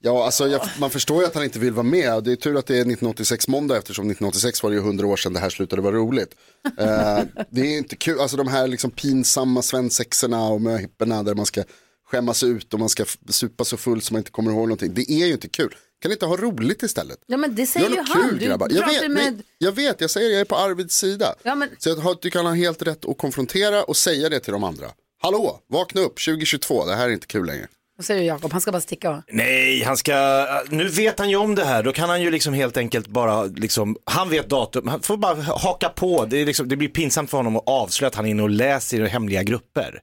Ja, 0.03 0.25
alltså 0.25 0.49
jag, 0.49 0.61
man 0.81 0.91
förstår 0.91 1.21
ju 1.21 1.27
att 1.27 1.35
han 1.35 1.45
inte 1.45 1.59
vill 1.59 1.73
vara 1.73 1.83
med. 1.83 2.25
Det 2.25 2.33
är 2.33 2.37
tur 2.37 2.59
att 2.59 2.67
det 2.67 2.75
är 2.75 2.81
1986 2.81 3.49
måndag 3.49 3.77
eftersom 3.77 4.05
1986 4.05 4.63
var 4.63 4.71
det 4.71 4.77
ju 4.77 4.83
100 4.83 5.07
år 5.07 5.17
sedan 5.17 5.33
det 5.33 5.41
här 5.41 5.51
slutade 5.51 5.83
vara 5.83 5.97
roligt. 5.97 6.35
Eh, 6.79 7.21
det 7.51 7.61
är 7.61 7.79
inte 7.79 7.97
kul, 7.97 8.21
alltså 8.21 8.37
de 8.37 8.49
här 8.49 8.67
liksom 8.69 8.91
pinsamma 8.91 9.63
svensexorna 9.63 10.49
och 10.49 10.61
möhipporna 10.61 11.23
där 11.23 11.35
man 11.35 11.47
ska 11.47 11.65
skämmas 12.11 12.43
ut 12.43 12.75
och 12.75 12.81
man 12.81 12.89
ska 12.89 13.05
supa 13.29 13.65
så 13.65 13.77
full 13.77 14.03
så 14.03 14.15
man 14.15 14.21
inte 14.21 14.31
kommer 14.31 14.51
ihåg 14.51 14.63
någonting. 14.69 14.95
Det 14.95 15.11
är 15.11 15.27
ju 15.27 15.33
inte 15.33 15.49
kul. 15.49 15.75
Kan 16.03 16.13
inte 16.13 16.27
ha 16.27 16.37
roligt 16.37 16.83
istället? 16.83 17.19
Ja 17.27 17.37
men 17.37 17.55
det 17.55 17.67
säger 17.67 17.91
ju 17.91 17.97
han. 17.97 18.29
kul 18.29 18.39
Du 18.39 18.47
grabbar. 18.47 18.69
Jag 18.71 18.87
vet, 18.87 19.03
med... 19.03 19.11
nej, 19.11 19.45
jag 19.59 19.73
vet, 19.73 20.01
jag 20.01 20.11
säger 20.11 20.31
jag 20.31 20.41
är 20.41 20.45
på 20.45 20.57
Arvids 20.57 20.97
sida. 20.97 21.35
Ja, 21.43 21.55
men... 21.55 21.69
Så 21.79 21.89
jag 21.89 21.97
har, 21.97 22.17
du 22.21 22.31
kan 22.31 22.47
ha 22.47 22.53
helt 22.53 22.83
rätt 22.83 23.05
att 23.05 23.19
konfrontera 23.19 23.85
och 23.85 23.97
säga 23.97 24.29
det 24.29 24.41
till 24.41 24.53
de 24.53 24.65
andra. 24.65 24.87
Hallå, 25.23 25.61
vakna 25.69 26.01
upp 26.01 26.25
2022, 26.25 26.87
det 26.87 26.95
här 26.95 27.09
är 27.09 27.13
inte 27.13 27.27
kul 27.27 27.47
längre. 27.47 27.69
Vad 28.01 28.05
säger 28.05 28.21
du 28.21 28.27
Jakob? 28.27 28.53
Han 28.53 28.61
ska 28.61 28.73
bara 28.73 28.81
sticka? 28.81 29.23
Nej, 29.33 29.83
han 29.85 29.97
ska, 29.97 30.47
nu 30.69 30.89
vet 30.89 31.19
han 31.19 31.31
ju 31.31 31.37
om 31.37 31.55
det 31.55 31.65
här, 31.65 31.83
då 31.83 31.93
kan 31.93 32.09
han 32.09 32.23
ju 32.23 32.31
liksom 32.31 32.55
helt 32.55 32.77
enkelt 32.77 33.07
bara, 33.07 33.45
liksom, 33.45 33.97
han 34.05 34.29
vet 34.31 34.49
datum, 34.49 34.89
han 34.89 35.01
får 35.01 35.17
bara 35.17 35.43
haka 35.43 35.89
på, 35.89 36.25
det, 36.25 36.45
liksom, 36.45 36.69
det 36.69 36.77
blir 36.77 36.89
pinsamt 36.89 37.31
för 37.31 37.37
honom 37.37 37.57
att 37.57 37.63
avslöja 37.67 38.09
att 38.09 38.15
han 38.15 38.27
är 38.27 38.31
inne 38.31 38.43
och 38.43 38.51
läser 38.51 39.05
i 39.05 39.09
hemliga 39.09 39.43
grupper. 39.43 40.01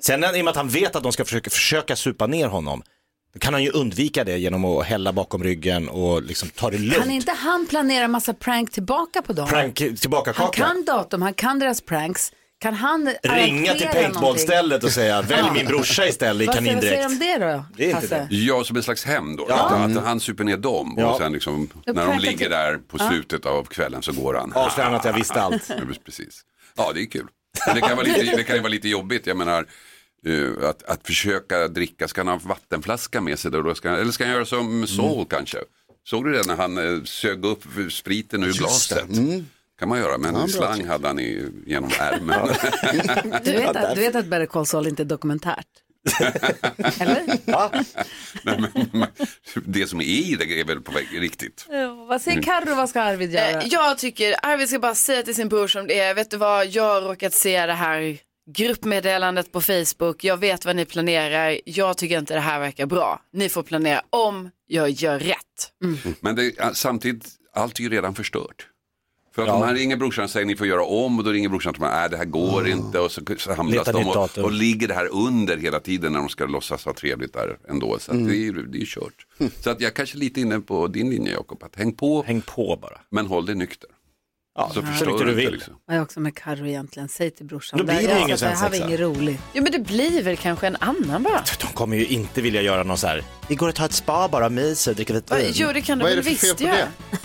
Sen 0.00 0.24
i 0.24 0.40
och 0.40 0.44
med 0.44 0.48
att 0.48 0.56
han 0.56 0.68
vet 0.68 0.96
att 0.96 1.02
de 1.02 1.12
ska 1.12 1.24
försöka, 1.24 1.50
försöka 1.50 1.96
supa 1.96 2.26
ner 2.26 2.48
honom, 2.48 2.82
då 3.34 3.38
kan 3.38 3.54
han 3.54 3.62
ju 3.62 3.70
undvika 3.70 4.24
det 4.24 4.38
genom 4.38 4.64
att 4.64 4.86
hälla 4.86 5.12
bakom 5.12 5.44
ryggen 5.44 5.88
och 5.88 6.22
liksom 6.22 6.48
ta 6.48 6.70
det 6.70 6.78
lugnt. 6.78 7.02
Kan 7.02 7.10
inte 7.10 7.32
han 7.32 7.66
planera 7.66 8.08
massa 8.08 8.34
prank 8.34 8.72
tillbaka 8.72 9.22
på 9.22 9.32
dem? 9.32 9.48
Prank 9.48 9.74
tillbaka 9.76 10.32
Han 10.36 10.50
kan 10.50 10.84
datum, 10.84 11.22
han 11.22 11.34
kan 11.34 11.58
deras 11.58 11.80
pranks. 11.80 12.32
Kan 12.60 12.74
han 12.74 13.14
Ringa 13.22 13.74
till 13.74 13.86
paintballstället 13.88 14.84
och 14.84 14.90
säga, 14.90 15.22
välj 15.22 15.50
min 15.54 15.66
brorsa 15.66 16.06
istället 16.06 16.48
i 16.48 16.52
säger- 16.52 16.74
vad 16.74 16.82
säger 16.82 16.96
kanindräkt. 16.98 17.20
du 17.20 17.36
om 17.36 17.38
det 17.40 17.52
då? 17.56 17.64
Det 17.76 17.82
är 17.84 17.86
inte 17.86 17.96
Hasse? 18.00 18.26
det. 18.30 18.36
Ja, 18.36 18.64
som 18.64 18.76
en 18.76 18.82
slags 18.82 19.04
hämnd 19.04 19.38
då. 19.38 19.46
Ja. 19.48 19.54
Att, 19.68 19.96
att 19.96 20.04
han 20.04 20.20
super 20.20 20.44
ner 20.44 20.56
dem 20.56 20.98
och 20.98 21.18
sen 21.18 21.32
liksom, 21.32 21.68
när 21.86 22.06
de 22.06 22.18
ligger 22.18 22.50
där 22.50 22.76
på 22.76 22.96
Ja. 23.00 23.08
slutet 23.10 23.46
av 23.46 23.64
kvällen 23.64 24.02
så 24.02 24.12
går 24.12 24.34
han. 24.34 24.52
Avslöjar 24.52 24.90
han 24.90 24.98
att 24.98 25.04
jag 25.04 25.12
visste 25.12 25.40
allt. 25.42 25.62
Ja, 25.68 25.74
Precis. 26.04 26.42
Ja, 26.76 26.92
det 26.94 27.00
är 27.02 27.06
kul. 27.06 27.26
Men 27.66 27.74
det 27.74 27.80
kan 27.80 27.96
vara 27.96 28.06
lite, 28.06 28.36
det 28.36 28.44
kan 28.44 28.56
ju 28.56 28.62
vara 28.62 28.70
lite 28.72 28.88
jobbigt. 28.88 29.26
Jag 29.26 29.36
menar, 29.36 29.66
eh, 30.26 30.68
att, 30.68 30.82
att 30.82 31.06
försöka 31.06 31.68
dricka, 31.68 32.08
ska 32.08 32.20
han 32.20 32.28
ha 32.28 32.40
vattenflaska 32.48 33.20
med 33.20 33.38
sig 33.38 33.50
då? 33.50 33.62
Då 33.62 33.74
ska, 33.74 33.90
han- 33.90 33.98
eller 34.00 34.12
ska 34.12 34.24
han 34.24 34.32
göra 34.32 34.44
som 34.44 34.86
Saul 34.86 35.26
kanske? 35.30 35.58
Såg 36.06 36.24
du 36.24 36.32
det 36.32 36.46
när 36.46 36.56
han 36.56 36.78
eh, 36.78 37.02
sög 37.04 37.44
upp 37.44 37.62
spriten 37.90 38.42
ur 38.42 38.46
Just 38.46 38.58
det. 38.58 38.64
glaset? 38.64 39.08
Mm. 39.78 39.88
kan 39.88 39.88
man 39.88 39.98
göra, 39.98 40.18
men 40.18 40.34
Ja, 40.34 40.48
slang 40.48 40.84
hade 40.86 41.06
han 41.06 41.20
i, 41.20 41.44
genom 41.66 41.90
ärmen. 42.00 42.48
Du 43.44 43.52
vet, 43.52 43.76
att, 43.76 43.94
du 43.94 44.00
vet 44.00 44.14
att 44.16 44.26
Better 44.26 44.46
Call 44.46 44.66
Saul 44.66 44.86
inte 44.86 45.02
är 45.02 45.04
dokumentärt? 45.04 45.66
Eller? 47.00 47.38
Nej, 48.42 48.58
men, 48.92 49.06
det 49.66 49.86
som 49.86 50.00
är 50.00 50.04
i 50.04 50.36
det 50.38 50.60
är 50.60 50.64
väl 50.64 50.80
på 50.80 50.92
väg 50.92 51.06
riktigt. 51.20 51.66
Ja, 51.70 51.94
vad 52.08 52.20
säger 52.22 52.42
Carro, 52.42 52.74
vad 52.74 52.88
ska 52.88 53.00
Arvid 53.02 53.32
göra? 53.32 53.50
Eh, 53.62 53.68
Jag 53.70 53.98
tycker 53.98 54.34
Arvid 54.42 54.68
ska 54.68 54.78
bara 54.78 54.94
säga 54.94 55.22
till 55.22 55.34
sin 55.34 55.48
bror 55.48 55.68
som 55.68 55.86
det 55.86 55.98
är, 55.98 56.14
vet 56.14 56.30
du 56.30 56.36
vad, 56.36 56.66
jag 56.66 56.82
har 56.94 57.00
råkat 57.02 57.34
se 57.34 57.66
det 57.66 57.72
här 57.72 58.18
gruppmeddelandet 58.50 59.52
på 59.52 59.60
Facebook, 59.60 60.24
jag 60.24 60.36
vet 60.36 60.64
vad 60.64 60.76
ni 60.76 60.84
planerar, 60.84 61.60
jag 61.64 61.96
tycker 61.96 62.18
inte 62.18 62.34
det 62.34 62.40
här 62.40 62.60
verkar 62.60 62.86
bra. 62.86 63.20
Ni 63.32 63.48
får 63.48 63.62
planera 63.62 64.02
om 64.10 64.50
jag 64.66 64.90
gör 64.90 65.18
rätt. 65.18 65.72
Men 66.20 66.36
det, 66.36 66.52
samtidigt, 66.74 67.28
allt 67.54 67.78
är 67.78 67.82
ju 67.82 67.88
redan 67.88 68.14
förstört. 68.14 68.66
För 69.38 69.42
att 69.42 69.48
Ja. 69.48 69.54
om 69.54 69.62
han 69.62 69.74
ringer 69.74 69.96
brorsan 69.96 70.24
och 70.24 70.30
säger 70.30 70.46
ni 70.46 70.56
får 70.56 70.66
göra 70.66 70.84
om 70.84 71.18
och 71.18 71.24
då 71.24 71.30
ringer 71.30 71.48
brorsan 71.48 71.70
och 71.70 71.76
säger 71.76 71.90
nej 71.90 72.08
det 72.10 72.16
här 72.16 72.24
går 72.24 72.68
inte 72.68 72.98
och 73.00 73.12
så 73.12 73.20
samlas 73.38 73.74
Leta 73.74 73.92
de 73.92 74.08
och, 74.08 74.38
och 74.38 74.52
ligger 74.52 74.88
det 74.88 74.94
här 74.94 75.08
under 75.12 75.56
hela 75.56 75.80
tiden 75.80 76.12
när 76.12 76.18
de 76.20 76.28
ska 76.28 76.46
låtsas 76.46 76.84
ha 76.84 76.92
trevligt 76.94 77.32
där 77.32 77.58
ändå. 77.68 77.96
Så 77.98 78.10
att 78.10 78.16
Mm. 78.16 78.28
det, 78.28 78.46
är, 78.46 78.52
det 78.52 78.78
är 78.78 78.84
kört. 78.84 79.26
Så 79.64 79.70
att 79.70 79.80
jag 79.80 79.94
kanske 79.94 80.16
är 80.16 80.20
lite 80.20 80.40
inne 80.40 80.60
på 80.60 80.86
din 80.86 81.10
linje 81.10 81.32
Jakob, 81.32 81.62
att 81.62 81.76
häng 81.76 81.92
på. 81.92 82.22
Häng 82.22 82.40
på 82.40 82.78
bara. 82.82 82.98
Men 83.10 83.26
håll 83.26 83.46
dig 83.46 83.54
nykter. 83.54 83.90
Ja, 84.60 84.70
så 84.74 84.82
mycket 84.82 85.04
du 85.06 85.10
inte 85.12 85.24
vill. 85.24 85.52
liksom. 85.52 85.74
Vad 85.86 85.96
är 85.96 86.02
också 86.02 86.20
med 86.20 86.34
Carro 86.36 86.66
egentligen? 86.66 87.08
Säg 87.08 87.30
till 87.30 87.46
brorsan. 87.46 87.78
Då 87.78 87.84
blir 87.84 87.94
det 87.96 88.02
jag- 88.02 88.18
ingen 88.20 88.38
Det 88.38 88.44
här 88.46 88.50
var 88.54 88.56
svensexa. 88.60 88.86
inget 88.86 89.00
roligt. 89.00 89.40
Ja 89.52 89.62
men 89.62 89.72
det 89.72 89.78
blir 89.78 90.22
väl 90.22 90.36
kanske 90.36 90.66
en 90.66 90.76
annan 90.80 91.22
bara. 91.22 91.42
De 91.60 91.66
kommer 91.66 91.96
ju 91.96 92.06
inte 92.06 92.40
vilja 92.40 92.62
göra 92.62 92.82
någon 92.82 92.98
så 92.98 93.06
här, 93.06 93.22
vi 93.48 93.54
går 93.54 93.68
och 93.68 93.74
tar 93.74 93.84
ett 93.84 93.92
spa 93.92 94.28
bara, 94.28 94.48
myser, 94.48 94.94
dricker 94.94 95.14
vitt 95.14 95.32
vin. 95.32 95.50
Jo 95.54 95.68
det 95.74 95.80
kan 95.80 95.98
de 95.98 96.04
väl 96.04 96.22
visst 96.22 96.60
göra. 96.60 96.76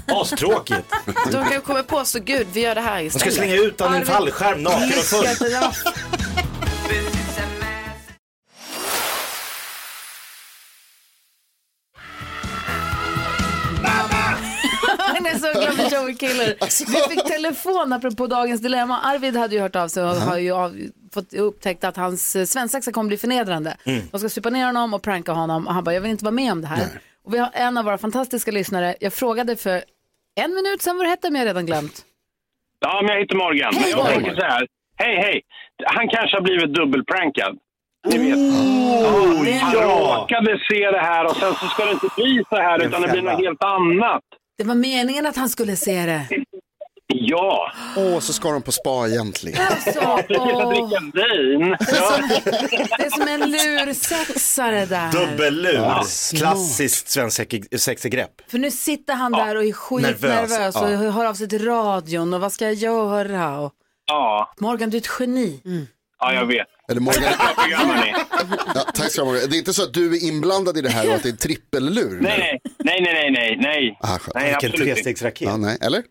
Astråkigt. 0.07 0.85
De 1.31 1.43
kan 1.43 1.51
ju 1.51 1.61
komma 1.61 1.83
på 1.83 2.05
så 2.05 2.19
gud 2.19 2.47
vi 2.53 2.61
gör 2.61 2.75
det 2.75 2.81
här 2.81 2.99
De 2.99 3.05
istället. 3.05 3.33
ska 3.33 3.41
slänga 3.43 3.55
ut 3.55 3.79
honom 3.79 3.95
i 3.95 3.99
en 3.99 4.05
fallskärm 4.05 4.63
naken 4.63 4.87
och 4.99 5.05
full. 5.05 5.25
Han 15.23 15.35
är 15.35 15.39
så 15.39 15.59
glad 15.59 15.73
för 15.75 15.95
Joey 15.95 16.15
Killer. 16.15 16.55
Alltså. 16.59 16.83
Vi 16.87 17.15
fick 17.15 17.25
telefon 17.25 17.93
apropå 17.93 18.27
dagens 18.27 18.61
dilemma. 18.61 18.99
Arvid 18.99 19.35
hade 19.35 19.55
ju 19.55 19.61
hört 19.61 19.75
av 19.75 19.87
sig 19.87 20.03
och 20.03 20.09
har 20.09 20.37
ju 20.37 20.51
av, 20.51 20.75
fått 21.13 21.33
upptäckt 21.33 21.83
att 21.83 21.97
hans 21.97 22.35
eh, 22.35 22.45
svensexa 22.45 22.91
kommer 22.91 23.07
bli 23.07 23.17
förnedrande. 23.17 23.77
Mm. 23.85 24.01
De 24.11 24.19
ska 24.19 24.29
supa 24.29 24.49
ner 24.49 24.65
honom 24.65 24.93
och 24.93 25.01
pranka 25.03 25.31
honom 25.31 25.67
och 25.67 25.73
han 25.73 25.83
bara, 25.83 25.93
jag 25.93 26.01
vill 26.01 26.11
inte 26.11 26.25
vara 26.25 26.35
med 26.35 26.51
om 26.51 26.61
det 26.61 26.67
här. 26.67 26.87
Och 27.25 27.33
vi 27.33 27.37
har 27.37 27.49
en 27.53 27.77
av 27.77 27.85
våra 27.85 27.97
fantastiska 27.97 28.51
lyssnare, 28.51 28.95
jag 28.99 29.13
frågade 29.13 29.55
för 29.55 29.83
en 30.35 30.53
minut 30.55 30.81
sedan 30.81 30.97
vad 30.97 31.05
det 31.05 31.09
hette 31.09 31.29
men 31.29 31.41
jag 31.41 31.47
har 31.47 31.53
redan 31.53 31.65
glömt. 31.65 32.05
Ja, 32.79 33.01
men 33.01 33.13
jag 33.13 33.21
heter 33.21 33.35
Morgan. 33.35 33.73
Hej, 33.73 33.93
men 33.95 33.99
jag 33.99 34.07
tänker 34.13 34.35
så 34.35 34.41
här. 34.41 34.67
Hej, 34.97 35.15
hej. 35.17 35.41
Han 35.85 36.07
kanske 36.07 36.37
har 36.37 36.41
blivit 36.41 36.73
dubbelprankad. 36.73 37.57
Ni 38.07 38.17
vet. 38.17 38.37
är 39.47 39.59
han 39.59 39.71
bra. 39.71 39.83
råkade 39.83 40.59
se 40.69 40.91
det 40.91 40.99
här 40.99 41.25
och 41.25 41.35
sen 41.35 41.53
så 41.53 41.65
ska 41.65 41.85
det 41.85 41.91
inte 41.91 42.09
bli 42.17 42.43
så 42.49 42.55
här 42.55 42.85
utan 42.85 43.01
det 43.01 43.07
blir 43.07 43.21
något 43.21 43.39
helt 43.39 43.63
annat. 43.63 44.23
Det 44.57 44.63
var 44.63 44.75
meningen 44.75 45.25
att 45.25 45.35
han 45.35 45.49
skulle 45.49 45.75
se 45.75 46.05
det. 46.05 46.27
Ja. 47.07 47.71
Åh, 47.97 48.19
så 48.19 48.33
ska 48.33 48.51
de 48.51 48.61
på 48.61 48.71
spa 48.71 49.07
egentligen. 49.07 49.61
Alltså, 49.71 49.99
åh. 50.05 50.17
dricka 50.17 50.69
vin. 50.69 51.75
Ja. 51.79 52.19
Det 52.97 53.05
är 53.05 53.09
som 53.09 53.27
en 53.27 53.51
lursexare 53.51 54.85
där. 54.85 55.11
Dubbellur, 55.11 55.73
Ja. 55.73 56.03
klassiskt 56.35 57.09
svenskt 57.09 57.41
sexigrepp. 57.79 58.31
För 58.47 58.57
nu 58.57 58.71
sitter 58.71 59.13
han 59.13 59.31
där 59.31 59.55
och 59.55 59.63
är 59.63 59.71
skitnervös 59.71 60.49
Nervös, 60.49 60.75
och 60.75 60.87
hör 60.87 61.25
av 61.25 61.33
sig 61.33 61.49
till 61.49 61.65
radion 61.65 62.33
och 62.33 62.41
vad 62.41 62.51
ska 62.53 62.65
jag 62.65 62.73
göra? 62.73 63.59
Och... 63.59 63.73
Ja. 64.05 64.53
Morgan, 64.59 64.89
du 64.89 64.97
är 64.97 65.01
ett 65.01 65.09
geni. 65.19 65.61
Ja, 66.23 66.33
jag 66.33 66.45
vet. 66.45 66.67
Eller 66.89 67.01
Morgan. 67.01 67.33
Ja, 68.75 68.81
tack 68.93 69.11
ska 69.11 69.21
du 69.21 69.27
ha. 69.27 69.33
Det 69.33 69.55
är 69.55 69.57
inte 69.57 69.73
så 69.73 69.83
att 69.83 69.93
du 69.93 70.15
är 70.15 70.27
inblandad 70.27 70.77
i 70.77 70.81
det 70.81 70.89
här 70.89 71.09
och 71.09 71.15
att 71.15 71.23
det 71.23 71.29
är 71.29 71.33
trippellur? 71.33 72.19
Nej, 72.21 72.59
nej, 72.77 73.01
nej, 73.01 73.13
nej, 73.13 73.31
nej, 73.31 73.57
nej. 73.61 73.97
Ah, 74.01 74.07
skönt. 74.19 74.35
nej 74.35 74.43
Vilken 74.43 74.69
absolut 74.69 74.95
trestegsraket. 74.95 75.47
Ja, 75.47 75.57
nej. 75.57 75.77
Eller? 75.81 76.03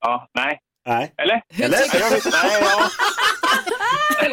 Ja, 0.00 0.28
nej. 0.34 0.60
Nej. 0.86 1.14
Eller? 1.22 1.42
Eller? 1.64 1.78
Jag 2.00 2.10
vet, 2.10 2.24
nej, 2.24 2.62
ja. 2.62 2.88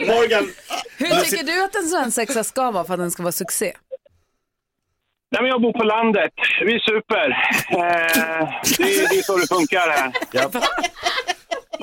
Morgan. 0.15 0.51
Hur 0.97 1.21
tycker 1.23 1.43
du 1.43 1.63
att 1.63 1.75
en 1.75 1.87
svensexa 1.87 2.43
ska 2.43 2.71
vara 2.71 2.83
för 2.83 2.93
att 2.93 2.99
den 2.99 3.11
ska 3.11 3.23
vara 3.23 3.31
succé? 3.31 3.73
Nej, 5.31 5.41
men 5.41 5.49
jag 5.49 5.61
bor 5.61 5.73
på 5.73 5.83
landet. 5.83 6.33
Vi 6.65 6.79
super. 6.79 7.29
Eh, 7.71 8.49
det, 8.77 9.09
det 9.09 9.17
är 9.19 9.21
så 9.21 9.37
det 9.37 9.47
funkar 9.47 9.89
här. 9.89 10.11
Ja. 10.31 10.49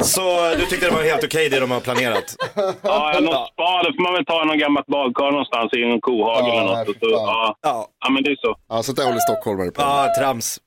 Så 0.03 0.55
du 0.59 0.67
tyckte 0.67 0.87
det 0.87 0.93
var 0.95 1.03
helt 1.03 1.25
okej 1.25 1.49
det 1.49 1.61
de 1.61 1.71
har 1.71 1.81
planerat? 1.81 2.37
Ja, 2.83 3.19
något 3.21 3.49
spa, 3.53 3.83
då 3.85 3.93
får 3.97 4.03
man 4.03 4.13
väl 4.15 4.25
ta 4.25 4.45
någon 4.45 4.59
gammalt 4.59 4.87
badkar 4.87 5.31
någonstans 5.31 5.73
i 5.73 5.83
en 5.83 6.01
kohage 6.01 6.49
Ja, 6.49 6.53
eller 6.53 6.75
nej, 6.75 6.85
något. 6.87 6.87
Fy 6.87 7.01
så, 7.01 7.27
fan. 7.27 7.55
ja. 7.63 7.89
ja, 8.01 8.11
men 8.11 8.23
det 8.23 8.31
är 8.31 8.37
så. 8.37 8.57
Ja, 8.69 8.83
sånt 8.83 8.99
där 8.99 9.05
håller 9.05 9.19
stockholmare 9.21 9.71
på 9.71 9.83
Ja, 9.83 10.09
trams. 10.19 10.59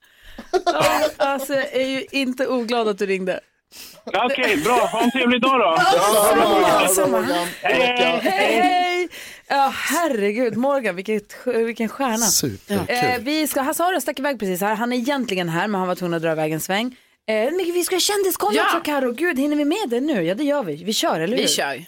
Alltså, 1.18 1.54
jag 1.54 1.74
är 1.74 1.88
ju 1.88 2.06
inte 2.12 2.48
oglad 2.48 2.88
att 2.88 2.98
du 2.98 3.06
ringde. 3.06 3.40
Ja, 4.14 4.26
Okej, 4.32 4.58
bra. 4.58 4.74
Ha 4.92 5.02
en 5.04 5.12
trevlig 5.12 5.42
dag 5.42 5.60
då. 5.60 5.76
Ja, 5.78 6.88
samma. 6.88 7.22
Hej, 7.22 7.42
Hej, 7.62 8.20
hej! 8.24 9.10
Ja, 9.50 9.74
herregud, 9.76 10.58
Morgan, 10.58 10.96
vilket, 10.96 11.36
vilken 11.46 11.90
stjärna. 11.90 12.18
Superkul. 12.18 12.96
Eh, 12.96 13.18
vi 13.20 13.48
ska, 13.48 13.62
Hasse 13.62 13.84
Aro 13.84 14.02
stack 14.02 14.20
iväg 14.20 14.40
precis 14.40 14.62
här. 14.62 14.76
Han 14.76 14.94
är 14.94 14.98
egentligen 14.98 15.50
här, 15.50 15.68
men 15.68 15.80
han 15.80 15.88
var 15.88 15.96
tvungen 15.96 16.14
att 16.14 16.22
dra 16.22 16.32
iväg 16.32 16.52
en 16.52 16.60
sväng. 16.60 16.96
Eh, 17.32 17.52
men 17.52 17.58
vi 17.74 17.84
ska 17.84 17.96
ha 17.96 18.00
kändiskoll 18.00 18.56
Ja. 18.56 18.65
också, 18.65 18.80
Karo. 18.80 19.12
Gud, 19.12 19.39
hinner 19.39 19.56
vi 19.56 19.65
med 19.65 19.89
det 19.89 20.00
nu? 20.02 20.22
Ja, 20.24 20.36
det 20.36 20.44
gör 20.44 20.63
vi. 20.63 20.84
Vi 20.84 20.94
kör, 20.94 21.20
eller 21.20 21.38
hur? 21.38 21.44
Vi 21.44 21.50
kör. 21.50 21.86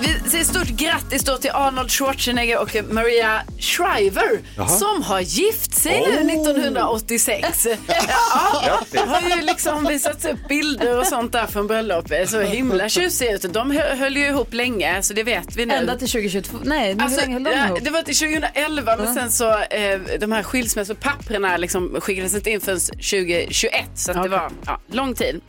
Vi 0.00 0.30
säger 0.30 0.44
stort 0.44 0.68
grattis 0.68 1.24
då 1.24 1.36
till 1.36 1.50
Arnold 1.50 1.90
Schwarzenegger 1.90 2.58
och 2.58 2.76
Maria 2.90 3.42
Shriver 3.58 4.40
Jaha. 4.56 4.68
som 4.68 5.02
har 5.02 5.20
gift 5.20 5.74
sig 5.74 6.00
nu 6.00 6.18
Oh. 6.18 6.32
1986. 6.32 7.66
ja, 7.86 9.06
har 9.06 9.36
ju 9.36 9.42
liksom 9.42 9.84
visats 9.84 10.24
upp 10.24 10.48
bilder 10.48 10.98
och 10.98 11.06
sånt 11.06 11.32
där 11.32 11.46
från 11.46 11.66
bröllopet. 11.66 12.30
Så 12.30 12.40
himla 12.40 12.88
tjusiga 12.88 13.32
ut. 13.32 13.52
De 13.52 13.70
hö- 13.70 13.94
höll 13.94 14.16
ju 14.16 14.26
ihop 14.26 14.54
länge 14.54 15.02
så 15.02 15.14
det 15.14 15.22
vet 15.22 15.56
vi 15.56 15.66
nu. 15.66 15.74
Ända 15.74 15.96
till 15.98 16.08
2022. 16.08 16.58
Nej, 16.64 16.94
nu 16.94 17.04
Alltså, 17.04 17.20
hur 17.20 17.26
länge 17.26 17.34
höll 17.34 17.44
de 17.44 17.66
ihop? 17.68 17.84
det 17.84 17.90
var 17.90 18.02
till 18.02 18.16
2011 18.16 18.96
men 18.96 19.14
sen 19.14 19.30
så 19.30 19.50
eh, 19.62 20.00
de 20.20 20.32
här 20.32 20.42
skilsmässopapperna 20.42 21.56
liksom 21.56 21.96
skickades 22.00 22.34
inte 22.34 22.50
in 22.50 22.60
förrän 22.60 22.80
2021 22.80 23.72
så 23.94 24.10
att 24.10 24.22
det 24.22 24.28
var 24.28 24.50
ja, 24.66 24.80
lång 24.92 25.14
tid. 25.14 25.40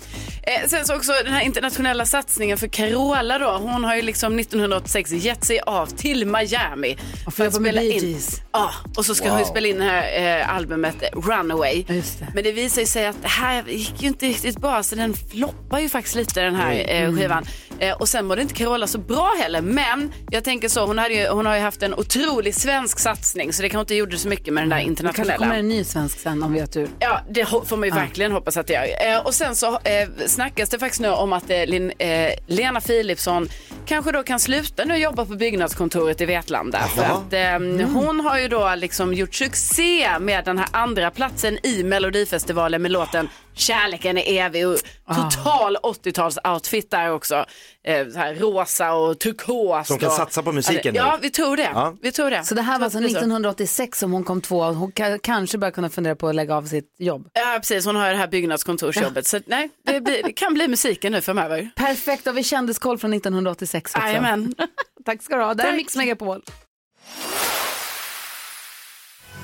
Eh, 0.44 0.68
sen 0.68 0.86
så 0.86 0.96
också 0.96 1.12
den 1.24 1.34
här 1.34 1.42
internationella 1.42 2.06
satsningen 2.06 2.58
för 2.58 2.68
Carola 2.68 3.38
då. 3.40 3.58
Hon 3.58 3.84
har 3.84 3.96
ju 3.96 4.02
liksom 4.02 4.39
1986 4.40 5.12
gett 5.12 5.44
sig 5.46 5.60
av 5.60 5.86
till 5.86 6.26
Miami. 6.26 6.98
Och 7.26 7.40
jobba 7.40 7.60
med 7.60 7.74
Bee 7.74 7.84
Gees. 8.00 8.42
Ja, 8.52 8.72
och 8.98 9.06
så 9.06 9.16
ska 9.16 9.30
hon 9.30 9.38
ju 9.38 9.44
Wow. 9.44 9.52
spela 9.52 9.68
in 9.68 9.78
det 9.78 9.84
här 9.84 10.40
eh, 10.40 10.56
albumet 10.56 10.96
Runaway. 11.14 11.86
Men 12.34 12.44
det 12.44 12.52
visar 12.52 12.86
sig 12.86 13.06
att 13.08 13.22
det 13.22 13.28
här 13.28 13.64
gick 13.68 14.02
ju 14.02 14.08
inte 14.08 14.26
riktigt 14.26 14.58
bra 14.58 14.84
så 14.84 14.96
den 14.96 15.14
floppar 15.14 15.80
ju 15.80 15.90
faktiskt 15.90 16.16
lite 16.16 16.42
den 16.42 16.56
här 16.56 16.72
eh, 16.88 17.00
Mm. 17.00 17.18
skivan. 17.18 17.46
Eh, 17.80 17.94
och 17.96 18.10
sen 18.10 18.26
mådde 18.26 18.42
inte 18.42 18.54
Carola 18.54 18.88
så 18.88 18.98
bra 18.98 19.36
heller. 19.42 19.62
Men 19.62 20.14
jag 20.32 20.44
tänker 20.44 20.70
så, 20.70 20.86
hon, 20.86 20.98
hade 20.98 21.14
ju, 21.14 21.28
hon 21.28 21.46
har 21.46 21.56
ju 21.56 21.62
haft 21.62 21.84
en 21.84 21.94
otrolig 21.94 22.56
svensk 22.56 23.00
satsning 23.00 23.54
så 23.54 23.62
det 23.62 23.70
kanske 23.70 23.82
inte 23.82 23.96
gjorde 23.96 24.18
så 24.18 24.28
mycket 24.28 24.54
med 24.54 24.64
den 24.64 24.70
där 24.70 24.78
Det 24.78 24.84
kanske 24.84 24.90
internationella. 24.92 25.38
kommer 25.38 25.56
en 25.60 25.68
ny 25.68 25.84
svensk 25.84 26.20
sen 26.20 26.44
om 26.44 26.54
vi 26.54 26.60
har 26.60 26.68
tur. 26.68 26.90
Ja, 27.00 27.20
det 27.30 27.46
får 27.46 27.78
man 27.78 27.90
ju 27.90 27.96
verkligen 27.96 28.32
hoppas 28.32 28.58
att 28.58 28.68
det 28.68 28.74
gör. 28.74 29.14
Eh, 29.14 29.26
och 29.26 29.34
sen 29.34 29.56
så 29.56 29.68
eh, 29.74 30.10
snackas 30.28 30.70
det 30.70 30.80
faktiskt 30.80 31.02
nu 31.02 31.10
om 31.10 31.34
att 31.34 31.50
eh, 31.50 31.66
Lin, 31.66 31.92
eh, 31.98 32.32
Lena 32.48 32.82
Philipsson 32.82 33.50
kanske 33.86 34.12
då 34.12 34.24
kan 34.30 34.40
sluta 34.40 34.86
nu 34.86 34.98
jobba 34.98 35.26
på 35.26 35.36
byggnadskontoret 35.36 36.22
i 36.22 36.26
Vetlanda. 36.26 36.80
För 36.80 37.04
att 37.04 37.34
eh, 37.34 37.88
hon 37.88 38.20
har 38.20 38.40
ju 38.40 38.48
då 38.48 38.76
liksom 38.76 39.14
gjort 39.14 39.36
succé 39.36 40.20
med 40.20 40.46
den 40.46 40.58
här 40.58 40.68
andra 40.72 41.12
platsen 41.12 41.66
i 41.66 41.84
Melodifestivalen 41.84 42.82
med 42.82 42.92
låten 42.92 43.30
Kärleken 43.60 44.18
är 44.18 44.46
evig 44.46 44.68
och 44.68 44.78
total 45.08 45.78
80-tals-outfit 45.84 46.88
där 46.90 47.12
också. 47.12 47.46
Eh, 47.84 48.08
så 48.10 48.18
här 48.20 48.36
rosa 48.36 48.94
och 48.94 49.20
turkos. 49.20 49.88
Så 49.88 49.94
hon 49.94 50.00
kan 50.00 50.10
och- 50.10 50.16
satsa 50.16 50.44
på 50.44 50.52
musiken 50.52 50.94
nu? 50.94 51.00
Ja, 51.00 51.20
vi 51.22 51.30
tror 51.30 51.58
det. 51.58 51.70
Ja. 51.74 51.96
Vi 52.02 52.12
tror 52.12 52.30
det. 52.32 52.44
Så 52.44 52.56
det 52.56 52.62
här 52.62 52.78
var 52.80 52.84
alltså 52.84 52.98
det 53.00 53.02
blir 53.04 53.10
så. 53.10 53.18
1986 53.18 54.00
som 54.00 54.12
hon 54.12 54.24
kom 54.24 54.42
två. 54.42 54.64
Hon 54.64 54.92
ka- 54.92 55.20
kanske 55.24 55.58
börjar 55.58 55.72
kunna 55.72 55.90
fundera 55.90 56.16
på 56.16 56.28
att 56.28 56.36
lägga 56.36 56.56
av 56.56 56.64
sitt 56.66 56.96
jobb. 57.00 57.30
Ja, 57.34 57.58
precis. 57.62 57.86
Hon 57.86 57.96
har 57.96 58.06
ju 58.08 58.12
det 58.14 58.20
här 58.20 58.28
byggnadskontorsjobbet. 58.28 59.28
Så 59.28 59.40
nej, 59.46 59.70
det, 59.86 60.02
blir, 60.02 60.24
det 60.24 60.34
kan 60.34 60.54
bli 60.54 60.68
musiken 60.68 61.12
nu 61.12 61.22
framöver. 61.22 61.70
Perfekt, 61.76 62.28
och 62.28 62.38
vi 62.38 62.44
kändiskoll 62.44 62.98
från 62.98 63.14
1986 63.14 63.96
också. 63.96 64.08
Jajamän. 64.08 64.54
Tack 65.06 65.24
ska 65.24 65.36
du 65.38 65.44
ha. 65.44 65.54
Det 65.54 65.64
här 65.64 65.72
är. 65.72 65.76
Mix 65.76 65.96
Megapol. 65.96 66.42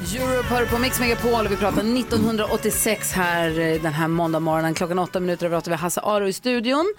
Europe 0.02 0.48
hör 0.48 0.66
på 0.66 0.80
Mix 0.80 1.00
Megapol 1.00 1.46
och 1.46 1.52
vi 1.52 1.58
pratar 1.58 2.00
1986 2.00 3.12
här 3.12 3.60
eh, 3.60 3.82
den 3.82 3.94
här 3.94 4.08
måndag 4.08 4.40
morgonen. 4.40 4.74
Klockan 4.74 5.00
åtta 5.00 5.20
minuter 5.20 5.46
över 5.46 5.58
åtta. 5.58 5.70
Vi 5.70 5.76
har 5.76 5.82
Hasse 5.82 6.02
Aro 6.02 6.28
i 6.28 6.34
studion. 6.34 6.94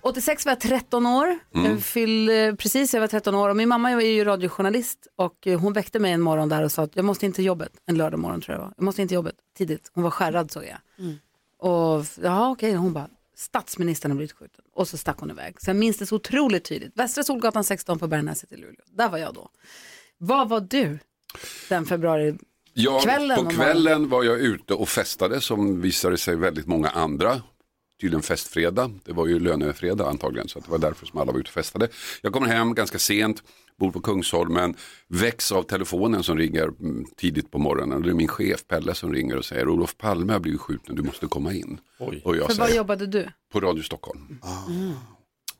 86 0.00 0.46
var 0.46 0.52
jag 0.52 0.60
13 0.60 1.06
år. 1.06 1.38
Mm. 1.54 1.70
Jag 1.70 1.82
fyllde 1.82 2.56
precis, 2.58 2.94
jag 2.94 3.00
var 3.00 3.08
13 3.08 3.34
år 3.34 3.48
och 3.48 3.56
min 3.56 3.68
mamma 3.68 3.90
är 3.90 4.00
ju 4.00 4.24
radiojournalist 4.24 5.06
och 5.16 5.46
eh, 5.46 5.60
hon 5.60 5.72
väckte 5.72 5.98
mig 5.98 6.12
en 6.12 6.20
morgon 6.20 6.48
där 6.48 6.64
och 6.64 6.72
sa 6.72 6.82
att 6.82 6.96
jag 6.96 7.04
måste 7.04 7.26
inte 7.26 7.36
till 7.36 7.44
jobbet. 7.44 7.72
En 7.86 7.98
lördag 7.98 8.20
morgon 8.20 8.40
tror 8.40 8.54
jag 8.56 8.62
var. 8.62 8.72
Jag 8.76 8.84
måste 8.84 9.02
inte 9.02 9.10
till 9.10 9.16
jobbet 9.16 9.34
tidigt. 9.56 9.90
Hon 9.94 10.04
var 10.04 10.10
skärrad 10.10 10.50
såg 10.50 10.64
jag. 10.64 10.78
Mm. 10.98 11.18
Och 11.58 12.06
ja, 12.22 12.50
okej, 12.50 12.74
hon 12.74 12.92
bara, 12.92 13.08
statsministern 13.36 14.10
har 14.10 14.16
blivit 14.16 14.32
skjuten. 14.32 14.64
Och 14.74 14.88
så 14.88 14.98
stack 14.98 15.18
hon 15.18 15.30
iväg. 15.30 15.60
Så 15.60 15.70
jag 15.70 15.76
minns 15.76 15.98
det 15.98 16.06
så 16.06 16.16
otroligt 16.16 16.64
tydligt. 16.64 16.92
Västra 16.94 17.24
Solgatan 17.24 17.64
16 17.64 17.98
på 17.98 18.06
Bergnäset 18.06 18.52
i 18.52 18.56
Luleå. 18.56 18.84
Där 18.86 19.08
var 19.08 19.18
jag 19.18 19.34
då. 19.34 19.48
Vad 20.18 20.48
var 20.48 20.60
du 20.60 20.98
den 21.68 21.86
februari? 21.86 22.38
Ja, 22.74 23.00
Kvällen 23.00 23.44
på 23.44 23.50
kvällen 23.50 24.08
var 24.08 24.24
jag 24.24 24.38
ute 24.38 24.74
och 24.74 24.88
festade 24.88 25.40
som 25.40 25.80
visade 25.80 26.18
sig 26.18 26.36
väldigt 26.36 26.66
många 26.66 26.88
andra 26.88 27.42
tydligen 28.00 28.22
festfredag. 28.22 29.00
Det 29.04 29.12
var 29.12 29.26
ju 29.26 29.38
lönefredag 29.40 30.08
antagligen 30.08 30.48
så 30.48 30.60
det 30.60 30.70
var 30.70 30.78
därför 30.78 31.06
som 31.06 31.20
alla 31.20 31.32
var 31.32 31.40
ute 31.40 31.48
och 31.48 31.54
festade. 31.54 31.88
Jag 32.22 32.32
kommer 32.32 32.46
hem 32.46 32.74
ganska 32.74 32.98
sent, 32.98 33.42
bor 33.78 33.90
på 33.90 34.00
Kungsholmen, 34.00 34.74
väcks 35.08 35.52
av 35.52 35.62
telefonen 35.62 36.22
som 36.22 36.38
ringer 36.38 36.62
mm, 36.62 37.04
tidigt 37.16 37.50
på 37.50 37.58
morgonen. 37.58 37.96
Och 37.96 38.02
det 38.02 38.10
är 38.10 38.14
min 38.14 38.28
chef 38.28 38.66
Pelle 38.66 38.94
som 38.94 39.12
ringer 39.14 39.36
och 39.36 39.44
säger 39.44 39.68
Olof 39.68 39.96
Palme 39.96 40.32
har 40.32 40.40
blivit 40.40 40.60
skjuten, 40.60 40.96
du 40.96 41.02
måste 41.02 41.26
komma 41.26 41.52
in. 41.52 41.80
Och 41.98 42.36
jag 42.36 42.46
För 42.46 42.58
vad 42.58 42.66
säger, 42.68 42.76
jobbade 42.76 43.06
du? 43.06 43.28
på 43.52 43.60
Radio 43.60 43.82
Stockholm. 43.82 44.38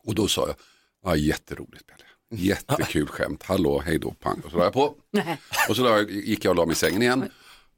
Och 0.04 0.14
då 0.14 0.28
sa 0.28 0.46
jag, 0.46 0.56
ja 1.04 1.16
jätteroligt 1.16 1.86
Pelle. 1.86 2.04
Jättekul 2.32 3.06
skämt, 3.06 3.42
hallå, 3.42 3.82
hej 3.84 3.98
då, 3.98 4.10
pang. 4.10 4.40
Och 4.44 4.50
så 4.50 4.56
la 4.56 4.64
jag 4.64 4.72
på. 4.72 4.94
Och 5.68 5.76
så 5.76 5.82
jag, 5.82 6.10
gick 6.10 6.44
jag 6.44 6.50
och 6.50 6.56
la 6.56 6.66
mig 6.66 6.72
i 6.72 6.76
sängen 6.76 7.02
igen. 7.02 7.30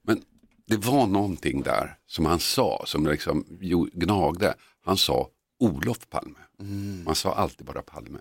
Men 0.02 0.22
det 0.66 0.76
var 0.76 1.06
någonting 1.06 1.62
där 1.62 1.98
som 2.06 2.26
han 2.26 2.40
sa, 2.40 2.82
som 2.86 3.06
liksom 3.06 3.44
gnagde. 3.92 4.54
Han 4.84 4.96
sa 4.96 5.28
Olof 5.58 6.08
Palme. 6.10 6.38
Man 7.04 7.14
sa 7.14 7.32
alltid 7.34 7.66
bara 7.66 7.82
Palme. 7.82 8.18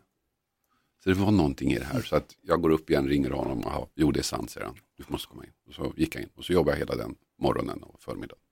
Så 1.04 1.10
det 1.10 1.16
var 1.16 1.32
någonting 1.32 1.72
i 1.72 1.80
det 1.80 1.86
här. 1.86 2.02
Så 2.02 2.16
att 2.16 2.36
jag 2.42 2.62
går 2.62 2.70
upp 2.70 2.90
igen, 2.90 3.08
ringer 3.08 3.30
honom. 3.30 3.66
Aha, 3.66 3.88
jo, 3.96 4.12
det 4.12 4.20
är 4.20 4.24
sant, 4.24 4.50
säger 4.50 4.66
han. 4.66 4.76
Du 4.98 5.04
måste 5.08 5.28
komma 5.28 5.44
in. 5.44 5.52
Och 5.68 5.74
så 5.74 5.94
gick 5.98 6.16
jag 6.16 6.24
in. 6.24 6.30
Och 6.36 6.46
så 6.46 6.54
jobbade 6.54 6.78
jag 6.78 6.88
hela 6.88 7.04
den 7.04 7.16
morgonen 7.40 7.84
och 7.84 8.02
förmiddagen. 8.02 8.43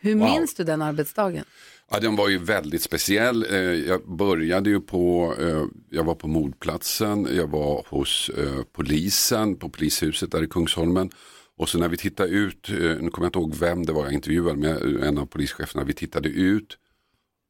Hur 0.00 0.14
Wow. 0.14 0.24
minns 0.30 0.54
du 0.54 0.64
den 0.64 0.82
arbetsdagen? 0.82 1.44
Ja, 1.90 2.00
den 2.00 2.16
var 2.16 2.28
ju 2.28 2.38
väldigt 2.38 2.82
speciell. 2.82 3.46
Eh, 3.50 3.58
Jag 3.60 4.08
började 4.16 4.70
ju 4.70 4.80
på, 4.80 5.34
eh, 5.40 5.64
jag 5.90 6.04
var 6.04 6.14
på 6.14 6.28
mordplatsen, 6.28 7.28
jag 7.36 7.46
var 7.50 7.84
hos 7.88 8.28
eh, 8.28 8.62
polisen 8.72 9.56
på 9.56 9.68
polishuset 9.68 10.30
där 10.30 10.42
i 10.42 10.46
Kungsholmen. 10.46 11.10
Och 11.56 11.68
så 11.68 11.78
när 11.78 11.88
vi 11.88 11.96
tittade 11.96 12.30
ut, 12.30 12.68
nu 12.68 13.10
kommer 13.10 13.26
jag 13.26 13.28
inte 13.28 13.38
ihåg 13.38 13.54
vem 13.54 13.86
det 13.86 13.92
var 13.92 14.04
jag 14.04 14.12
intervjuade 14.12 14.58
med, 14.58 14.82
en 15.02 15.18
av 15.18 15.26
polischeferna, 15.26 15.84
vi 15.84 15.92
tittade 15.92 16.28
ut 16.28 16.78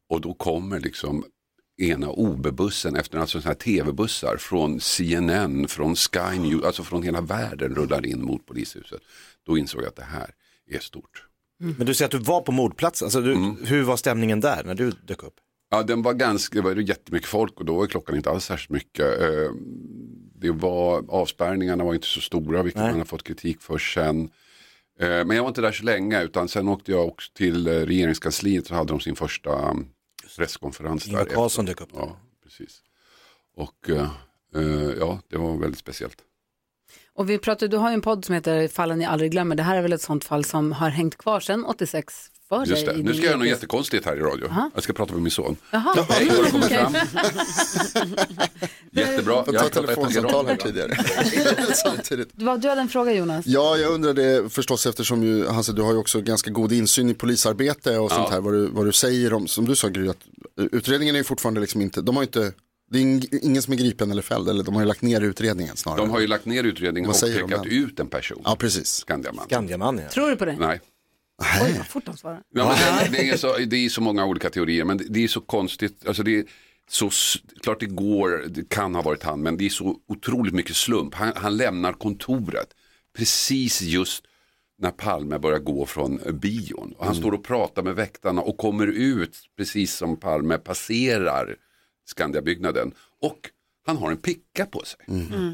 och 0.08 0.20
då 0.20 0.34
kommer 0.34 0.80
liksom 0.80 1.24
ena 1.82 2.10
OB-bussen 2.10 2.96
efter 2.96 3.18
alltså 3.18 3.40
sådana 3.40 3.48
här 3.54 3.54
tv-bussar 3.60 4.36
från 4.36 4.80
CNN, 4.80 5.68
från 5.68 5.96
Sky 5.96 6.38
News, 6.38 6.64
alltså 6.64 6.82
från 6.82 7.02
hela 7.02 7.20
världen 7.20 7.74
rullar 7.74 8.06
in 8.06 8.22
mot 8.24 8.46
polishuset. 8.46 9.00
Då 9.46 9.58
insåg 9.58 9.80
jag 9.82 9.88
att 9.88 9.96
det 9.96 10.02
här 10.02 10.30
är 10.70 10.78
stort. 10.78 11.26
Men 11.60 11.86
du 11.86 11.94
säger 11.94 12.06
att 12.06 12.10
du 12.12 12.18
var 12.18 12.40
på 12.40 12.52
mordplats, 12.52 13.02
alltså 13.02 13.20
du, 13.20 13.32
Mm. 13.32 13.56
hur 13.64 13.82
var 13.82 13.96
stämningen 13.96 14.40
där 14.40 14.64
när 14.64 14.74
du 14.74 14.90
dök 14.90 15.22
upp? 15.22 15.34
Ja, 15.70 15.82
den 15.82 16.02
var 16.02 16.12
ganska, 16.14 16.54
det 16.54 16.62
var 16.62 16.74
jättemycket 16.74 17.28
folk 17.28 17.58
och 17.60 17.64
då 17.64 17.74
var 17.76 17.86
klockan 17.86 18.16
inte 18.16 18.30
alls 18.30 18.44
särskilt 18.44 18.70
mycket. 18.70 19.20
Eh, 19.20 19.50
Det 20.42 20.50
var, 20.50 21.04
avspärrningarna 21.08 21.84
var 21.84 21.94
inte 21.94 22.06
så 22.06 22.20
stora, 22.20 22.62
vilket 22.62 22.80
Nej. 22.80 22.90
man 22.90 22.98
har 23.00 23.04
fått 23.06 23.22
kritik 23.22 23.60
för 23.62 23.78
sen. 23.78 24.30
Eh, 25.00 25.08
Men 25.08 25.30
jag 25.30 25.42
var 25.42 25.48
inte 25.48 25.60
där 25.60 25.72
så 25.72 25.84
länge, 25.84 26.22
utan 26.22 26.48
sen 26.48 26.68
åkte 26.68 26.90
jag 26.92 27.06
också 27.08 27.30
till 27.34 27.66
eh, 27.66 27.70
regeringskansliet 27.72 28.66
så 28.66 28.74
hade 28.74 28.92
de 28.92 29.00
sin 29.00 29.16
första 29.16 29.68
mm, 29.70 29.86
presskonferens 30.36 31.06
Ingvar. 31.08 31.24
Carlsson 31.24 31.64
dök 31.66 31.80
upp. 31.80 31.88
Ja, 31.94 32.16
precis. 32.44 32.80
Och 33.56 33.90
eh, 33.90 34.10
eh, 34.54 34.90
ja, 34.98 35.20
det 35.28 35.36
var 35.38 35.56
väldigt 35.56 35.78
speciellt. 35.78 36.16
Och 37.14 37.30
vi 37.30 37.38
pratade, 37.38 37.68
du 37.68 37.76
har 37.76 37.90
ju 37.90 37.94
en 37.94 38.00
podd 38.00 38.24
som 38.24 38.34
heter 38.34 38.68
Fallen 38.68 38.98
ni 38.98 39.04
aldrig 39.04 39.30
glömmer. 39.30 39.56
Det 39.56 39.62
här 39.62 39.76
är 39.76 39.82
väl 39.82 39.92
ett 39.92 40.02
sånt 40.02 40.24
fall 40.24 40.44
som 40.44 40.72
har 40.72 40.88
hängt 40.90 41.16
kvar 41.18 41.40
sedan 41.40 41.64
86 41.64 42.14
för 42.48 42.66
Just 42.66 42.86
dig? 42.86 42.96
det. 42.96 43.02
Nu 43.02 43.12
ska 43.14 43.22
jag 43.22 43.24
göra 43.30 43.36
något 43.38 43.46
jättekonstigt 43.48 44.06
här 44.06 44.16
i 44.16 44.20
radio. 44.20 44.46
Aha. 44.50 44.70
Jag 44.74 44.82
ska 44.82 44.92
prata 44.92 45.12
med 45.12 45.22
min 45.22 45.30
son. 45.30 45.56
Jaha. 45.70 46.06
Hej, 46.10 46.28
har 46.28 46.44
du 46.44 46.50
kommit 46.50 46.66
fram? 46.68 46.94
Jättebra. 48.92 49.44
Jag 49.52 49.60
har 49.60 49.68
telefonsamtal 49.68 50.46
här 50.46 50.56
tidigare. 50.56 50.96
Samtidigt. 51.74 52.28
Du, 52.32 52.44
var- 52.44 52.58
du 52.58 52.68
hade 52.68 52.80
en 52.80 52.88
fråga 52.88 53.12
Jonas. 53.12 53.46
Ja, 53.46 53.76
jag 53.76 53.92
undrade 53.92 54.48
förstås 54.50 54.86
eftersom 54.86 55.22
ju, 55.22 55.46
Hasse, 55.46 55.72
du 55.72 55.82
har 55.82 55.92
ju 55.92 55.98
också 55.98 56.20
ganska 56.20 56.50
god 56.50 56.72
insyn 56.72 57.10
i 57.10 57.14
polisarbete 57.14 57.98
och 57.98 58.10
sånt 58.12 58.26
Ja. 58.28 58.34
här, 58.34 58.40
vad 58.40 58.52
du, 58.52 58.66
vad 58.66 58.86
du 58.86 58.92
säger 58.92 59.32
om, 59.34 59.46
som 59.48 59.64
du 59.64 59.76
sa 59.76 59.88
Gry, 59.88 60.08
att 60.08 60.18
utredningen 60.72 61.16
är 61.16 61.22
fortfarande 61.22 61.60
liksom 61.60 61.80
inte, 61.80 62.00
de 62.02 62.16
har 62.16 62.22
inte, 62.22 62.52
det 62.90 62.98
är 62.98 63.02
ing- 63.02 63.38
ingen 63.42 63.62
som 63.62 63.72
är 63.72 63.76
gripen 63.76 64.10
eller 64.10 64.22
fälld, 64.22 64.48
eller 64.48 64.64
de 64.64 64.74
har 64.74 64.82
ju 64.82 64.88
lagt 64.88 65.02
ner 65.02 65.20
utredningen 65.20 65.76
snarare. 65.76 66.00
De 66.00 66.10
har 66.10 66.20
ju 66.20 66.26
lagt 66.26 66.44
ner 66.44 66.64
utredningen 66.64 67.10
och 67.10 67.20
pekat 67.20 67.66
ut 67.66 68.00
en 68.00 68.08
person. 68.08 68.42
Ja, 68.44 68.56
precis. 68.56 68.88
Skandiaman. 68.88 69.44
Skandiaman 69.44 69.98
ja. 69.98 70.08
Tror 70.08 70.30
du 70.30 70.36
på 70.36 70.44
det? 70.44 70.56
Nej. 70.56 70.80
Oj, 71.62 71.74
vad 71.76 71.86
fort 71.86 72.06
de 72.06 72.16
svarar. 72.16 72.42
Ja, 72.54 72.76
men 73.00 73.12
det, 73.12 73.18
det, 73.18 73.28
är 73.28 73.36
så, 73.36 73.56
det 73.56 73.76
är 73.76 73.88
så 73.88 74.00
många 74.00 74.24
olika 74.24 74.50
teorier, 74.50 74.84
men 74.84 74.96
det, 74.96 75.04
det 75.08 75.24
är 75.24 75.28
så 75.28 75.40
konstigt. 75.40 76.06
Alltså 76.06 76.22
det 76.22 76.38
är 76.38 76.44
så, 76.88 77.10
klart 77.62 77.80
det 77.80 77.86
går, 77.86 78.44
det 78.48 78.68
kan 78.68 78.94
ha 78.94 79.02
varit 79.02 79.22
han, 79.22 79.42
men 79.42 79.56
det 79.56 79.66
är 79.66 79.70
så 79.70 79.96
otroligt 80.08 80.54
mycket 80.54 80.76
slump. 80.76 81.14
Han, 81.14 81.32
han 81.36 81.56
lämnar 81.56 81.92
kontoret 81.92 82.68
precis 83.16 83.82
just 83.82 84.24
när 84.78 84.90
Palme 84.90 85.38
börjar 85.38 85.58
gå 85.58 85.86
från 85.86 86.20
bion. 86.40 86.94
Och 86.98 87.06
han 87.06 87.14
står 87.14 87.32
och 87.32 87.44
pratar 87.44 87.82
med 87.82 87.94
väktarna 87.94 88.42
och 88.42 88.56
kommer 88.56 88.86
ut 88.86 89.36
precis 89.56 89.94
som 89.94 90.16
Palme 90.16 90.58
passerar 90.58 91.56
Skandiabyggnaden. 92.10 92.94
Och 93.22 93.50
han 93.86 93.96
har 93.96 94.10
en 94.10 94.16
picka 94.16 94.66
på 94.66 94.84
sig. 94.84 95.00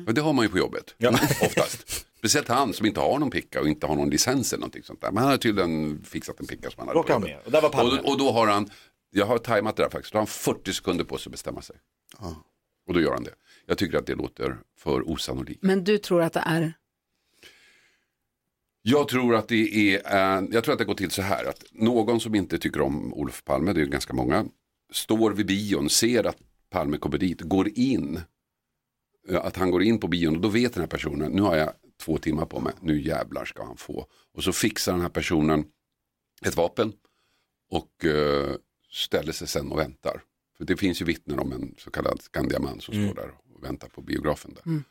Och 0.07 0.15
det 0.15 0.21
har 0.21 0.33
man 0.33 0.45
ju 0.45 0.49
på 0.49 0.59
jobbet, 0.59 0.95
oftast. 1.43 2.07
Speciellt 2.19 2.49
han 2.49 2.73
som 2.73 2.87
inte 2.87 3.01
har 3.01 3.19
någon 3.19 3.31
picka 3.31 3.61
och 3.61 3.69
inte 3.69 3.87
har 3.87 3.97
någon 3.97 4.11
licens 4.11 4.53
eller 4.53 4.61
någonting 4.61 4.83
sånt 4.83 5.01
där. 5.01 5.11
Men 5.11 5.23
han 5.23 5.31
har 5.31 5.39
tydligen 5.39 6.03
fixat 6.05 6.41
en 6.41 6.47
picka 6.47 6.71
som 6.71 6.79
han 6.79 6.89
hade 6.89 6.95
på 7.03 7.09
jobbet. 7.15 7.29
med. 7.45 7.53
Och. 7.95 7.99
Och, 8.05 8.13
och 8.13 8.19
då 8.19 8.31
har 8.33 8.47
han, 8.47 8.71
jag 9.11 9.27
har 9.27 9.39
tajmat 9.39 9.77
det 9.77 9.83
där 9.83 9.91
faktiskt, 9.91 10.13
då 10.13 10.17
har 10.17 10.21
han 10.21 10.27
40 10.27 10.73
sekunder 10.73 11.05
på 11.05 11.19
sig 11.19 11.31
att 11.31 11.33
bestämma 11.33 11.63
sig. 11.63 11.77
Och 12.89 12.95
då 12.95 13.01
gör 13.01 13.13
han 13.13 13.25
det. 13.25 13.35
Jag 13.67 13.79
tycker 13.79 13.99
att 13.99 14.07
det 14.07 14.15
låter 14.15 14.57
för 14.79 15.09
osannolikt. 15.11 15.63
Men 15.63 15.85
du 15.85 15.99
tror 15.99 16.23
att 16.23 16.33
det 16.33 16.43
är... 16.47 16.73
Jag 18.83 19.09
tror 19.09 19.35
att 19.37 19.49
det 19.49 19.95
är, 19.95 20.15
eh, 20.15 20.45
jag 20.51 20.65
tror 20.65 20.73
att 20.73 20.79
det 20.79 20.85
går 20.85 20.95
till 20.95 21.11
så 21.11 21.23
här 21.23 21.45
att 21.45 21.65
någon 21.73 22.21
som 22.21 22.35
inte 22.35 22.59
tycker 22.59 22.81
om 22.81 23.15
Olof 23.15 23.45
Palme, 23.45 23.73
det 23.73 23.81
är 23.81 23.85
ju 23.85 23.91
ganska 23.91 24.13
många, 24.13 24.47
står 24.93 25.31
vid 25.31 25.47
bion, 25.47 25.91
ser 25.91 26.25
att 26.27 26.37
Palme 26.71 26.99
kommer 26.99 27.19
dit, 27.19 27.41
går 27.41 27.69
in, 27.75 28.21
eh, 29.29 29.45
att 29.45 29.57
han 29.57 29.71
går 29.71 29.83
in 29.83 30.01
på 30.01 30.09
bion 30.09 30.37
och 30.37 30.41
då 30.41 30.49
vet 30.49 30.75
den 30.75 30.81
här 30.81 30.89
personen, 30.89 31.33
nu 31.33 31.43
har 31.43 31.57
jag 31.57 31.73
två 32.01 32.19
timmar 32.19 32.47
på 32.47 32.61
mig, 32.61 32.73
nu 32.81 33.03
jävlar 33.03 33.45
ska 33.45 33.65
han 33.65 33.77
få. 33.77 34.07
Och 34.35 34.45
så 34.45 34.53
fixar 34.53 34.93
den 34.93 35.01
här 35.01 35.09
personen 35.09 35.65
ett 36.47 36.57
vapen 36.57 36.93
och 37.71 38.05
eh, 38.05 38.55
ställer 38.91 39.33
sig 39.33 39.49
sen 39.49 39.73
och 39.73 39.79
väntar. 39.79 40.23
För 40.57 40.65
det 40.65 40.77
finns 40.77 41.01
ju 41.01 41.05
vittnen 41.05 41.39
om 41.39 41.53
en 41.53 41.75
så 41.79 41.91
kallad 41.91 42.23
Skandiaman 42.23 42.81
som 42.81 42.95
står 42.95 43.15
där 43.15 43.31
och 43.55 43.65
väntar 43.65 43.89
på 43.89 44.01
biografen 44.01 44.55
där. 44.55 44.63
Mm. 44.67 44.85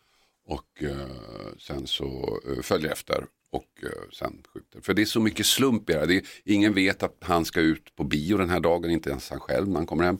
Och 0.47 0.83
eh, 0.83 1.57
sen 1.57 1.87
så 1.87 2.39
eh, 2.49 2.61
följer 2.61 2.91
efter 2.91 3.25
och 3.49 3.83
sen 4.13 4.43
skjuter. 4.53 4.81
För 4.81 4.93
det 4.93 5.01
är 5.01 5.05
så 5.05 5.19
mycket 5.19 5.45
slump 5.45 5.89
i 5.89 5.93
det 5.93 5.99
här. 5.99 6.07
Det 6.07 6.15
är, 6.15 6.23
ingen 6.43 6.73
vet 6.73 7.03
att 7.03 7.17
han 7.21 7.45
ska 7.45 7.61
ut 7.61 7.95
på 7.95 8.03
bio 8.03 8.37
den 8.37 8.49
här 8.49 8.59
dagen, 8.59 8.91
inte 8.91 9.09
ens 9.09 9.29
han 9.29 9.39
själv 9.39 9.67
när 9.67 9.75
han 9.75 9.85
kommer 9.85 10.03
hem. 10.03 10.17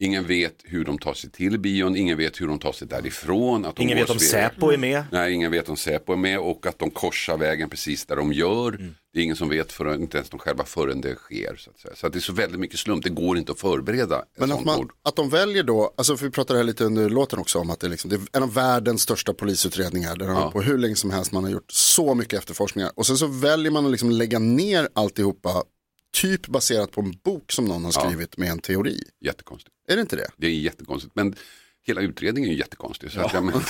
Ingen 0.00 0.26
vet 0.26 0.54
hur 0.64 0.84
de 0.84 0.98
tar 0.98 1.14
sig 1.14 1.30
till 1.30 1.58
bion, 1.58 1.96
ingen 1.96 2.18
vet 2.18 2.40
hur 2.40 2.46
de 2.46 2.58
tar 2.58 2.72
sig 2.72 2.88
därifrån. 2.88 3.64
Att 3.64 3.76
de 3.76 3.82
Ingen 3.82 3.98
vet 3.98 4.10
om 4.10 4.18
Säpo 4.18 4.70
är 4.70 4.76
med. 4.76 5.04
Nej, 5.12 5.32
ingen 5.32 5.50
vet 5.50 5.68
om 5.68 5.76
Säpo 5.76 6.12
är 6.12 6.16
med 6.16 6.38
och 6.38 6.66
att 6.66 6.78
de 6.78 6.90
korsar 6.90 7.36
vägen 7.36 7.70
precis 7.70 8.06
där 8.06 8.16
de 8.16 8.32
gör. 8.32 8.68
Mm. 8.68 8.94
Det 9.12 9.18
är 9.18 9.24
ingen 9.24 9.36
som 9.36 9.48
vet, 9.48 9.72
förrän, 9.72 10.00
inte 10.02 10.16
ens 10.16 10.30
de 10.30 10.40
själva, 10.40 10.64
förrän 10.64 11.00
det 11.00 11.14
sker. 11.14 11.56
Så, 11.56 11.70
att 11.70 11.78
säga. 11.78 11.94
så 11.94 12.06
att 12.06 12.12
det 12.12 12.18
är 12.18 12.20
så 12.20 12.32
väldigt 12.32 12.60
mycket 12.60 12.78
slump, 12.78 13.04
det 13.04 13.10
går 13.10 13.38
inte 13.38 13.52
att 13.52 13.60
förbereda 13.60 14.24
Men 14.36 14.52
att, 14.52 14.64
man, 14.64 14.88
att 15.02 15.16
de 15.16 15.30
väljer 15.30 15.62
då, 15.62 15.94
alltså 15.96 16.16
för 16.16 16.24
vi 16.24 16.30
pratade 16.30 16.58
här 16.58 16.64
lite 16.64 16.84
under 16.84 17.08
låten 17.08 17.38
också 17.38 17.58
om 17.58 17.70
att 17.70 17.80
det 17.80 17.86
är, 17.86 17.90
liksom, 17.90 18.10
det 18.10 18.16
är 18.16 18.20
en 18.32 18.42
av 18.42 18.54
världens 18.54 19.02
största 19.02 19.34
polisutredningar. 19.34 20.16
Där 20.16 20.26
de 20.26 20.36
har 20.36 20.50
på 20.50 20.62
hur 20.62 20.78
länge 20.78 20.96
som 20.96 21.10
helst 21.10 21.32
man 21.32 21.44
har 21.44 21.50
gjort 21.50 21.70
så 21.72 22.14
mycket 22.14 22.38
efterforskningar. 22.38 22.90
Och 22.94 23.06
sen 23.06 23.16
så 23.16 23.26
väljer 23.26 23.70
man 23.70 23.84
att 23.84 23.90
liksom 23.90 24.10
lägga 24.10 24.38
ner 24.38 24.88
alltihopa, 24.92 25.62
typ 26.16 26.46
baserat 26.46 26.92
på 26.92 27.00
en 27.00 27.14
bok 27.24 27.52
som 27.52 27.64
någon 27.64 27.84
har 27.84 27.92
Ja. 27.96 28.00
skrivit 28.00 28.36
med 28.36 28.50
en 28.50 28.58
teori. 28.58 29.02
Jättekonstigt. 29.24 29.74
Är 29.88 29.96
det 29.96 30.00
inte 30.02 30.16
det? 30.16 30.28
Det 30.36 30.46
är 30.46 30.50
jättekonstigt. 30.50 31.14
Men 31.14 31.34
hela 31.86 32.00
utredningen 32.00 32.50
är 32.50 32.54
ju 32.54 32.58
jättekonstig. 32.58 33.10
Så 33.12 33.20
att, 33.20 33.32
ja, 33.34 33.40
men, 33.40 33.54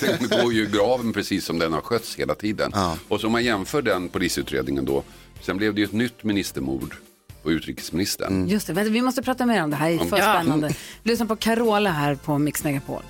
den 0.00 0.42
går 0.42 0.52
ju 0.52 0.62
i 0.62 0.66
graven 0.66 1.12
precis 1.12 1.44
som 1.44 1.58
den 1.58 1.72
har 1.72 1.80
skötts 1.80 2.14
hela 2.16 2.34
tiden. 2.34 2.72
Och 3.08 3.20
så 3.20 3.26
om 3.26 3.32
man 3.32 3.44
jämför 3.44 3.82
den 3.82 4.08
polisutredningen 4.08 4.84
då. 4.84 5.02
Sen 5.42 5.56
blev 5.56 5.74
det 5.74 5.80
ju 5.80 5.84
ett 5.84 5.92
nytt 5.92 6.24
ministermord 6.24 6.94
på 7.42 7.52
utrikesministern. 7.52 8.48
Just 8.48 8.66
det, 8.66 8.72
vi 8.84 9.02
måste 9.02 9.22
prata 9.22 9.46
mer 9.46 9.62
om 9.62 9.70
det 9.70 9.76
här, 9.76 9.88
det 9.90 9.94
är 9.94 9.98
för 9.98 10.18
Ja. 10.18 10.34
spännande. 10.40 10.74
Lyssna 11.02 11.26
på 11.26 11.36
Carola 11.36 11.90
här 11.90 12.14
på 12.14 12.38
Mix 12.38 12.64
Megapol. 12.64 13.02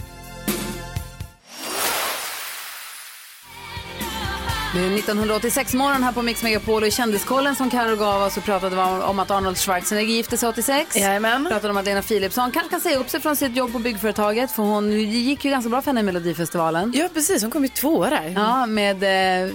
Är 4.77 4.95
1986 4.95 5.75
morgon 5.75 6.03
här 6.03 6.13
på 6.13 6.23
Mix 6.23 6.43
Megapol 6.43 6.83
och 6.83 6.89
i 6.89 6.91
kändiskollen 6.91 7.57
som 7.57 7.71
Karo 7.71 7.97
gav 7.97 8.23
oss 8.23 8.35
så 8.35 8.41
pratade 8.41 8.77
vi 8.77 8.83
om, 8.83 9.19
att 9.19 9.31
Arnold 9.31 9.59
Schwarzenegger 9.59 10.15
gifte 10.15 10.37
sig 10.37 10.49
86. 10.49 10.97
Jajamän. 10.97 11.47
Pratade 11.51 11.71
om 11.71 11.77
att 11.77 11.85
Lena 11.85 12.03
Philipsson 12.03 12.51
kanske 12.51 12.71
kan 12.71 12.81
säga 12.81 12.99
upp 12.99 13.11
sig 13.11 13.21
från 13.21 13.37
sitt 13.37 13.57
jobb 13.57 13.73
på 13.73 13.79
byggföretaget 13.79 14.53
för 14.53 14.63
hon 14.63 14.91
det 14.91 14.97
gick 14.97 15.45
ju 15.45 15.51
ganska 15.51 15.69
bra 15.69 15.83
för 15.83 15.87
henne 15.87 16.01
i 16.01 16.03
Melodifestivalen. 16.03 16.93
Ja, 16.95 17.09
precis. 17.15 17.43
Hon 17.43 17.51
kom 17.51 17.63
ju 17.63 17.69
tvåa 17.69 18.11
där. 18.11 18.33
Ja, 18.37 18.67
med... 18.67 19.03
Eh, 19.03 19.51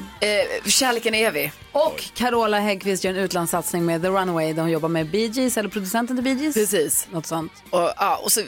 Kärleken 0.65 1.15
är 1.15 1.27
evig. 1.27 1.51
Och 1.71 2.03
Carola 2.13 2.59
Häggkvist 2.59 3.03
gör 3.03 3.13
en 3.13 3.19
utlandssatsning 3.19 3.85
med 3.85 4.01
The 4.01 4.07
Runaway 4.07 4.53
där 4.53 4.61
hon 4.61 4.71
jobbar 4.71 4.89
med 4.89 5.09
Bee 5.11 5.27
Gees, 5.27 5.57
eller 5.57 5.69
producenten 5.69 6.17
till 6.17 6.23
Bee 6.23 6.33
Gees. 6.33 6.53
Precis. 6.53 7.07
Något 7.11 7.25
sånt. 7.25 7.51
Och, 7.69 7.93
ja, 7.97 8.19
och 8.23 8.31
så 8.31 8.41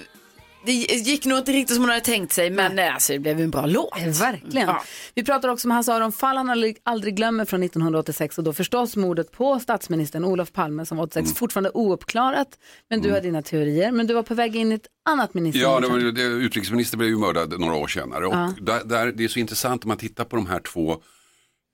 det 0.66 0.72
gick 0.72 1.26
nog 1.26 1.38
inte 1.38 1.52
riktigt 1.52 1.76
som 1.76 1.84
hon 1.84 1.90
hade 1.90 2.02
tänkt 2.06 2.34
sig, 2.34 2.50
men 2.50 2.80
eh, 2.80 2.94
alltså, 2.94 3.14
det 3.14 3.20
blev 3.20 3.38
ju 3.38 3.44
en 3.44 3.52
bra 3.52 3.66
låt. 3.66 3.98
Verkligen. 4.22 4.68
Ja. 4.68 4.84
Vi 5.16 5.24
pratar 5.24 5.50
också 5.50 5.68
om 5.68 5.72
Hasse 5.72 5.94
Aron 5.94 6.12
fall 6.12 6.38
han 6.38 6.50
aldrig, 6.50 6.78
aldrig 6.84 7.16
glömmer 7.16 7.46
från 7.46 7.64
1986 7.64 8.38
och 8.38 8.44
då 8.44 8.54
förstås 8.54 8.96
mordet 8.96 9.32
på 9.32 9.60
statsministern 9.60 10.26
Olof 10.26 10.52
Palme 10.52 10.86
som 10.86 10.98
var 10.98 11.04
86, 11.06 11.26
Mm. 11.26 11.36
fortfarande 11.36 11.70
ouppklarat. 11.74 12.48
Men 12.90 13.02
du 13.02 13.12
har 13.12 13.22
dina 13.22 13.42
teorier, 13.42 13.92
men 13.92 14.08
du 14.08 14.14
var 14.14 14.24
på 14.24 14.34
väg 14.36 14.56
in 14.56 14.72
i 14.72 14.76
ett 14.76 14.88
annat 15.10 15.34
minister. 15.34 15.62
Ja, 15.62 15.80
det 15.80 15.88
var, 15.88 16.98
blev 16.98 17.10
ju 17.10 17.18
mördad 17.18 17.60
några 17.60 17.76
år 17.76 17.88
senare. 17.88 18.28
Och 18.28 18.34
Ja. 18.34 18.54
där, 18.62 18.84
där, 18.84 19.12
det 19.12 19.24
är 19.24 19.28
så 19.28 19.40
intressant 19.40 19.84
om 19.84 19.88
man 19.88 19.98
tittar 19.98 20.24
på 20.26 20.36
de 20.36 20.48
här 20.48 20.60
två 20.60 21.02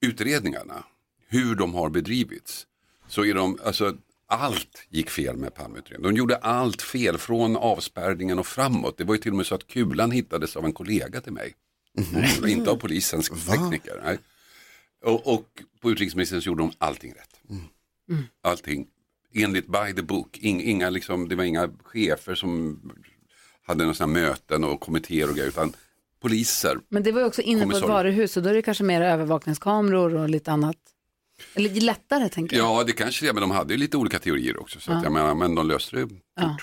utredningarna, 0.06 0.84
hur 1.28 1.54
de 1.54 1.74
har 1.74 1.90
bedrivits. 1.90 2.66
Så 3.08 3.24
är 3.24 3.34
de, 3.34 3.58
alltså 3.64 3.94
allt 4.30 4.86
gick 4.88 5.10
fel 5.10 5.36
med 5.36 5.54
Palmeutredningen. 5.54 6.14
De 6.14 6.18
gjorde 6.18 6.36
allt 6.36 6.82
fel 6.82 7.18
från 7.18 7.56
avspärrningen 7.56 8.38
och 8.38 8.46
framåt. 8.46 8.98
Det 8.98 9.04
var 9.04 9.14
ju 9.14 9.20
till 9.20 9.30
och 9.30 9.36
med 9.36 9.46
så 9.46 9.54
att 9.54 9.66
kulan 9.66 10.10
hittades 10.10 10.56
av 10.56 10.64
en 10.64 10.72
kollega 10.72 11.20
till 11.20 11.32
mig. 11.32 11.54
Var 12.40 12.48
inte 12.48 12.70
av 12.70 12.76
polisens 12.76 13.28
tekniker. 13.28 14.00
Nej. 14.04 14.18
Och, 15.04 15.34
och 15.34 15.46
på 15.80 15.90
utrikesministern 15.90 16.42
så 16.42 16.46
gjorde 16.46 16.62
de 16.62 16.72
allting 16.78 17.12
rätt. 17.12 17.40
Allting 18.42 18.86
enligt 19.34 19.66
by 19.66 19.94
the 19.96 20.02
book. 20.02 20.38
In, 20.38 20.60
inga, 20.60 20.90
liksom, 20.90 21.28
det 21.28 21.34
var 21.34 21.44
inga 21.44 21.70
chefer 21.84 22.34
som 22.34 22.80
hade 23.66 23.84
några 23.84 24.06
möten 24.06 24.64
och 24.64 24.80
kommittéer 24.80 25.28
och 25.28 25.34
grejer. 25.34 25.48
Utan 25.48 25.72
poliser. 26.22 26.78
Men 26.88 27.02
det 27.02 27.12
var 27.12 27.20
ju 27.20 27.26
också 27.26 27.42
inne 27.42 27.66
på 27.66 27.76
ett 27.76 27.82
varuhus 27.82 28.36
och 28.36 28.42
då 28.42 28.48
är 28.48 28.54
det 28.54 28.62
kanske 28.62 28.84
mer 28.84 29.02
övervakningskameror 29.02 30.14
och 30.14 30.28
lite 30.28 30.52
annat. 30.52 30.76
Eller 31.54 31.80
lättare 31.80 32.28
tänker 32.28 32.56
jag. 32.56 32.66
Ja, 32.66 32.84
det 32.84 32.92
kanske 32.92 33.24
det 33.26 33.28
är, 33.28 33.32
men 33.32 33.40
de 33.40 33.50
hade 33.50 33.74
ju 33.74 33.78
lite 33.80 33.96
olika 33.96 34.18
teorier 34.18 34.60
också. 34.60 34.80
Så 34.80 34.92
att 34.92 34.98
Ja. 34.98 35.02
jag 35.04 35.12
menar, 35.12 35.34
men 35.34 35.54
de 35.54 35.68
löste 35.68 35.96
det 35.96 36.08
Ja. 36.40 36.56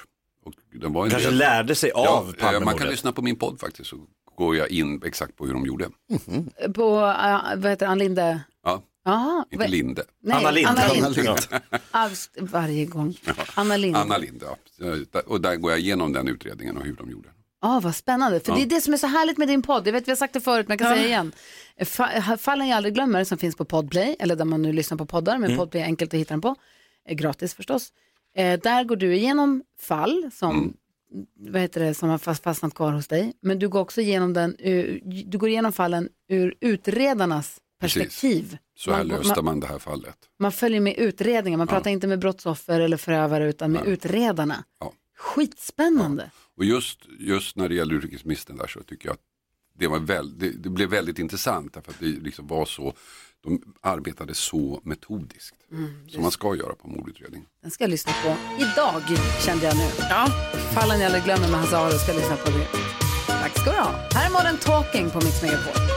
Och 0.46 0.54
den 0.74 0.94
var 0.94 1.04
en 1.06 1.10
Kanske 1.12 1.30
del- 1.30 1.38
lärde 1.38 1.76
sig 1.76 1.92
av 1.92 2.36
ja, 2.40 2.54
eh, 2.54 2.60
Man 2.60 2.78
kan 2.78 2.88
lyssna 2.88 3.12
på 3.12 3.22
min 3.22 3.36
podd 3.36 3.60
faktiskt, 3.60 3.90
så 3.90 3.98
går 4.36 4.56
jag 4.56 4.70
in 4.72 5.02
exakt 5.06 5.36
på 5.36 5.46
hur 5.46 5.54
de 5.54 5.66
gjorde. 5.66 5.90
På, 6.76 6.96
uh, 7.00 7.56
vad 7.58 7.66
heter 7.72 7.88
Ann 7.88 7.98
Linde? 8.00 8.40
Ja, 8.64 8.84
Jaha. 9.06 9.46
inte 9.52 9.58
vad- 9.64 9.70
Linde. 9.70 10.04
Nej, 10.24 10.36
Anna 10.38 10.52
Lindh. 10.52 10.72
Anna 10.72 11.10
Lindh. 11.10 11.20
Ja. 11.26 11.38
Ah, 11.92 12.10
varje 12.40 12.86
gång. 12.86 13.18
Anna 13.56 13.78
Linde. 13.78 14.00
Anna 14.00 14.18
Linde, 14.18 14.46
ja. 14.46 15.22
Och 15.26 15.42
där 15.42 15.56
går 15.56 15.72
jag 15.72 15.80
igenom 15.80 16.14
den 16.14 16.28
utredningen 16.28 16.78
och 16.78 16.84
hur 16.84 16.94
de 16.96 17.12
gjorde. 17.12 17.30
Ah, 17.60 17.80
vad 17.80 17.96
spännande, 17.96 18.40
för 18.40 18.52
Ja. 18.52 18.56
det 18.58 18.62
är 18.64 18.66
det 18.66 18.82
som 18.82 18.94
är 18.94 18.98
så 18.98 19.08
härligt 19.08 19.38
med 19.38 19.48
din 19.48 19.62
podd. 19.62 19.88
Jag 19.88 19.94
vet 19.94 20.08
vi 20.08 20.12
har 20.12 20.16
sagt 20.16 20.34
det 20.34 20.42
förut, 20.42 20.68
men 20.68 20.78
jag 20.78 20.88
kan 20.88 20.96
säga 20.98 21.08
igen. 21.08 21.32
Fa- 21.80 22.38
Fallen 22.38 22.68
jag 22.68 22.78
aldrig 22.78 22.94
glömmer 22.94 23.24
som 23.24 23.38
finns 23.38 23.56
på 23.56 23.66
Podplay, 23.66 24.16
eller 24.20 24.36
där 24.36 24.46
man 24.46 24.62
nu 24.62 24.74
lyssnar 24.74 24.98
på 24.98 25.06
poddar, 25.06 25.38
men 25.38 25.46
Mm. 25.50 25.58
Podplay 25.58 25.82
är 25.82 25.86
enkelt 25.86 26.14
att 26.14 26.20
hitta 26.20 26.34
den 26.34 26.42
på. 26.42 26.56
Eh, 27.10 27.16
gratis 27.16 27.54
förstås. 27.54 27.94
Eh, 28.36 28.60
där 28.60 28.84
går 28.84 28.96
du 28.96 29.16
igenom 29.16 29.64
fall 29.80 30.30
som, 30.34 30.74
vad 31.50 31.62
heter 31.62 31.82
det, 31.82 31.94
som 31.94 32.10
har 32.10 32.18
fast, 32.18 32.44
fastnat 32.44 32.74
kvar 32.74 32.92
hos 32.92 33.08
dig. 33.08 33.34
Men 33.42 33.60
du 33.60 33.70
går 33.70 33.80
också 33.80 34.02
igenom, 34.02 34.34
den, 34.34 34.56
ur, 34.60 35.02
du 35.26 35.38
går 35.38 35.50
igenom 35.50 35.74
fallen 35.74 36.10
ur 36.30 36.56
utredarnas 36.62 37.58
perspektiv. 37.82 38.58
Så 38.78 38.92
här 38.92 38.98
Man- 38.98 39.08
löste 39.08 39.36
man- 39.36 39.46
man 39.46 39.60
det 39.60 39.68
här 39.68 39.80
fallet. 39.80 40.16
Man 40.40 40.52
följer 40.52 40.80
med 40.80 40.96
utredningen, 40.98 41.58
man 41.58 41.68
pratar 41.68 41.92
inte 41.92 42.08
med 42.08 42.20
brottsoffer 42.20 42.80
eller 42.80 42.98
förövare 42.98 43.50
utan 43.50 43.72
med 43.72 43.86
utredarna. 43.88 44.64
Skitspännande. 45.18 46.32
Och 46.58 46.66
just, 46.66 47.00
just 47.20 47.56
när 47.56 47.70
det 47.70 47.76
gäller 47.76 47.96
utrikesministern 47.96 48.58
där 48.58 48.68
så 48.68 48.84
tycker 48.84 49.08
jag 49.08 49.14
att 49.14 49.22
det, 49.80 49.88
var 49.88 50.00
väl, 50.00 50.40
det, 50.40 50.50
det 50.50 50.70
blev 50.70 50.90
väldigt 50.90 51.20
intressant 51.20 51.74
därför 51.74 51.92
att 51.92 52.00
det 52.00 52.06
liksom 52.06 52.48
var 52.48 52.66
så, 52.66 52.94
de 53.44 53.62
arbetade 53.82 54.34
så 54.34 54.82
metodiskt. 54.84 55.56
Mm, 55.72 56.10
som 56.10 56.22
man 56.22 56.32
ska 56.32 56.56
göra 56.56 56.76
på 56.76 56.88
mordutredning. 56.88 57.46
Den 57.62 57.72
ska 57.72 57.84
jag 57.84 57.92
lyssna 57.92 58.12
på 58.24 58.36
idag, 58.58 59.02
kände 59.46 59.66
jag 59.66 59.78
nu. 59.78 59.88
Ja. 60.10 60.28
Fallen 60.74 61.00
jag 61.00 61.06
aldrig 61.06 61.24
glömmer 61.24 61.50
med 61.52 61.60
Hasse 61.60 61.78
Aro 61.78 61.92
ska 61.92 62.12
jag 62.12 62.20
lyssna 62.20 62.36
på 62.36 62.50
det. 62.50 62.68
Tack 63.28 63.60
ska 63.60 63.72
du 63.72 63.78
ha. 63.78 63.92
Här 64.12 64.30
är 64.30 64.34
Modern 64.34 64.58
Talking 64.58 65.10
på 65.10 65.18
Mix 65.18 65.42
Megapol. 65.42 65.97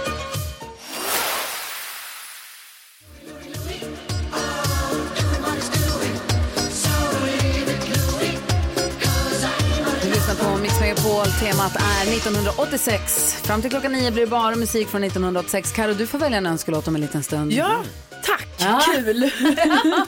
Mix 10.61 10.80
Megapol. 10.80 11.26
Temat 11.26 11.76
är 11.76 12.16
1986. 12.16 13.34
Fram 13.42 13.61
till 13.61 13.70
klockan 13.70 13.92
nio 13.92 14.11
blir 14.11 14.24
det 14.24 14.30
bara 14.30 14.56
musik 14.56 14.88
från 14.88 15.04
1986. 15.04 15.72
Karo, 15.72 15.94
du 15.94 16.06
får 16.06 16.18
välja 16.18 16.38
en 16.38 16.46
önskelåt 16.46 16.88
om 16.88 16.94
en 16.94 17.00
liten 17.00 17.22
stund. 17.22 17.52
Ja, 17.52 17.82
tack. 18.22 18.48
Kul. 18.94 19.30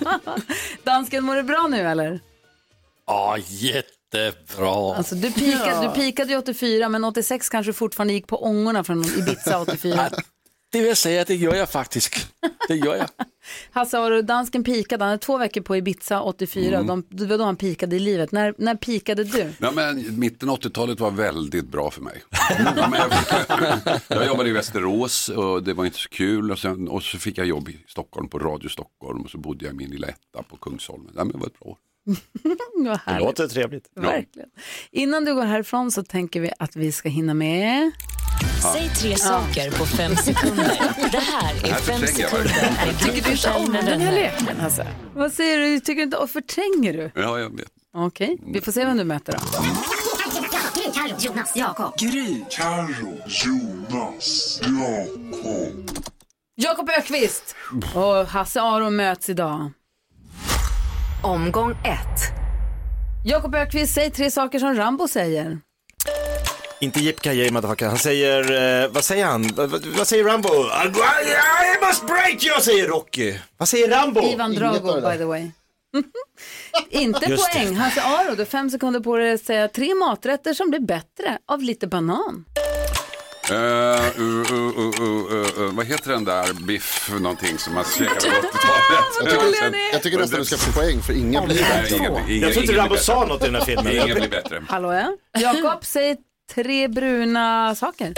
Dansken, 0.85 1.25
mår 1.25 1.37
du 1.37 1.43
bra 1.43 1.67
nu 1.71 1.81
eller? 1.81 2.21
Ja, 3.07 3.37
jättebra. 3.39 4.97
Alltså, 4.97 5.15
du, 5.15 5.33
pikade, 5.33 5.87
du 5.87 5.95
pikade 5.95 6.33
ju 6.33 6.39
84, 6.39 6.89
men 6.89 7.05
86 7.05 7.49
kanske 7.49 7.73
fortfarande 7.73 8.13
gick 8.15 8.27
på 8.27 8.45
ångorna 8.45 8.85
från 8.85 9.05
Ibiza 9.05 9.61
84. 9.61 10.11
Det 10.73 10.79
vill 10.79 10.89
jag 10.89 10.97
säga, 10.97 11.25
det 11.25 11.35
gör 11.35 11.55
jag 11.55 11.71
faktiskt. 11.71 12.29
Det 12.69 12.75
gör 12.77 12.97
jag. 12.97 13.09
Hasse 13.71 13.99
Aro, 13.99 14.23
dansken 14.23 14.65
pikade, 14.65 15.05
han 15.05 15.11
hade 15.11 15.23
två 15.23 15.39
veckor 15.39 15.61
på 15.61 15.77
Ibiza 15.77 16.21
84, 16.23 16.75
Mm. 16.75 16.87
de, 16.87 17.05
det 17.09 17.27
var 17.27 17.39
då 17.39 17.45
han 17.45 17.57
pikade 17.57 17.97
i 17.97 17.99
livet. 17.99 18.33
När, 18.33 18.55
när 18.59 18.75
pikade 18.75 19.25
du? 19.25 19.53
Ja, 19.59 19.71
men 19.71 20.19
mitten 20.19 20.51
80-talet 20.51 21.01
var 21.01 21.11
väldigt 21.11 21.65
bra 21.69 21.91
för 21.91 22.01
mig. 22.03 22.23
Jag, 22.59 22.95
jag 24.19 24.27
jobbade 24.27 24.49
i 24.49 24.53
Västerås 24.53 25.29
och 25.29 25.63
det 25.63 25.75
var 25.75 25.85
inte 25.85 25.99
så 25.99 26.09
kul. 26.09 26.51
Och, 26.51 26.59
sen, 26.59 26.89
och 26.89 27.03
så 27.03 27.19
fick 27.19 27.39
jag 27.39 27.47
jobb 27.47 27.69
i 27.69 27.85
Stockholm 27.89 28.29
på 28.29 28.39
Radio 28.39 28.69
Stockholm 28.69 29.23
och 29.23 29.31
så 29.31 29.39
bodde 29.39 29.65
jag 29.65 29.75
i 29.75 29.77
min 29.77 29.91
lilla 29.91 30.07
etta 30.07 30.43
på 30.43 30.57
Kungsholmen. 30.57 31.13
Ja, 31.17 31.25
men 31.25 31.33
det 31.33 31.39
var 31.39 31.47
ett 31.47 31.59
bra 31.59 31.69
år. 31.71 31.77
Det 33.07 33.19
låter 33.19 33.49
trevligt. 33.49 33.85
Verkligen. 33.95 34.49
Innan 34.91 35.25
du 35.25 35.35
går 35.35 35.45
härifrån 35.45 35.91
så 35.91 36.03
tänker 36.03 36.41
vi 36.41 36.51
att 36.59 36.77
vi 36.77 36.93
ska 36.93 37.09
hinna 37.09 37.35
med... 37.35 37.91
Säg 38.73 38.89
tre 38.89 39.17
saker 39.17 39.71
på 39.71 39.87
fem 39.87 40.17
sekunder. 40.17 40.79
Det 41.13 41.19
här 41.19 41.55
är 41.65 41.73
Här 41.73 41.79
fem 41.81 42.01
jag 42.01 42.09
sekunder. 42.09 42.99
Tycker 43.05 43.23
du 43.23 43.31
inte 43.33 43.51
om 43.53 43.73
den 43.73 44.01
här 44.01 44.13
leken? 44.13 44.61
Hasse? 44.61 44.87
Vad 45.15 45.33
säger 45.33 45.59
du? 45.59 45.81
Tycker 45.81 45.97
du 45.97 46.03
inte 46.03 46.17
och 46.17 46.31
förtränger 46.31 46.93
du? 46.93 47.11
Ja, 47.15 47.39
jag 47.39 47.57
vet. 47.57 47.69
Okej, 47.95 48.39
vi 48.55 48.61
får 48.61 48.73
se 48.73 48.85
vem 48.85 48.97
du 48.97 49.05
möter 49.05 49.33
då. 49.33 49.39
Gry, 50.75 50.93
Carro, 50.95 51.17
Jonas, 51.19 51.57
Jakob. 51.57 51.99
Gry, 51.99 52.45
Carro, 52.51 53.19
Jonas, 53.27 54.61
Jakob. 54.63 55.91
Jakob 56.55 56.91
Ökvist 56.91 57.57
och 57.95 58.27
Hasse 58.27 58.61
Aro 58.63 58.91
möts 58.91 59.29
idag. 59.31 59.71
Omgång 61.23 61.71
ett. 61.71 62.21
Jakob 63.25 63.55
Ökvist, 63.55 63.95
säg 63.95 64.11
tre 64.11 64.31
saker 64.31 64.59
som 64.59 64.75
Rambo 64.75 65.09
säger. 65.09 65.59
Inte 66.83 67.01
Yippee 67.01 67.51
motherfucker. 67.51 67.87
Han 67.87 67.99
säger, 67.99 68.83
eh, 68.83 68.89
vad 68.91 69.05
säger 69.05 69.25
han? 69.25 69.51
Vad, 69.55 69.87
vad, 69.87 70.09
säger 70.09 70.25
Rambo? 70.25 70.49
I 70.49 70.89
I 71.79 71.87
must 71.87 72.07
break 72.07 72.45
you, 72.45 72.61
säger 72.61 72.89
Rocky. 72.89 73.35
Vad 73.57 73.69
säger 73.69 73.89
Rambo? 73.89 74.23
Ivan 74.23 74.55
Drago, 74.55 75.11
by 75.11 75.19
the 75.19 75.25
way. 75.25 75.51
Inte 76.91 77.27
Just 77.27 77.53
poäng. 77.53 77.77
Hasse 77.77 78.03
Aro, 78.03 78.35
du 78.35 78.41
har 78.41 78.45
fem 78.45 78.71
sekunder 78.71 79.01
på 79.01 79.17
dig 79.17 79.33
att 79.33 79.41
säga 79.41 79.69
tre 79.69 79.95
maträtter 79.95 80.55
som 80.55 80.71
blir 80.71 80.81
bättre 80.81 81.39
av 81.49 81.63
lite 81.63 81.87
banan. 81.87 82.45
Uh, 83.51 83.57
uh, 83.57 84.53
uh, 84.53 84.79
uh, 84.79 85.03
uh, 85.03 85.59
uh, 85.59 85.75
vad 85.75 85.87
heter 85.87 86.11
den 86.11 86.25
där 86.25 86.67
biff 86.67 87.11
någonting 87.21 87.59
som 87.59 87.75
man 87.75 87.85
käkade 87.99 88.21
på 88.21 88.49
80-talet? 88.59 89.21
Jag 89.21 89.31
tycker, 89.31 89.93
jag 89.93 90.03
tycker 90.03 90.19
nästan 90.19 90.39
du 90.39 90.45
ska 90.45 90.57
få 90.57 90.81
poäng 90.81 91.03
för 91.03 91.13
ingen 91.13 91.45
blir 91.45 91.57
bättre. 91.57 92.35
Jag 92.35 92.53
tror 92.53 92.65
inte 92.65 92.77
Rambo 92.77 92.97
sa 92.97 93.27
något 93.27 93.43
i 93.43 93.45
den 93.45 93.55
här 93.55 93.65
filmen. 93.65 93.93
Ingen 93.93 94.19
blir 94.19 94.29
bättre. 94.29 94.65
Hallå 94.69 94.93
ja. 94.93 95.17
Jakob, 95.41 95.85
säg 95.85 96.17
tre 96.55 96.89
bruna 96.89 97.75
saker. 97.75 98.13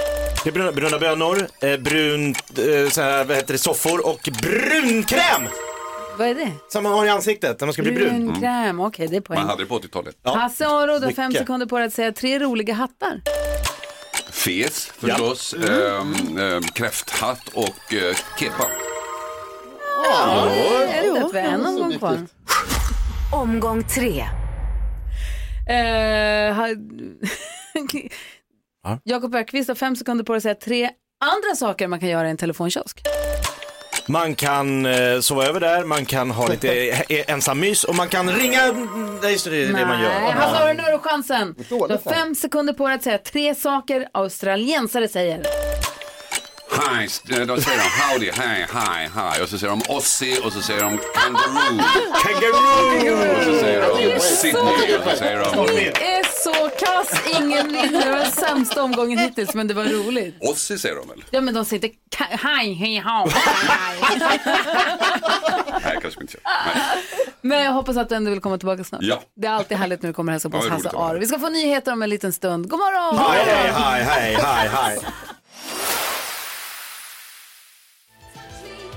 Det 0.44 0.50
är 0.50 0.52
bruna, 0.52 0.72
bruna 0.72 0.98
bönor, 0.98 1.46
eh, 1.62 1.76
brunt, 1.76 2.58
eh, 2.58 2.90
så 2.90 3.00
här, 3.00 3.24
vad 3.24 3.36
heter 3.36 3.52
det, 3.52 3.58
soffor 3.58 4.06
och 4.06 4.28
brunkräm! 4.42 5.42
Vad 6.18 6.28
är 6.28 6.34
det? 6.34 6.50
Som 6.68 6.82
man 6.82 6.92
har 6.92 7.06
i 7.06 7.08
ansiktet 7.08 7.60
när 7.60 7.66
man 7.66 7.72
ska 7.72 7.82
bli 7.82 7.92
brun. 7.92 8.08
Mm. 8.08 8.26
Brunkräm, 8.26 8.80
okej 8.80 9.08
det 9.08 9.16
är 9.16 9.20
poäng. 9.20 9.38
Man 9.40 9.48
hade 9.48 9.62
det 9.62 9.66
på 9.66 9.78
80-talet. 9.78 10.16
Hasse 10.24 10.66
Aro, 10.66 10.98
du 10.98 11.06
har 11.06 11.12
fem 11.12 11.28
mycket. 11.28 11.42
sekunder 11.42 11.66
på 11.66 11.78
dig 11.78 11.86
att 11.86 11.92
säga 11.92 12.12
tre 12.12 12.38
roliga 12.38 12.74
hattar. 12.74 13.20
Fes 14.30 14.86
förstås, 14.86 15.54
ehm, 15.54 16.38
ehm, 16.38 16.62
kräfthatt 16.62 17.48
och 17.48 17.92
uh, 17.92 18.16
kepa. 18.38 18.64
Ja, 20.04 20.48
är 20.88 21.02
det 21.02 21.20
rätt? 21.20 21.34
Vi 21.34 21.40
har 21.40 21.46
en 21.48 21.66
omgång 21.66 21.98
kvar. 21.98 22.18
Omgång 23.32 23.84
tre. 23.84 24.24
Eh, 25.68 26.54
ha- 26.54 26.68
Jakob 29.04 29.34
Ökvist 29.34 29.68
har 29.68 29.74
fem 29.74 29.96
sekunder 29.96 30.24
på 30.24 30.32
dig 30.32 30.36
att 30.36 30.42
säga 30.42 30.54
tre 30.54 30.90
andra 31.20 31.56
saker 31.56 31.88
man 31.88 32.00
kan 32.00 32.08
göra 32.08 32.26
i 32.26 32.30
en 32.30 32.36
telefonkiosk. 32.36 33.02
Man 34.08 34.34
kan 34.34 34.86
eh, 34.86 35.20
sova 35.20 35.46
över 35.46 35.60
där, 35.60 35.84
man 35.84 36.04
kan 36.04 36.30
ha 36.30 36.48
lite 36.48 36.88
eh, 37.08 37.30
ensam 37.30 37.60
mys 37.60 37.84
och 37.84 37.94
man 37.94 38.08
kan 38.08 38.30
ringa, 38.30 38.72
det 39.22 39.26
är 39.26 39.30
just 39.30 39.44
det, 39.44 39.50
det, 39.50 39.62
är 39.62 39.66
det 39.66 39.86
man 39.86 40.02
gör. 40.02 40.08
Nej, 40.08 40.74
nu 40.74 40.82
har 40.82 40.92
du 40.92 40.98
chansen. 40.98 41.54
Du 41.68 41.74
har 41.74 42.12
fem 42.12 42.34
sekunder 42.34 42.72
på 42.72 42.86
dig 42.86 42.94
att 42.94 43.02
säga 43.02 43.18
tre 43.18 43.54
saker 43.54 44.08
australiensare 44.12 45.08
säger. 45.08 45.46
Hi, 46.74 47.04
st- 47.04 47.44
då 47.44 47.60
säger 47.60 47.78
de 47.78 47.84
howdy, 48.02 48.26
hi, 48.26 48.62
hi, 48.72 49.08
hi. 49.14 49.42
Och 49.44 49.48
så 49.48 49.58
säger 49.58 49.70
de 49.70 49.82
Aussie 49.94 50.40
och 50.40 50.52
så 50.52 50.62
säger 50.62 50.80
de 50.82 50.98
kangaroo. 51.14 51.80
Kangaroo! 52.24 53.38
Och 53.38 53.44
så 53.44 53.58
säger 53.60 53.80
de 54.14 54.20
Sydney 54.20 54.96
och 54.98 55.10
så 55.10 55.16
säger 55.16 55.38
de... 55.38 55.66
Ni 55.74 55.86
är 55.86 56.24
så 56.44 56.70
kass, 56.84 57.20
ingen 57.40 57.68
vinner. 57.72 58.04
Det 58.04 58.10
var 58.10 58.18
den 58.18 58.30
sämsta 58.30 58.82
omgången 58.82 59.18
hittills, 59.18 59.54
men 59.54 59.68
det 59.68 59.74
var 59.74 59.84
roligt. 59.84 60.36
Ossi 60.40 60.78
säger 60.78 60.94
de 60.96 61.08
väl? 61.08 61.24
Ja, 61.30 61.40
men 61.40 61.54
de 61.54 61.64
säger 61.64 61.84
inte 61.84 61.96
ka- 62.16 62.38
hej, 62.42 62.72
hej, 62.74 62.98
ha. 62.98 63.28
Nej, 65.84 65.98
kanske 66.02 66.20
inte. 66.20 66.38
Men 67.40 67.64
jag 67.64 67.72
hoppas 67.72 67.96
att 67.96 68.08
du 68.08 68.14
ändå 68.14 68.30
vill 68.30 68.40
komma 68.40 68.58
tillbaka 68.58 68.84
snart. 68.84 69.00
Ja. 69.02 69.22
Det 69.36 69.46
är 69.46 69.52
alltid 69.52 69.76
härligt 69.78 70.02
när 70.02 70.08
du 70.08 70.14
kommer 70.14 70.30
och 70.30 70.34
hälsar 70.34 70.50
på 70.50 70.58
oss, 70.58 70.68
Hasse 70.68 70.90
Aro. 70.94 71.18
Vi 71.18 71.26
ska 71.26 71.38
få 71.38 71.48
nyheter 71.48 71.92
om 71.92 72.02
en 72.02 72.10
liten 72.10 72.32
stund. 72.32 72.68
God 72.68 72.78
morgon! 72.78 73.18
Hej, 73.30 73.44
hej, 73.46 73.72
hej, 74.02 74.36
hej, 74.42 74.68
hej, 74.72 74.98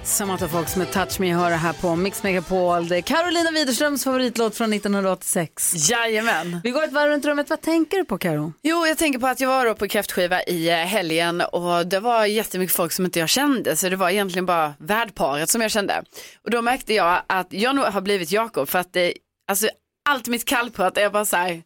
Samantha 0.08 0.48
Fox 0.48 0.76
med 0.76 0.92
Touch 0.92 1.20
Me 1.20 1.34
hör 1.34 1.52
här 1.52 1.74
på 1.74 1.96
Mix 1.96 2.24
Megapol. 2.24 2.88
Det 2.88 2.98
är 2.98 3.02
Carolina 3.02 3.52
Widerströms 3.52 4.04
favoritlåt 4.04 4.56
från 4.56 4.74
1986. 4.74 5.90
Jajamän. 5.90 6.60
Vi 6.64 6.72
går 6.72 6.84
ett 6.84 6.92
varv 6.92 7.10
runt 7.12 7.26
rummet. 7.26 7.50
Vad 7.50 7.62
tänker 7.62 7.98
du 7.98 8.06
på 8.06 8.18
Karo? 8.18 8.54
Jo, 8.62 8.88
jag 8.88 8.98
tänker 8.98 9.20
på 9.20 9.28
att 9.28 9.40
jag 9.40 9.50
var 9.50 9.74
på 9.74 9.88
kräftskiva 9.88 10.44
i 10.44 10.70
eh, 10.70 10.76
helgen 10.76 11.42
och 11.42 11.88
det 11.88 12.00
var 12.00 12.26
jättemycket 12.26 12.76
folk 12.76 12.92
som 12.92 13.06
inte 13.06 13.20
jag 13.20 13.30
kände 13.30 13.76
så 13.76 13.90
det 13.90 13.96
var 13.96 14.10
egentligen 14.10 14.46
bara 14.46 14.74
värdparet 14.80 15.50
som 15.50 15.62
jag 15.62 15.72
kände. 15.72 16.04
Och 16.44 16.52
då 16.52 16.62
märkte 16.62 16.94
jag 16.94 17.22
att 17.28 17.48
jag 17.50 17.76
nog 17.76 17.86
har 17.86 18.02
blivit 18.02 18.32
Jakob 18.32 18.70
för 18.70 18.80
att 18.80 18.94
det, 18.94 19.14
alltså 19.52 19.70
allt 20.10 20.28
mitt 20.28 20.46
kallprat 20.46 20.98
är 20.98 21.10
bara 21.10 21.26
så 21.26 21.36
här 21.36 21.62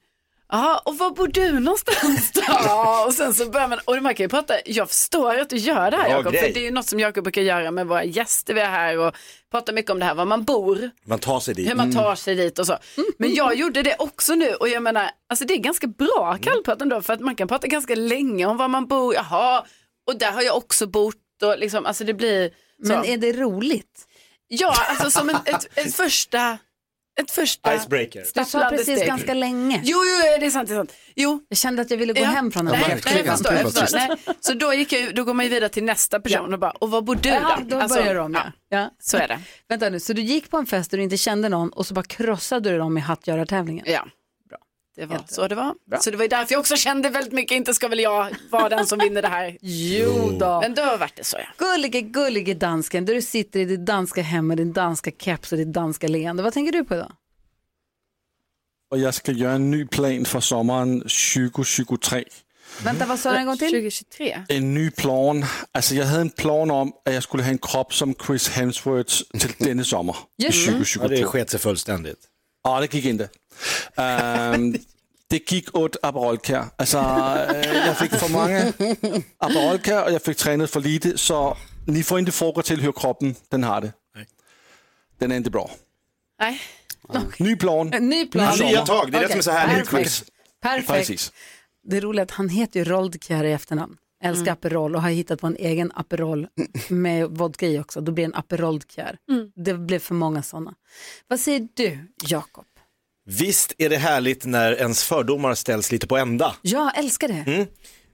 Jaha, 0.51 0.77
och 0.85 0.97
var 0.97 1.11
bor 1.11 1.27
du 1.27 1.59
någonstans 1.59 2.31
då? 2.31 2.41
och 3.07 3.13
sen 3.13 3.33
så 3.33 3.45
börjar 3.45 3.67
man, 3.67 3.79
och 3.85 4.03
man 4.03 4.15
kan 4.15 4.23
ju 4.23 4.27
prata, 4.29 4.53
jag 4.65 4.89
förstår 4.89 5.35
att 5.39 5.49
du 5.49 5.55
gör 5.57 5.91
det 5.91 5.97
här 5.97 6.09
Jakob, 6.09 6.35
för 6.35 6.53
det 6.53 6.59
är 6.59 6.63
ju 6.63 6.71
något 6.71 6.85
som 6.85 6.99
Jakob 6.99 7.23
brukar 7.23 7.41
göra 7.41 7.71
med 7.71 7.87
våra 7.87 8.03
gäster 8.03 8.53
vi 8.53 8.59
har 8.61 8.67
här 8.67 8.97
och 8.97 9.15
prata 9.51 9.71
mycket 9.71 9.91
om 9.91 9.99
det 9.99 10.05
här, 10.05 10.15
var 10.15 10.25
man 10.25 10.43
bor, 10.43 10.91
Man 11.05 11.19
tar 11.19 11.39
sig 11.39 11.53
dit. 11.53 11.69
hur 11.69 11.75
man 11.75 11.91
tar 11.91 12.15
sig 12.15 12.35
dit 12.35 12.59
och 12.59 12.67
så. 12.67 12.77
Men 13.17 13.33
jag 13.35 13.55
gjorde 13.55 13.83
det 13.83 13.95
också 13.99 14.35
nu 14.35 14.53
och 14.53 14.69
jag 14.69 14.83
menar, 14.83 15.09
alltså 15.29 15.45
det 15.45 15.53
är 15.53 15.57
ganska 15.57 15.87
bra 15.87 16.37
kallprat 16.41 16.81
ändå 16.81 17.01
för 17.01 17.13
att 17.13 17.19
man 17.19 17.35
kan 17.35 17.47
prata 17.47 17.67
ganska 17.67 17.95
länge 17.95 18.45
om 18.45 18.57
var 18.57 18.67
man 18.67 18.87
bor, 18.87 19.15
jaha, 19.15 19.65
och 20.07 20.17
där 20.17 20.31
har 20.31 20.41
jag 20.41 20.57
också 20.57 20.87
bott 20.87 21.15
och 21.43 21.57
liksom, 21.57 21.85
alltså 21.85 22.03
det 22.03 22.13
blir 22.13 22.49
så. 22.83 22.87
Men 22.87 23.05
är 23.05 23.17
det 23.17 23.33
roligt? 23.33 24.07
Ja, 24.47 24.75
alltså 24.89 25.11
som 25.19 25.29
en, 25.29 25.35
ett, 25.35 25.77
ett 25.77 25.95
första, 25.95 26.57
ett 27.21 27.31
första 27.31 27.75
Icebreaker. 27.75 28.25
Du 28.33 28.45
sa 28.45 28.69
precis 28.69 28.95
steg. 28.95 29.07
ganska 29.07 29.33
länge. 29.33 29.81
Jo, 29.83 29.97
jo, 29.97 30.39
det 30.39 30.45
är 30.45 30.49
sant, 30.49 30.67
det 30.69 30.73
är 30.73 30.77
sant. 30.77 30.93
Jo. 31.15 31.41
Jag 31.49 31.57
kände 31.57 31.81
att 31.81 31.91
jag 31.91 31.97
ville 31.97 32.13
gå 32.13 32.19
Ja. 32.21 32.25
hem 32.25 32.51
från 32.51 32.65
den 32.65 32.73
nej, 32.79 32.83
nej, 33.05 33.23
jag 33.25 33.37
förstår, 33.37 33.53
jag 33.53 33.73
förstår. 33.73 33.97
Nej. 33.97 34.17
Så 34.39 34.53
då, 34.53 34.73
gick 34.73 34.91
jag, 34.93 35.15
då 35.15 35.23
går 35.23 35.33
man 35.33 35.45
ju 35.45 35.49
vidare 35.51 35.69
till 35.69 35.83
nästa 35.83 36.19
person 36.19 36.53
och 36.53 36.59
bara, 36.59 36.71
och 36.71 36.91
var 36.91 37.01
bor 37.01 37.15
du 37.15 37.29
Ja, 37.29 37.59
då? 37.67 37.79
då 37.79 37.87
börjar 37.87 38.15
de. 38.15 38.33
Ja. 38.33 38.43
Ja. 38.69 38.89
Så 38.99 39.17
är 39.17 39.27
det. 39.27 39.39
Vänta 39.69 39.89
nu, 39.89 39.99
så 39.99 40.13
du 40.13 40.21
gick 40.21 40.49
på 40.49 40.57
en 40.57 40.65
fest 40.65 40.91
där 40.91 40.97
du 40.97 41.03
inte 41.03 41.17
kände 41.17 41.49
någon 41.49 41.69
och 41.69 41.85
så 41.87 41.93
bara 41.93 42.03
krossade 42.05 42.69
du 42.69 42.77
dem 42.77 42.97
i 42.97 43.01
hattgörartävlingen? 43.01 43.85
Ja. 43.89 44.07
Det 44.95 45.05
var 45.05 45.23
så 45.27 45.47
det 45.47 45.55
var. 45.55 45.75
Så 46.01 46.11
det 46.11 46.17
var 46.17 46.23
ju 46.23 46.29
därför 46.29 46.53
jag 46.53 46.59
också 46.59 46.75
kände 46.75 47.09
väldigt 47.09 47.33
mycket, 47.33 47.55
inte 47.55 47.73
ska 47.73 47.87
väl 47.87 47.99
jag 47.99 48.35
vara 48.49 48.69
den 48.69 48.85
som 48.87 48.99
vinner 48.99 49.21
det 49.21 49.27
här. 49.27 49.57
Jo 49.61 50.37
då. 50.39 50.61
Men 50.61 50.73
då 50.75 50.97
vart 50.99 51.15
det 51.15 51.23
så 51.23 51.37
ja. 51.37 51.45
Gullige, 51.67 52.01
gullige 52.01 52.53
dansken, 52.53 53.05
där 53.05 53.13
du 53.13 53.21
sitter 53.21 53.59
i 53.59 53.65
ditt 53.65 53.85
danska 53.85 54.21
hem 54.21 54.47
med 54.47 54.57
din 54.57 54.73
danska 54.73 55.11
keps 55.19 55.51
och 55.51 55.57
ditt 55.57 55.73
danska 55.73 56.07
leende. 56.07 56.43
Vad 56.43 56.53
tänker 56.53 56.71
du 56.71 56.83
på 56.83 56.95
idag? 56.95 57.11
Och 58.91 58.99
jag 58.99 59.13
ska 59.13 59.31
göra 59.31 59.53
en 59.53 59.71
ny 59.71 59.85
plan 59.87 60.25
för 60.25 60.39
sommaren 60.39 60.99
2023. 60.99 62.23
Vänta, 62.83 63.05
vad 63.05 63.19
sa 63.19 63.31
du 63.31 63.37
en 63.37 63.45
gång 63.45 63.57
till? 63.57 63.69
2023? 63.69 64.43
En 64.49 64.73
ny 64.73 64.91
plan. 64.91 65.45
Alltså 65.71 65.95
jag 65.95 66.05
hade 66.05 66.21
en 66.21 66.29
plan 66.29 66.71
om 66.71 66.93
att 67.05 67.13
jag 67.13 67.23
skulle 67.23 67.43
ha 67.43 67.49
en 67.49 67.57
kropp 67.57 67.93
som 67.93 68.15
Chris 68.27 68.49
Hemsworth 68.49 69.13
till 69.39 69.51
denna 69.57 69.83
sommar. 69.83 70.15
det. 70.37 70.51
2022. 70.51 71.03
Ja, 71.03 71.07
det 71.07 71.23
sket 71.25 71.49
sig 71.49 71.59
fullständigt. 71.59 72.19
Ja, 72.63 72.79
det 72.79 72.93
gick 72.93 73.05
inte. 73.05 73.29
Ehm, 73.95 74.75
det 75.27 75.51
gick 75.51 75.75
åt 75.75 75.95
Aperolkär. 76.01 76.65
Alltså, 76.75 76.97
eh, 76.97 77.87
jag 77.87 77.97
fick 77.97 78.11
för 78.11 78.29
många 78.31 78.73
Aperolkär 79.37 80.03
och 80.05 80.11
jag 80.11 80.21
fick 80.21 80.37
tränat 80.37 80.69
för 80.69 80.79
lite. 80.81 81.17
Så 81.17 81.57
ni 81.87 82.03
får 82.03 82.19
inte 82.19 82.31
fråga 82.31 82.61
till 82.61 82.81
hur 82.81 82.91
kroppen 82.91 83.35
den 83.49 83.63
har 83.63 83.81
det. 83.81 83.93
Den 85.19 85.31
är 85.31 85.35
inte 85.37 85.49
bra. 85.49 85.71
Nej. 86.39 86.61
Ny 87.37 87.55
plan. 87.55 87.93
En 87.93 88.09
ny 88.09 88.25
plan. 88.25 88.57
Nya 88.59 88.85
tag, 88.85 89.11
det 89.11 89.17
är 89.17 89.21
det 89.21 89.25
Okej, 89.27 89.29
som 89.29 89.37
är 89.37 89.41
så 89.41 89.51
härligt. 89.51 89.89
Perfekt. 89.89 90.23
Perfekt. 90.61 90.87
Precis. 90.87 91.31
Det 91.83 91.97
är 91.97 92.01
roligt 92.01 92.21
att 92.21 92.31
han 92.31 92.49
heter 92.49 92.79
ju 92.79 92.83
Roldkjær 92.85 93.43
i 93.43 93.51
efternamn. 93.51 93.97
Älskar 94.23 94.41
Mm. 94.43 94.53
Aperol 94.53 94.95
och 94.95 95.01
har 95.01 95.09
hittat 95.09 95.41
på 95.41 95.47
en 95.47 95.55
egen 95.55 95.91
Aperol 95.95 96.47
med 96.89 97.27
vodka 97.29 97.67
i 97.67 97.79
också. 97.79 98.01
Då 98.01 98.11
blir 98.11 98.25
det 98.25 98.31
en 98.31 98.35
Aperoldkjær. 98.35 99.17
Mm. 99.31 99.51
Det 99.55 99.73
blev 99.73 99.99
för 99.99 100.15
många 100.15 100.43
sådana. 100.43 100.73
Vad 101.27 101.39
säger 101.39 101.67
du, 101.73 101.99
Jakob? 102.27 102.65
Visst 103.39 103.73
är 103.77 103.89
det 103.89 103.97
härligt 103.97 104.45
när 104.45 104.73
ens 104.73 105.03
fördomar 105.03 105.55
ställs 105.55 105.91
lite 105.91 106.07
på 106.07 106.17
ända. 106.17 106.55
Jag 106.61 106.97
älskar 106.97 107.27
det. 107.27 107.51
Mm. 107.51 107.67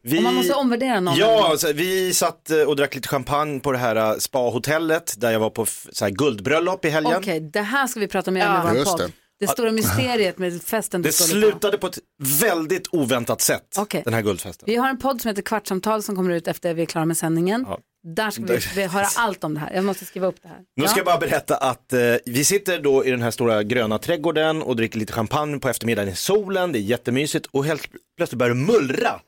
Vi... 0.03 0.17
Och 0.17 0.23
man 0.23 0.35
måste 0.35 0.53
omvärdera 0.53 0.99
någon. 0.99 1.15
Ja, 1.17 1.47
alltså, 1.51 1.73
vi 1.73 2.13
satt 2.13 2.49
eh, 2.49 2.61
och 2.61 2.75
drack 2.75 2.95
lite 2.95 3.07
champagne 3.07 3.59
på 3.59 3.71
det 3.71 3.77
här 3.77 3.95
eh, 3.95 4.17
spahotellet 4.17 5.13
där 5.17 5.31
jag 5.31 5.39
var 5.39 5.49
på 5.49 5.65
så 5.91 6.05
här, 6.05 6.11
guldbröllop 6.11 6.85
i 6.85 6.89
helgen. 6.89 7.15
Okej, 7.17 7.39
det 7.39 7.61
här 7.61 7.87
ska 7.87 7.99
vi 7.99 8.07
prata 8.07 8.31
mer 8.31 8.47
om 8.47 8.53
Ja. 8.53 8.73
i 8.73 8.77
vår 8.77 8.83
podd. 8.85 8.99
det. 8.99 9.11
Det. 9.39 9.47
stora 9.47 9.71
mysteriet 9.71 10.37
med 10.37 10.61
festen 10.63 11.01
Det 11.01 11.11
slutade 11.11 11.77
på 11.77 11.87
ett 11.87 11.99
väldigt 12.41 12.87
oväntat 12.91 13.41
sätt, 13.41 13.75
Okej. 13.77 14.01
den 14.05 14.13
här 14.13 14.21
guldfesten. 14.21 14.65
Vi 14.67 14.75
har 14.75 14.89
en 14.89 14.97
podd 14.97 15.21
som 15.21 15.29
heter 15.29 15.41
Kvartsamtal 15.41 16.03
som 16.03 16.15
kommer 16.15 16.31
ut 16.31 16.47
efter 16.47 16.73
vi 16.73 16.81
är 16.81 16.85
klara 16.85 17.05
med 17.05 17.17
sändningen. 17.17 17.65
Ja. 17.67 17.79
Där 18.15 18.31
ska 18.31 18.43
vi, 18.43 18.59
vi 18.75 18.87
höra 18.87 19.07
allt 19.15 19.43
om 19.43 19.53
det 19.53 19.59
här. 19.59 19.73
Jag 19.73 19.83
måste 19.83 20.05
skriva 20.05 20.27
upp 20.27 20.35
det 20.41 20.47
här. 20.47 20.57
Nu 20.75 20.87
ska 20.87 20.97
jag 20.97 21.05
bara 21.05 21.17
berätta 21.17 21.57
att 21.57 21.93
eh, 21.93 21.99
vi 22.25 22.43
sitter 22.43 22.79
då 22.79 23.05
i 23.05 23.11
den 23.11 23.21
här 23.21 23.31
stora 23.31 23.63
gröna 23.63 23.97
trädgården 23.99 24.61
och 24.61 24.75
dricker 24.75 24.99
lite 24.99 25.13
champagne 25.13 25.59
på 25.59 25.69
eftermiddagen 25.69 26.13
i 26.13 26.15
solen, 26.15 26.71
det 26.71 26.79
är 26.79 26.81
jättemysigt 26.81 27.45
och 27.45 27.65
helt 27.65 27.87
plötsligt 28.17 28.39
börjar 28.39 28.55
det 28.55 28.61
mullra. 28.61 29.19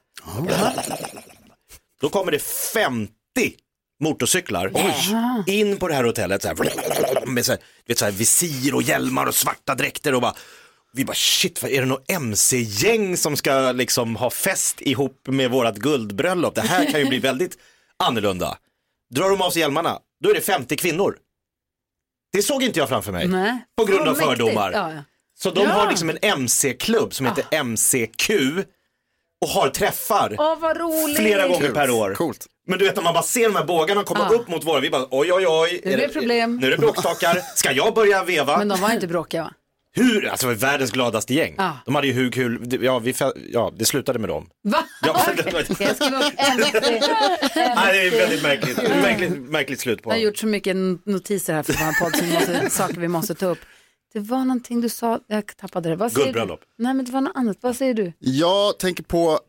Då 2.02 2.10
kommer 2.10 2.32
det 2.32 2.40
50 2.40 3.12
motorcyklar 4.04 4.72
in 5.48 5.78
på 5.78 5.88
det 5.88 5.94
här 5.94 6.04
hotellet 6.04 6.42
så 6.42 6.48
här, 6.48 7.26
med 7.26 7.46
så 7.46 7.52
här, 7.52 7.62
vet, 7.88 7.98
så 7.98 8.06
här, 8.06 8.12
visir 8.12 8.76
och 8.76 8.82
hjälmar 8.82 9.26
och 9.26 9.36
svarta 9.36 9.76
dräkter 9.76 10.16
och 10.16 10.22
bara 10.22 10.36
vi 10.94 11.06
bara 11.06 11.14
shit, 11.14 11.62
vad 11.62 11.72
är 11.72 11.82
det 11.82 11.88
något 11.88 12.12
MC-gäng 12.12 13.18
som 13.18 13.38
ska 13.38 13.72
liksom 13.72 14.16
ha 14.16 14.30
fest 14.30 14.82
ihop 14.82 15.28
med 15.28 15.52
vårat 15.52 15.78
guldbröllop? 15.78 16.56
Det 16.56 16.62
här 16.62 16.92
kan 16.92 17.00
ju 17.00 17.06
bli 17.06 17.20
väldigt 17.20 17.58
annorlunda. 17.98 18.58
Drar 19.16 19.30
de 19.30 19.42
av 19.42 19.50
sig 19.52 19.60
hjälmarna, 19.62 20.00
då 20.24 20.30
är 20.30 20.34
det 20.34 20.42
50 20.42 20.76
kvinnor. 20.76 21.18
Det 22.34 22.42
såg 22.42 22.64
inte 22.64 22.80
jag 22.80 22.90
framför 22.90 23.12
mig. 23.12 23.28
Nej. 23.28 23.66
På 23.78 23.86
grund 23.86 24.08
av 24.10 24.16
fördomar. 24.16 24.72
Ja, 24.72 24.94
ja. 24.94 25.04
Så 25.40 25.52
de 25.52 25.62
Ja. 25.64 25.70
har 25.70 25.90
liksom 25.90 26.10
en 26.10 26.18
MC-klubb 26.22 27.14
som 27.14 27.26
heter 27.26 27.46
MC-Q 27.52 28.64
och 29.42 29.50
har 29.50 29.70
träffar 29.70 30.36
Åh, 30.40 30.60
vad 30.60 30.78
roligt. 30.78 31.18
flera 31.18 31.48
gånger 31.48 31.72
per 31.72 31.90
år. 31.92 32.14
Coolt. 32.14 32.48
Men 32.68 32.80
du 32.80 32.86
vet 32.86 32.96
när 32.96 33.04
man 33.04 33.14
bara 33.14 33.24
ser 33.24 33.44
de 33.50 33.56
här 33.56 33.66
bågarna 33.66 34.04
komma 34.04 34.28
Ja. 34.32 34.36
upp 34.38 34.48
mot 34.48 34.64
våra, 34.64 34.80
vi 34.80 34.90
bara 34.90 35.06
oj 35.12 35.34
oj 35.34 35.48
oj. 35.48 35.82
Nu 35.86 35.92
är 35.94 35.98
det 35.98 36.10
problem. 36.10 36.58
Nu 36.58 36.68
är 36.68 36.72
det 36.72 36.78
bråkstakar. 36.78 37.42
Ska 37.56 37.72
jag 37.72 37.94
börja 37.94 38.24
veva? 38.24 38.58
Men 38.58 38.68
de 38.68 38.80
var 38.82 38.92
inte 38.92 39.08
bråkiga 39.08 39.44
va? 39.44 39.54
Hur? 39.92 40.28
Alltså 40.28 40.48
det 40.48 40.54
var 40.54 40.60
världens 40.60 40.92
gladaste 40.92 41.34
gäng. 41.34 41.56
Ja. 41.58 41.78
De 41.86 41.96
hade 41.96 42.08
ju 42.08 42.14
hur 42.14 42.32
kul, 42.32 42.78
ja, 42.84 43.00
vi, 43.00 43.14
ja 43.52 43.74
det 43.78 43.86
slutade 43.86 44.20
med 44.20 44.30
dem. 44.30 44.50
Va? 44.64 44.86
Ja, 45.06 45.20
Ska 45.20 45.84
jag 45.84 45.96
skriva 45.96 46.28
upp? 46.28 46.34
Nej, 47.56 47.94
det 47.94 48.08
är 48.08 48.12
väldigt 48.20 48.44
märkligt, 48.44 48.78
märkligt, 48.78 49.50
märkligt 49.50 49.80
slut 49.80 50.04
på 50.04 50.10
Jag 50.10 50.16
har 50.16 50.22
gjort 50.22 50.38
så 50.38 50.48
mycket 50.48 50.76
notiser 51.06 51.54
här 51.54 51.64
för 51.64 51.74
vår 51.74 52.00
podd, 52.04 52.16
så 52.16 52.26
vi 52.26 52.34
måste, 52.34 52.70
saker 52.78 53.00
vi 53.00 53.08
måste 53.08 53.36
ta 53.36 53.46
upp. 53.46 53.60
Det 54.14 54.20
var 54.20 54.38
någonting 54.40 54.82
du 54.82 54.90
sa, 54.90 55.20
jag 55.28 55.58
tappade 55.58 55.90
det. 55.90 55.96
Vad 55.96 56.12
säger 56.12 56.26
Guldbröllop. 56.26 56.62
Du? 56.78 56.84
Nej 56.84 56.94
men 56.94 57.06
det 57.06 57.12
var 57.12 57.22
något 57.22 57.36
annat, 57.36 57.58
vad 57.62 57.76
säger 57.76 57.94
du? 57.94 58.14
Jag 58.20 58.80
tänker 58.80 59.04
på 59.04 59.40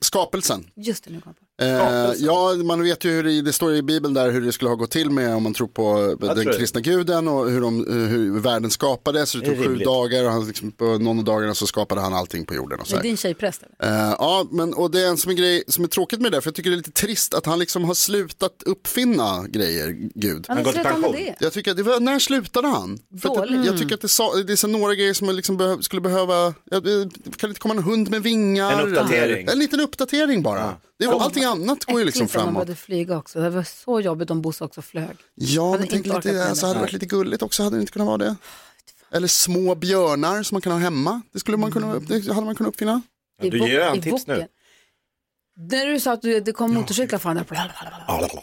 skapelsen. 0.00 0.70
Just 0.76 1.04
det, 1.04 1.10
nu 1.10 1.20
kom 1.20 1.30
jag 1.30 1.36
på. 1.38 1.41
Eh, 1.62 2.12
ja, 2.18 2.54
man 2.64 2.82
vet 2.82 3.04
ju 3.04 3.10
hur 3.10 3.22
det, 3.24 3.42
det 3.42 3.52
står 3.52 3.74
i 3.74 3.82
Bibeln 3.82 4.14
där 4.14 4.30
hur 4.30 4.40
det 4.40 4.52
skulle 4.52 4.68
ha 4.68 4.76
gått 4.76 4.90
till 4.90 5.10
med 5.10 5.34
om 5.34 5.42
man 5.42 5.54
tror 5.54 5.66
på 5.68 6.16
tror 6.20 6.34
den 6.34 6.46
det. 6.46 6.52
kristna 6.58 6.80
guden 6.80 7.28
och 7.28 7.50
hur, 7.50 7.60
de, 7.60 7.86
hur 8.08 8.40
världen 8.40 8.70
skapades. 8.70 9.32
Det 9.32 9.38
Det 9.40 9.46
är 9.46 9.48
tog 9.48 9.58
sju 9.58 9.64
rimligt. 9.64 9.84
dagar 9.86 10.24
och 10.24 10.30
han, 10.30 10.46
liksom, 10.48 10.72
på 10.72 10.84
någon 10.84 11.18
av 11.18 11.24
dagarna 11.24 11.54
så 11.54 11.66
skapade 11.66 12.00
han 12.00 12.14
allting 12.14 12.46
på 12.46 12.54
jorden. 12.54 12.80
Och 12.80 12.86
så 12.86 12.92
Det 12.92 12.96
är 12.96 13.02
här. 13.02 13.02
din 13.02 13.16
tjejpräst? 13.16 13.62
Eh, 13.82 13.88
ja, 14.18 14.46
men, 14.50 14.74
och 14.74 14.90
det 14.90 15.00
är 15.00 15.08
en 15.08 15.16
som 15.16 15.30
en 15.30 15.36
grej 15.36 15.64
som 15.68 15.84
är 15.84 15.88
tråkigt 15.88 16.20
med 16.20 16.32
det, 16.32 16.40
för 16.40 16.48
jag 16.48 16.54
tycker 16.54 16.70
det 16.70 16.74
är 16.74 16.76
lite 16.76 16.90
trist 16.92 17.34
att 17.34 17.46
han 17.46 17.58
liksom 17.58 17.84
har 17.84 17.94
slutat 17.94 18.62
uppfinna 18.66 19.44
grejer, 19.48 19.96
Gud. 20.14 20.44
Han 20.48 20.56
har 20.56 20.72
slutat 20.72 21.00
med 21.00 21.12
det. 21.12 21.34
Jag 21.40 21.52
tycker 21.52 21.70
att 21.70 21.76
det 21.76 21.82
var, 21.82 22.00
när 22.00 22.18
slutade 22.18 22.68
han? 22.68 22.98
För 23.22 23.28
att 23.28 23.34
Dåligt. 23.36 23.52
jag, 23.56 23.66
jag 23.66 23.78
tycker 23.78 23.94
att 23.94 24.00
det, 24.00 24.08
sa, 24.08 24.34
det 24.46 24.52
är 24.52 24.56
så 24.56 24.66
några 24.66 24.94
grejer 24.94 25.14
som 25.14 25.30
liksom 25.36 25.56
behöv, 25.56 25.80
skulle 25.80 26.00
behöva, 26.02 26.54
ja, 26.70 26.80
det- 26.80 27.10
kan 27.12 27.30
det 27.40 27.46
inte 27.48 27.60
komma 27.60 27.74
en 27.74 27.82
hund 27.82 28.10
med 28.10 28.22
vingar? 28.22 28.72
En 28.82 28.88
uppdatering. 28.88 29.46
En 29.52 29.58
liten 29.58 29.80
uppdatering 29.80 30.42
bara. 30.42 30.76
Det 31.06 31.16
är, 31.16 31.22
allting 31.22 31.44
annat 31.44 31.84
går 31.84 31.98
ju 31.98 32.04
liksom 32.04 32.24
Äckligt 32.24 32.36
att 32.36 32.40
de 32.40 32.44
framåt. 32.44 32.54
började 32.54 32.76
flyga 32.76 33.18
också, 33.18 33.40
det 33.40 33.50
var 33.50 33.62
så 33.62 34.00
jobbigt 34.00 34.30
om 34.30 34.42
Bosse 34.42 34.64
också 34.64 34.82
flög. 34.82 35.16
Ja, 35.34 35.66
Hade 35.66 35.78
men 35.78 35.88
tänk 35.88 36.06
lite, 36.06 36.16
alltså, 36.16 36.66
det. 36.66 36.68
hade 36.68 36.78
det 36.78 36.80
varit 36.80 36.92
lite 36.92 37.06
gulligt 37.06 37.42
också, 37.42 37.62
hade 37.62 37.76
det 37.76 37.80
inte 37.80 37.92
kunnat 37.92 38.06
vara 38.08 38.18
det? 38.18 38.36
Eller 39.10 39.28
små 39.28 39.74
björnar 39.74 40.42
som 40.42 40.54
man 40.54 40.62
kan 40.62 40.72
ha 40.72 40.78
hemma, 40.78 41.22
det, 41.32 41.40
skulle 41.40 41.56
man 41.56 41.72
kunna, 41.72 41.98
det 41.98 42.32
hade 42.32 42.46
man 42.46 42.54
kunnat 42.54 42.72
uppfinna. 42.72 43.02
Ja, 43.42 43.50
du 43.50 43.58
ger 43.58 43.88
han 43.88 44.00
tips 44.00 44.26
nu. 44.26 44.46
När 45.56 45.86
du 45.86 46.00
sa 46.00 46.12
att 46.12 46.22
du, 46.22 46.40
det 46.40 46.52
kom 46.52 46.74
motorcyklar 46.74 47.18
från 47.18 47.34
där. 47.36 47.46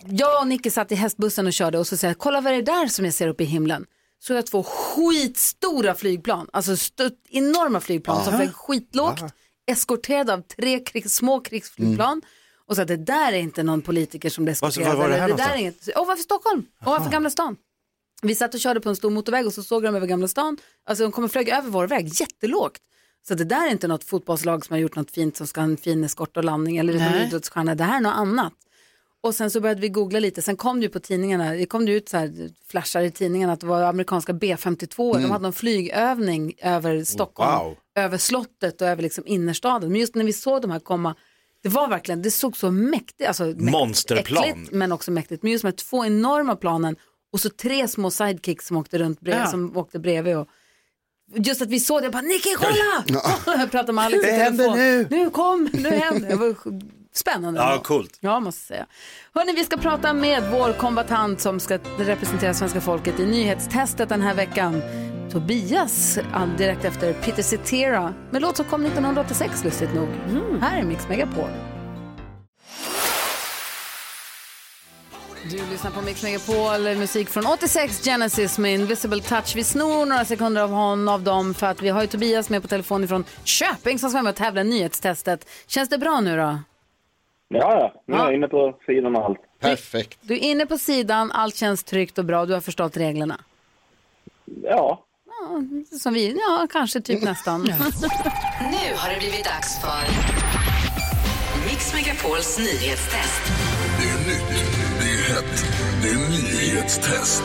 Jag 0.05 0.41
och 0.41 0.47
Nicke 0.47 0.71
satt 0.71 0.91
i 0.91 0.95
hästbussen 0.95 1.47
och 1.47 1.53
körde 1.53 1.77
och 1.77 1.87
så 1.87 1.97
säger 1.97 2.09
jag, 2.09 2.17
kolla 2.19 2.41
vad 2.41 2.53
är 2.53 2.57
det 2.57 2.63
där 2.63 2.87
som 2.87 3.05
jag 3.05 3.13
ser 3.13 3.27
uppe 3.27 3.43
i 3.43 3.45
himlen? 3.45 3.85
Så 4.19 4.33
jag 4.33 4.45
två 4.45 4.63
skitstora 4.63 5.95
flygplan, 5.95 6.49
alltså 6.53 6.77
stött, 6.77 7.13
enorma 7.29 7.79
flygplan 7.79 8.23
som 8.23 8.33
Aha. 8.33 8.41
flög 8.43 8.55
skitlågt, 8.55 9.23
eskorterad 9.71 10.29
av 10.29 10.41
tre 10.41 10.79
krigs, 10.79 11.15
små 11.15 11.39
krigsflygplan. 11.39 12.21
Och 12.69 12.75
så 12.75 12.81
att 12.81 12.87
det 12.87 12.97
där 12.97 13.31
är 13.33 13.37
inte 13.37 13.63
någon 13.63 13.81
politiker 13.81 14.29
som 14.29 14.45
Vad- 14.45 14.51
eskorterad. 14.51 14.87
var 14.87 14.95
var 14.95 15.09
det 15.09 15.15
här 15.15 15.25
eller 15.25 15.37
där 15.37 15.49
är 15.53 15.57
inget. 15.57 15.87
Och 15.97 16.07
varför 16.07 16.23
Stockholm? 16.23 16.63
Och 16.79 16.91
varför 16.91 17.09
Gamla 17.11 17.29
stan? 17.29 17.55
Vi 18.21 18.35
satt 18.35 18.53
och 18.53 18.59
körde 18.59 18.79
på 18.81 18.89
en 18.89 18.95
stor 18.95 19.09
motorväg 19.09 19.45
och 19.45 19.53
så 19.53 19.63
såg 19.63 19.83
de 19.83 19.95
över 19.95 20.07
Gamla 20.07 20.27
stan. 20.27 20.57
Alltså 20.85 21.03
de 21.03 21.11
kom 21.11 21.23
och 21.23 21.31
flög 21.31 21.49
över 21.49 21.69
vår 21.69 21.87
väg 21.87 22.07
jättelågt. 22.21 22.81
Så 23.27 23.35
det 23.35 23.43
där 23.43 23.67
är 23.67 23.71
inte 23.71 23.87
något 23.87 24.03
fotbollslag 24.03 24.65
som 24.65 24.73
har 24.73 24.79
gjort 24.79 24.95
något 24.95 25.11
fint 25.11 25.37
som 25.37 25.47
ska 25.47 25.61
ha 25.61 25.65
en 25.65 25.77
fin 25.77 26.03
eskort 26.03 26.37
och 26.37 26.43
landning 26.43 26.77
eller 26.77 26.93
det 26.93 26.99
någon 27.11 27.21
idrottsstjärna. 27.21 27.75
Det 27.75 27.83
här 27.83 27.97
är 27.97 28.01
något 28.01 28.15
annat. 28.15 28.53
Och 29.21 29.35
sen 29.35 29.51
så 29.51 29.61
började 29.61 29.81
vi 29.81 29.89
googla 29.89 30.19
lite, 30.19 30.41
sen 30.41 30.55
kom 30.57 30.79
det 30.79 30.83
ju 30.85 30.89
på 30.89 30.99
tidningarna, 30.99 31.51
det 31.53 31.65
kom 31.65 31.85
det 31.85 31.91
ut 31.91 32.09
så 32.09 32.17
här 32.17 32.49
flashar 32.67 33.01
i 33.01 33.11
tidningarna 33.11 33.53
att 33.53 33.59
det 33.59 33.67
var 33.67 33.81
amerikanska 33.83 34.33
B52, 34.33 35.13
de 35.21 35.31
hade 35.31 35.43
någon 35.43 35.53
flygövning 35.53 36.53
över 36.61 37.03
Stockholm, 37.03 37.51
Wow. 37.65 37.77
över 37.95 38.17
slottet 38.17 38.81
och 38.81 38.87
över 38.87 39.03
liksom 39.03 39.23
innerstaden. 39.27 39.91
Men 39.91 39.99
just 40.01 40.15
när 40.15 40.23
vi 40.23 40.33
såg 40.33 40.61
de 40.61 40.71
här 40.71 40.79
komma, 40.79 41.15
det 41.63 41.69
var 41.69 41.87
verkligen, 41.87 42.21
det 42.21 42.31
såg 42.31 42.57
så 42.57 42.71
mäktigt, 42.71 43.27
alltså 43.27 43.43
mäktigt, 43.43 43.71
Monsterplan. 43.71 44.43
äckligt, 44.43 44.71
men 44.71 44.91
också 44.91 45.11
mäktigt. 45.11 45.43
Men 45.43 45.51
just 45.51 45.63
med 45.63 45.77
två 45.77 46.05
enorma 46.05 46.55
planen 46.55 46.95
och 47.33 47.39
så 47.39 47.49
tre 47.49 47.87
små 47.87 48.11
sidekicks 48.11 48.67
som 48.67 48.77
åkte 48.77 48.97
runt 48.97 49.19
bredvid, 49.21 49.41
Ja. 49.45 49.47
som 49.51 49.77
åkte 49.77 49.99
bredvid 49.99 50.37
och 50.37 50.47
Just 51.35 51.61
att 51.61 51.67
vi 51.69 51.79
såg 51.79 51.99
det, 52.01 52.05
jag 52.05 52.11
bara 52.13 52.21
Nicky 52.21 52.49
kolla! 52.57 53.21
jag 53.45 53.71
pratade 53.71 53.93
med 53.93 54.03
Alex 54.05 54.23
i 54.23 54.27
Det 54.27 54.31
händer 54.33 54.63
telefon. 54.63 54.77
nu. 54.79 55.07
Nu 55.09 55.29
kom, 55.29 55.69
nu 55.73 55.89
händer 55.89 56.29
det. 56.29 56.35
Spännande. 57.19 57.59
Ja, 57.59 57.81
coolt. 57.83 58.17
Ja, 58.19 58.39
måste 58.39 58.65
säga. 58.65 58.85
Hörni, 59.33 59.53
vi 59.53 59.63
ska 59.63 59.77
prata 59.77 60.13
med 60.13 60.51
vår 60.51 60.73
kombatant 60.73 61.41
som 61.41 61.59
ska 61.59 61.77
representera 61.97 62.53
svenska 62.53 62.81
folket 62.81 63.19
i 63.19 63.25
nyhetstestet 63.25 64.09
den 64.09 64.21
här 64.21 64.33
veckan. 64.33 64.81
Tobias, 65.31 66.19
direkt 66.57 66.85
efter 66.85 67.13
Peter 67.13 67.43
Cetera, 67.43 68.13
med 68.31 68.41
låt 68.41 68.57
som 68.57 68.65
kom 68.65 68.85
1986, 68.85 69.63
lustigt 69.63 69.93
nog. 69.93 70.07
Här 70.61 70.79
är 70.79 70.83
Mix 70.83 71.07
Megapol. 71.07 71.49
Du 75.51 75.57
lyssnar 75.71 75.91
på 75.91 76.01
Mix 76.01 76.23
Megapol, 76.23 76.97
musik 76.97 77.29
från 77.29 77.45
86, 77.45 78.03
Genesis 78.03 78.57
med 78.57 78.73
Invisible 78.73 79.21
Touch. 79.21 79.55
Vi 79.55 79.63
snor 79.63 80.05
några 80.05 80.25
sekunder 80.25 80.61
av 80.61 80.69
honom 80.69 81.07
av 81.07 81.23
dem 81.23 81.53
för 81.53 81.67
att 81.67 81.81
vi 81.81 81.89
har 81.89 82.01
ju 82.01 82.07
Tobias 82.07 82.49
med 82.49 82.61
på 82.61 82.67
telefon 82.67 83.07
från 83.07 83.23
Köping 83.43 83.99
som 83.99 84.09
ska 84.09 84.15
vara 84.15 84.23
med 84.23 84.31
och 84.31 84.37
tävla 84.37 84.61
i 84.61 84.63
nyhetstestet. 84.63 85.49
Känns 85.67 85.89
det 85.89 85.97
bra 85.97 86.19
nu 86.19 86.37
då? 86.37 86.59
Ja, 87.49 87.59
ja. 87.79 87.93
Nu 88.07 88.13
är 88.13 88.17
Ja. 88.17 88.25
jag 88.25 88.33
inne 88.35 88.47
på 88.47 88.75
sidan 88.85 89.15
och 89.15 89.25
allt. 89.25 89.39
Perfekt. 89.59 90.19
Du 90.21 90.33
är 90.33 90.37
inne 90.39 90.65
på 90.65 90.77
sidan, 90.77 91.31
allt 91.31 91.55
känns 91.55 91.83
tryggt 91.83 92.17
och 92.17 92.25
bra, 92.25 92.45
du 92.45 92.53
har 92.53 92.61
förstått 92.61 92.97
reglerna. 92.97 93.41
Ja. 94.63 95.05
Ja, 95.27 95.61
som 95.99 96.13
vi, 96.13 96.31
ja 96.47 96.67
kanske 96.71 97.01
typ 97.01 97.23
nästan. 97.23 97.61
Nu 98.61 98.95
har 98.95 99.09
det 99.13 99.19
blivit 99.19 99.43
dags 99.45 99.81
för 99.81 100.01
Mix 101.69 101.93
Megapols 101.93 102.57
nyhetstest. 102.59 103.41
Det 103.99 104.09
är 104.09 104.17
nytt, 104.27 104.49
det 104.99 105.05
är 105.05 105.33
hett, 105.33 105.65
det 106.01 106.09
är 106.09 106.29
nyhetstest. 106.29 107.43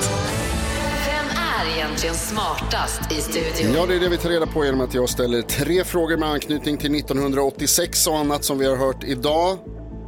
Vem 1.07 1.27
är 1.71 1.77
egentligen 1.77 2.15
smartast 2.15 3.13
i 3.13 3.15
studion? 3.15 3.75
Ja, 3.75 3.87
det 3.87 3.95
är 3.95 4.01
det 4.01 4.09
vi 4.09 4.19
tar 4.19 4.29
reda 4.31 4.47
på 4.47 4.65
genom 4.65 4.81
att 4.81 4.95
jag 4.95 5.09
ställer 5.09 5.43
tre 5.43 5.85
frågor 5.85 6.17
med 6.17 6.29
anknytning 6.29 6.77
till 6.79 6.95
1986 6.95 8.07
och 8.07 8.19
annat 8.19 8.45
som 8.45 8.59
vi 8.59 8.67
har 8.67 8.77
hört 8.77 9.05
idag. 9.05 9.59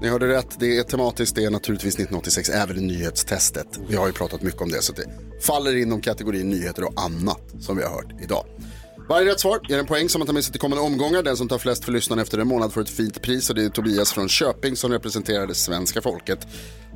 Ni 0.00 0.08
hörde 0.08 0.28
rätt, 0.28 0.60
det 0.60 0.78
är 0.78 0.82
tematiskt, 0.82 1.36
det 1.36 1.44
är 1.44 1.50
naturligtvis 1.50 1.94
1986, 1.94 2.48
även 2.48 2.78
i 2.78 2.80
nyhetstestet. 2.80 3.80
Vi 3.88 3.96
har 3.96 4.06
ju 4.06 4.12
pratat 4.12 4.42
mycket 4.42 4.62
om 4.62 4.70
det, 4.70 4.82
så 4.82 4.92
det 4.92 5.04
faller 5.42 5.76
inom 5.76 6.00
kategorin 6.00 6.48
nyheter 6.48 6.84
och 6.84 6.92
annat 6.96 7.54
som 7.60 7.76
vi 7.76 7.82
har 7.82 7.90
hört 7.90 8.20
idag. 8.22 8.46
Varje 9.08 9.30
rätt 9.30 9.40
svar 9.40 9.60
ger 9.68 9.78
en 9.78 9.86
poäng 9.86 10.08
som 10.08 10.18
man 10.18 10.26
tar 10.26 10.34
med 10.34 10.44
sig 10.44 10.52
till 10.52 10.60
kommande 10.60 10.84
omgångar. 10.84 11.22
Den 11.22 11.36
som 11.36 11.48
tar 11.48 11.58
flest 11.58 11.84
för 11.84 11.92
lyssnarna 11.92 12.22
efter 12.22 12.38
en 12.38 12.48
månad 12.48 12.72
får 12.72 12.80
ett 12.80 12.90
fint 12.90 13.22
pris 13.22 13.50
och 13.50 13.56
det 13.56 13.64
är 13.64 13.68
Tobias 13.68 14.12
från 14.12 14.28
Köping 14.28 14.76
som 14.76 14.92
representerar 14.92 15.46
det 15.46 15.54
svenska 15.54 16.02
folket. 16.02 16.46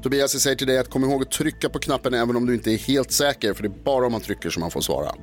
Tobias, 0.03 0.35
jag 0.35 0.43
säger 0.43 0.57
till 0.57 0.67
dig 0.67 0.79
att 0.79 0.91
kom 0.91 1.05
ihåg 1.05 1.23
att 1.23 1.31
trycka 1.31 1.69
på 1.69 1.79
knappen 1.79 2.15
även 2.15 2.37
om 2.37 2.47
du 2.47 2.55
inte 2.55 2.71
är 2.73 2.79
helt 2.79 3.13
säker, 3.13 3.55
för 3.55 3.63
det 3.63 3.69
är 3.69 3.85
bara 3.85 4.07
om 4.07 4.13
man 4.13 4.21
trycker 4.21 4.51
som 4.51 4.61
man 4.61 4.71
får 4.71 4.81
svara. 4.81 5.15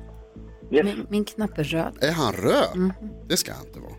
Min, 0.70 1.06
min 1.10 1.24
knapp 1.24 1.58
är 1.58 1.64
röd. 1.64 1.94
Är 2.00 2.12
han 2.12 2.32
röd? 2.32 2.92
Det 3.28 3.36
ska 3.36 3.52
han 3.52 3.66
inte 3.66 3.80
vara. 3.80 3.92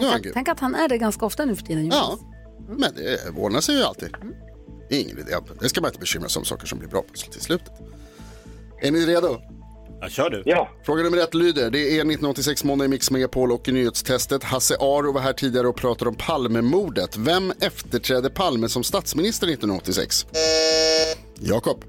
Är 0.00 0.12
han 0.12 0.22
gul. 0.22 0.32
Tänk 0.34 0.48
att 0.48 0.60
han 0.60 0.74
är 0.74 0.88
det 0.88 0.98
ganska 0.98 1.26
ofta 1.26 1.44
nu 1.44 1.56
för 1.56 1.66
tiden. 1.66 1.86
Ja, 1.86 2.08
Jonas. 2.10 2.20
Men 2.68 2.94
det 2.94 3.30
ordnar 3.36 3.60
sig 3.60 3.76
ju 3.76 3.82
alltid. 3.82 4.08
Ingen 4.90 5.18
idé. 5.18 5.36
Det 5.60 5.68
ska 5.68 5.80
man 5.80 5.88
inte 5.88 6.00
bekymra 6.00 6.28
sig 6.28 6.40
om 6.40 6.46
saker 6.46 6.66
som 6.66 6.78
blir 6.78 6.88
bra 6.88 7.02
på 7.02 7.30
till 7.32 7.40
slutet. 7.40 7.72
Är 8.82 8.90
ni 8.90 9.06
redo? 9.06 9.40
Ja, 10.00 10.08
kör 10.08 10.30
du. 10.30 10.42
Ja. 10.46 10.68
Fråga 10.84 11.02
nummer 11.02 11.18
ett 11.18 11.34
lyder. 11.34 11.70
Det 11.70 11.78
är 11.78 11.94
1986 11.94 12.64
måndag 12.64 12.84
i 12.84 12.88
Mix 12.88 13.10
Megapol 13.10 13.52
och 13.52 13.68
i 13.68 13.72
nyhetstestet. 13.72 14.44
Hasse 14.44 14.76
Aro 14.80 15.12
var 15.12 15.20
här 15.20 15.32
tidigare 15.32 15.68
och 15.68 15.76
pratade 15.76 16.08
om 16.08 16.14
Palmemordet. 16.14 17.16
Vem 17.16 17.52
efterträdde 17.60 18.30
Palme 18.30 18.68
som 18.68 18.84
statsminister 18.84 19.46
1986? 19.46 20.26
Jakob. 21.38 21.84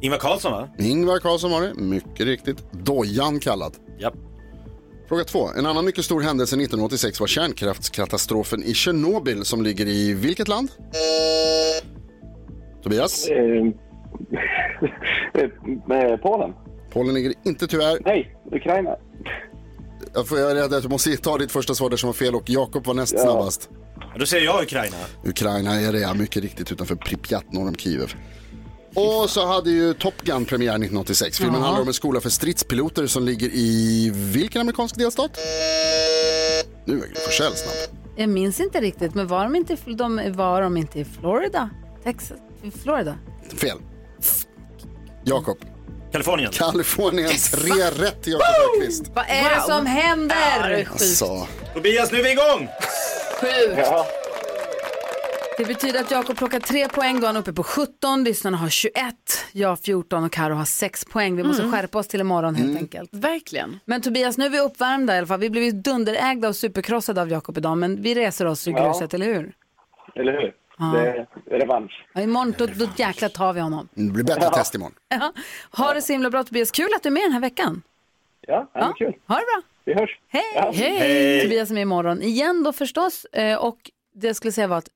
Ingvar 0.00 0.18
Carlsson 0.18 0.52
va? 0.52 0.68
Ingvar 0.78 1.18
Carlsson 1.18 1.50
var 1.50 1.62
det, 1.62 1.74
mycket 1.74 2.26
riktigt. 2.26 2.72
Dojan 2.72 3.40
kallad. 3.40 3.76
Ja. 3.98 4.12
Fråga 5.10 5.24
två. 5.24 5.48
En 5.56 5.66
annan 5.66 5.84
mycket 5.84 6.04
stor 6.04 6.20
händelse 6.20 6.56
1986 6.56 7.20
var 7.20 7.26
kärnkraftskatastrofen 7.26 8.62
i 8.62 8.74
Tjernobyl 8.74 9.44
som 9.44 9.62
ligger 9.62 9.86
i 9.86 10.14
vilket 10.14 10.48
land? 10.48 10.68
Tobias? 12.82 13.28
Eh, 15.34 16.16
Polen? 16.16 16.52
Polen 16.92 17.14
ligger 17.14 17.32
inte 17.44 17.66
tyvärr. 17.66 17.98
Nej, 18.04 18.36
Ukraina. 18.52 18.96
Jag, 20.14 20.28
får, 20.28 20.38
jag 20.38 20.50
är 20.50 20.54
rädd 20.54 20.74
att 20.74 20.82
du 20.82 20.88
måste 20.88 21.16
ta 21.16 21.38
ditt 21.38 21.52
första 21.52 21.74
svar 21.74 21.90
där 21.90 21.96
som 21.96 22.06
var 22.06 22.14
fel 22.14 22.34
och 22.34 22.50
Jakob 22.50 22.86
var 22.86 22.94
näst 22.94 23.14
Ja. 23.16 23.22
snabbast. 23.22 23.70
Då 24.18 24.26
säger 24.26 24.44
jag 24.44 24.62
Ukraina. 24.62 24.96
Ukraina 25.24 25.80
är 25.80 25.92
det, 25.92 25.98
ja, 26.00 26.14
mycket 26.14 26.42
riktigt 26.42 26.72
utanför 26.72 26.94
Pripyat 26.94 27.52
norr 27.52 27.68
om 27.68 27.74
Kiev. 27.74 28.14
Och 28.94 29.30
så 29.30 29.46
hade 29.46 29.70
ju 29.70 29.94
Top 29.94 30.14
Gun 30.22 30.44
premiär 30.44 30.70
1986. 30.72 31.38
Filmen 31.38 31.54
Jaha. 31.54 31.64
handlar 31.64 31.82
om 31.82 31.88
en 31.88 31.94
skola 31.94 32.20
för 32.20 32.30
stridspiloter 32.30 33.06
som 33.06 33.24
ligger 33.24 33.48
i 33.52 34.10
vilken 34.14 34.60
amerikansk 34.60 34.96
delstat? 34.98 35.30
Nu 36.84 36.94
är 36.94 37.06
Gry 37.06 37.14
Forssell 37.14 37.52
snabb. 37.56 37.96
Jag 38.16 38.28
minns 38.28 38.60
inte 38.60 38.80
riktigt, 38.80 39.14
men 39.14 39.26
var 39.26 39.44
de 39.44 39.56
inte, 39.56 39.72
i- 39.72 39.94
de, 39.94 40.32
var 40.36 40.62
de 40.62 40.76
inte 40.76 41.00
i 41.00 41.04
Florida? 41.04 41.70
Texas? 42.04 42.38
Florida? 42.82 43.14
Fel. 43.56 43.76
Jakob. 45.24 45.58
Kalifornien. 46.12 46.52
Kalifornien. 46.52 47.30
Tre 47.52 48.04
rätt 48.06 48.22
till 48.22 48.32
Jakob 48.32 48.46
Öqvist. 48.80 49.02
Vad 49.14 49.24
är 49.28 49.50
det 49.54 49.62
som 49.66 49.86
händer? 49.86 50.88
Alltså, 50.92 51.46
Tobias, 51.74 52.12
nu 52.12 52.18
är 52.18 52.22
vi 52.22 52.30
igång! 52.32 52.68
Sjukt. 53.40 53.78
Ja. 53.78 54.06
Det 55.60 55.66
betyder 55.66 56.00
att 56.00 56.10
Jakob 56.10 56.36
plockar 56.38 56.60
tre 56.60 56.88
poäng, 56.88 57.16
då 57.20 57.22
är 57.22 57.26
han 57.26 57.36
uppe 57.36 57.52
på 57.52 57.62
17, 57.62 58.24
lyssnarna 58.24 58.56
har 58.56 58.68
21, 58.68 58.94
jag 59.52 59.78
14 59.78 60.24
och 60.24 60.32
Karo 60.32 60.54
har 60.54 60.64
6 60.64 61.04
poäng. 61.04 61.36
Vi 61.36 61.42
måste 61.42 61.62
Mm. 61.62 61.74
skärpa 61.74 61.98
oss 61.98 62.08
till 62.08 62.20
imorgon 62.20 62.54
helt 62.54 62.76
enkelt. 62.78 63.10
Verkligen. 63.12 63.80
Men 63.84 64.00
Tobias, 64.02 64.38
nu 64.38 64.44
är 64.46 64.50
vi 64.50 64.60
uppvärmda 64.60 65.14
i 65.14 65.18
alla 65.18 65.26
fall. 65.26 65.40
Vi 65.40 65.50
blev 65.50 65.64
ju 65.64 65.70
dunderägda 65.70 66.48
och 66.48 66.56
superkrossade 66.56 67.20
av 67.22 67.30
Jakob 67.30 67.58
idag, 67.58 67.78
men 67.78 68.02
vi 68.02 68.14
reser 68.14 68.46
oss 68.46 68.68
ur 68.68 68.72
Ja. 68.72 68.84
gruset, 68.84 69.14
eller 69.14 69.26
hur? 69.26 69.52
Eller 70.14 70.32
hur? 70.32 70.54
Ja. 70.78 70.84
Det 70.92 71.26
är 71.54 71.58
revansch. 71.60 72.06
Ja, 72.14 72.20
imorgon, 72.20 72.54
då, 72.58 72.66
då 72.66 72.86
jäklar 72.96 73.28
tar 73.28 73.52
vi 73.52 73.60
honom. 73.60 73.88
det 73.94 74.12
blir 74.12 74.24
bättre 74.24 74.50
test 74.50 74.74
imorgon. 74.74 74.94
Ja. 75.08 75.32
Ha 75.72 75.94
det 75.94 76.02
så 76.02 76.12
himla 76.12 76.30
bra 76.30 76.44
Tobias, 76.44 76.70
kul 76.70 76.88
att 76.96 77.02
du 77.02 77.08
är 77.08 77.12
med 77.12 77.22
den 77.22 77.32
här 77.32 77.40
veckan. 77.40 77.82
Ja, 78.46 78.70
det 78.74 78.78
är 78.80 78.92
kul. 78.92 79.14
Ha 79.26 79.34
det 79.36 79.42
bra. 79.54 79.62
Vi 79.84 79.94
hörs. 79.94 80.18
Hej! 80.28 80.42
Ja. 80.54 80.72
Hej! 80.74 80.98
Hej. 80.98 81.42
Tobias 81.42 81.70
är 81.70 81.74
med 81.74 81.82
imorgon 81.82 82.22
igen 82.22 82.62
då 82.62 82.72
förstås. 82.72 83.24
Eh, 83.24 83.56
Och 83.58 83.78
det 84.14 84.26
jag 84.26 84.36
skulle 84.36 84.52
säga 84.52 84.66
var 84.66 84.76
att 84.78 84.88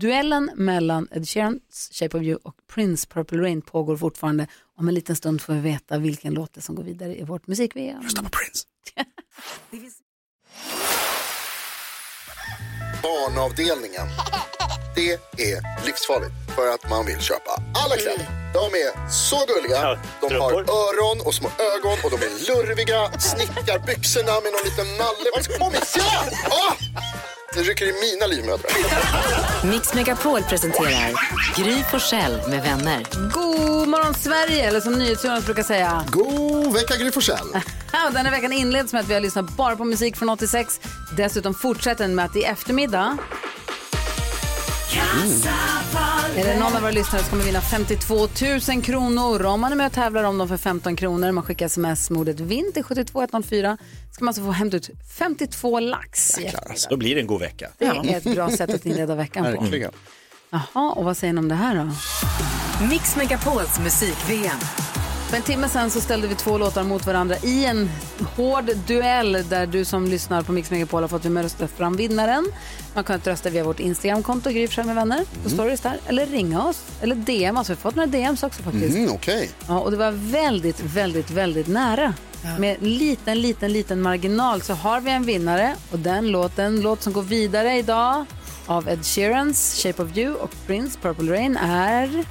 duellen 0.00 0.50
mellan 0.54 1.08
Ed 1.10 1.28
Sheerans 1.28 1.88
Shape 1.92 2.16
of 2.16 2.22
You 2.22 2.38
och 2.44 2.54
Prince 2.74 3.08
Purple 3.08 3.38
Rain 3.38 3.62
pågår 3.62 3.96
fortfarande. 3.96 4.46
Om 4.78 4.88
en 4.88 4.94
liten 4.94 5.16
stund 5.16 5.42
får 5.42 5.52
vi 5.52 5.60
veta 5.60 5.98
vilken 5.98 6.34
låt 6.34 6.54
det 6.54 6.60
som 6.60 6.74
går 6.74 6.82
vidare 6.82 7.18
i 7.18 7.24
vårt 7.24 7.46
musik-VM. 7.46 8.02
Rösta 8.02 8.22
på 8.22 8.28
Prince. 8.28 8.66
Barnavdelningen. 13.02 14.06
Det 14.94 15.12
är 15.52 15.86
livsfarligt 15.86 16.32
för 16.56 16.74
att 16.74 16.90
man 16.90 17.06
vill 17.06 17.20
köpa 17.20 17.50
alla 17.84 17.96
kläder. 17.96 18.26
De 18.54 18.64
är 18.84 19.08
så 19.10 19.36
gulliga. 19.46 19.98
De 20.20 20.34
har 20.40 20.52
öron 20.52 21.26
och 21.26 21.34
små 21.34 21.48
ögon 21.48 21.98
och 22.04 22.10
de 22.10 22.16
är 22.26 22.30
lurviga. 22.48 23.20
Snickar 23.20 23.78
byxorna 23.86 24.32
med 24.44 24.52
någon 24.52 24.64
liten 24.64 24.86
nalle. 24.86 25.28
Vad 25.60 25.74
ska! 25.86 26.00
Det 27.54 27.60
rycker 27.60 27.84
i 27.84 27.92
mina 27.92 28.26
livmödrar. 28.26 28.70
Mix 29.70 29.94
Megapol 29.94 30.42
presenterar 30.42 31.12
Gry 31.56 31.82
Forssell 31.90 32.40
med 32.48 32.62
vänner. 32.62 33.06
God 33.32 33.88
morgon 33.88 34.14
Sverige, 34.14 34.68
eller 34.68 34.80
som 34.80 34.92
NyhetsJonas 34.92 35.44
brukar 35.44 35.62
säga. 35.62 36.04
God 36.10 36.72
vecka 36.72 36.96
Gry 36.96 37.10
Forssell. 37.10 37.46
Den 38.12 38.26
här 38.26 38.30
veckan 38.30 38.52
inleds 38.52 38.92
med 38.92 39.00
att 39.00 39.08
vi 39.08 39.14
har 39.14 39.20
lyssnat 39.20 39.50
bara 39.56 39.76
på 39.76 39.84
musik 39.84 40.16
från 40.16 40.28
86. 40.28 40.80
Dessutom 41.16 41.54
fortsätter 41.54 42.04
den 42.04 42.14
med 42.14 42.24
att 42.24 42.36
i 42.36 42.42
eftermiddag 42.44 43.18
Är 46.36 46.44
det 46.44 46.60
någon 46.60 46.76
av 46.76 46.82
våra 46.82 46.90
lyssnare 46.90 47.22
som 47.22 47.30
kommer 47.30 47.44
vinna 47.44 47.60
52 47.60 48.14
000 48.68 48.82
kronor 48.82 49.44
om 49.46 49.60
man 49.60 49.72
är 49.72 49.76
med 49.76 49.86
och 49.86 49.92
tävlar 49.92 50.24
om 50.24 50.38
dem 50.38 50.48
för 50.48 50.56
15 50.56 50.96
kronor. 50.96 51.32
Man 51.32 51.44
skickar 51.44 51.66
sms 51.66 52.10
med 52.10 52.20
ordet 52.20 52.40
vinn 52.40 52.72
till 52.74 52.84
72104. 52.84 53.78
Ska 54.12 54.24
man 54.24 54.28
alltså 54.28 54.42
få 54.42 54.50
hämta 54.50 54.76
ut 54.76 54.90
52 55.18 55.80
lax. 55.80 56.38
i 56.38 56.44
eftermiddag. 56.44 56.86
Då 56.90 56.96
blir 56.96 57.14
det 57.14 57.20
en 57.20 57.26
god 57.26 57.40
vecka. 57.40 57.68
Det 57.78 57.84
är 57.86 58.16
ett 58.16 58.34
bra 58.34 58.50
sätt 58.50 58.74
att 58.74 58.86
inleda 58.86 59.14
veckan 59.14 59.44
på. 59.54 59.60
Verkligen. 59.60 59.90
Jaha, 60.50 60.92
och 60.92 61.04
vad 61.04 61.16
säger 61.16 61.32
ni 61.32 61.38
om 61.38 61.48
det 61.48 61.54
här 61.54 61.76
då? 61.76 61.90
Mix 62.86 63.16
Megapols 63.16 63.78
musik-VM. 63.78 64.58
För 65.32 65.36
en 65.36 65.42
timme 65.42 65.68
sen 65.68 65.90
så 65.90 66.00
ställde 66.00 66.28
vi 66.28 66.34
två 66.34 66.58
låtar 66.58 66.82
mot 66.82 67.06
varandra 67.06 67.36
i 67.42 67.64
en 67.64 67.90
hård 68.36 68.70
duell 68.86 69.44
där 69.48 69.66
du 69.66 69.84
som 69.84 70.06
lyssnar 70.06 70.42
på 70.42 70.52
Mix 70.52 70.70
Megapol 70.70 71.02
har 71.02 71.08
fått 71.08 71.24
med 71.24 71.42
rösta 71.42 71.68
fram 71.68 71.96
vinnaren. 71.96 72.46
Man 72.94 73.04
kan 73.04 73.20
rösta 73.24 73.50
via 73.50 73.64
vårt 73.64 73.80
Instagramkonto, 73.80 74.50
Gry 74.50 74.68
med 74.76 74.94
vänner, 74.94 75.24
på 75.42 75.50
stories 75.50 75.80
där, 75.80 75.98
eller 76.06 76.26
ringa 76.26 76.62
oss, 76.62 76.82
eller 77.00 77.14
DM 77.14 77.56
oss. 77.56 77.70
Vi 77.70 77.72
har 77.74 77.76
fått 77.76 77.94
några 77.94 78.06
DMs 78.06 78.42
också 78.42 78.62
faktiskt. 78.62 78.96
Mm, 78.96 79.12
Okej. 79.12 79.50
Ja, 79.68 79.78
och 79.80 79.90
det 79.90 79.96
var 79.96 80.10
väldigt, 80.10 80.80
väldigt, 80.80 81.30
väldigt 81.30 81.68
nära. 81.68 82.14
Med 82.58 82.82
liten, 82.82 83.40
liten, 83.40 83.72
liten 83.72 84.00
marginal 84.00 84.62
så 84.62 84.74
har 84.74 85.00
vi 85.00 85.10
en 85.10 85.24
vinnare 85.24 85.76
och 85.90 85.98
den 85.98 86.28
låten, 86.28 86.80
låt 86.80 87.02
som 87.02 87.12
går 87.12 87.22
vidare 87.22 87.78
idag 87.78 88.24
av 88.66 88.88
Ed 88.88 89.04
Sheerans 89.04 89.82
Shape 89.82 90.02
of 90.02 90.16
You 90.16 90.34
och 90.34 90.50
Prince 90.66 90.98
Purple 91.02 91.32
Rain 91.32 91.56
är... 91.56 92.24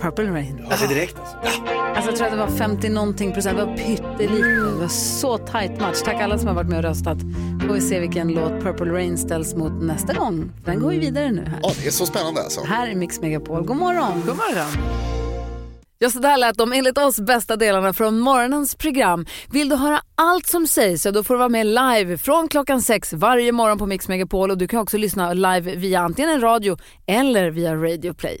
Purple 0.00 0.30
Rain. 0.30 0.66
Ja, 0.70 0.76
det 0.78 0.84
är 0.84 0.88
direkt 0.88 1.16
alltså. 1.18 1.36
Alltså 1.94 2.10
jag 2.10 2.16
tror 2.16 2.26
att 2.26 2.32
det 2.32 2.38
var 2.38 2.58
50 2.58 2.88
någonting 2.88 3.32
procent. 3.32 3.58
Det 3.58 3.64
var 3.64 3.76
pyttelite. 3.76 4.48
Det 4.48 4.80
var 4.80 4.88
så 4.88 5.38
tight 5.38 5.80
match. 5.80 5.96
Tack 6.04 6.20
alla 6.22 6.38
som 6.38 6.48
har 6.48 6.54
varit 6.54 6.68
med 6.68 6.78
och 6.78 6.84
röstat. 6.84 7.18
Får 7.66 7.74
vi 7.74 7.80
se 7.80 8.00
vilken 8.00 8.28
låt 8.28 8.62
Purple 8.62 8.92
Rain 8.92 9.18
ställs 9.18 9.54
mot 9.54 9.72
nästa 9.82 10.12
gång. 10.12 10.52
Den 10.64 10.80
går 10.80 10.94
ju 10.94 11.00
vidare 11.00 11.32
nu 11.32 11.44
här. 11.44 11.58
Ja, 11.62 11.72
det 11.80 11.86
är 11.86 11.90
så 11.90 12.06
spännande 12.06 12.42
alltså. 12.42 12.60
Här 12.64 12.88
är 12.88 12.94
Mix 12.94 13.20
Megapol. 13.20 13.62
God 13.66 13.76
morgon. 13.76 14.22
God 14.26 14.36
morgon. 14.36 15.00
Ja, 15.98 16.10
så 16.10 16.18
där 16.18 16.36
lät 16.36 16.58
de 16.58 16.72
enligt 16.72 16.98
oss 16.98 17.20
bästa 17.20 17.56
delarna 17.56 17.92
från 17.92 18.18
morgonens 18.18 18.74
program. 18.74 19.26
Vill 19.50 19.68
du 19.68 19.76
höra 19.76 20.00
allt 20.14 20.46
som 20.46 20.66
sägs 20.66 21.02
så 21.02 21.10
då 21.10 21.24
får 21.24 21.34
du 21.34 21.38
vara 21.38 21.48
med 21.48 21.66
live 21.66 22.18
från 22.18 22.48
klockan 22.48 22.82
sex 22.82 23.12
varje 23.12 23.52
morgon 23.52 23.78
på 23.78 23.86
Mix 23.86 24.08
Megapol 24.08 24.50
och 24.50 24.58
du 24.58 24.68
kan 24.68 24.80
också 24.80 24.98
lyssna 24.98 25.32
live 25.32 25.76
via 25.76 26.00
antingen 26.00 26.30
en 26.30 26.40
radio 26.40 26.76
eller 27.06 27.50
via 27.50 27.74
Radio 27.74 28.14
Play. 28.14 28.40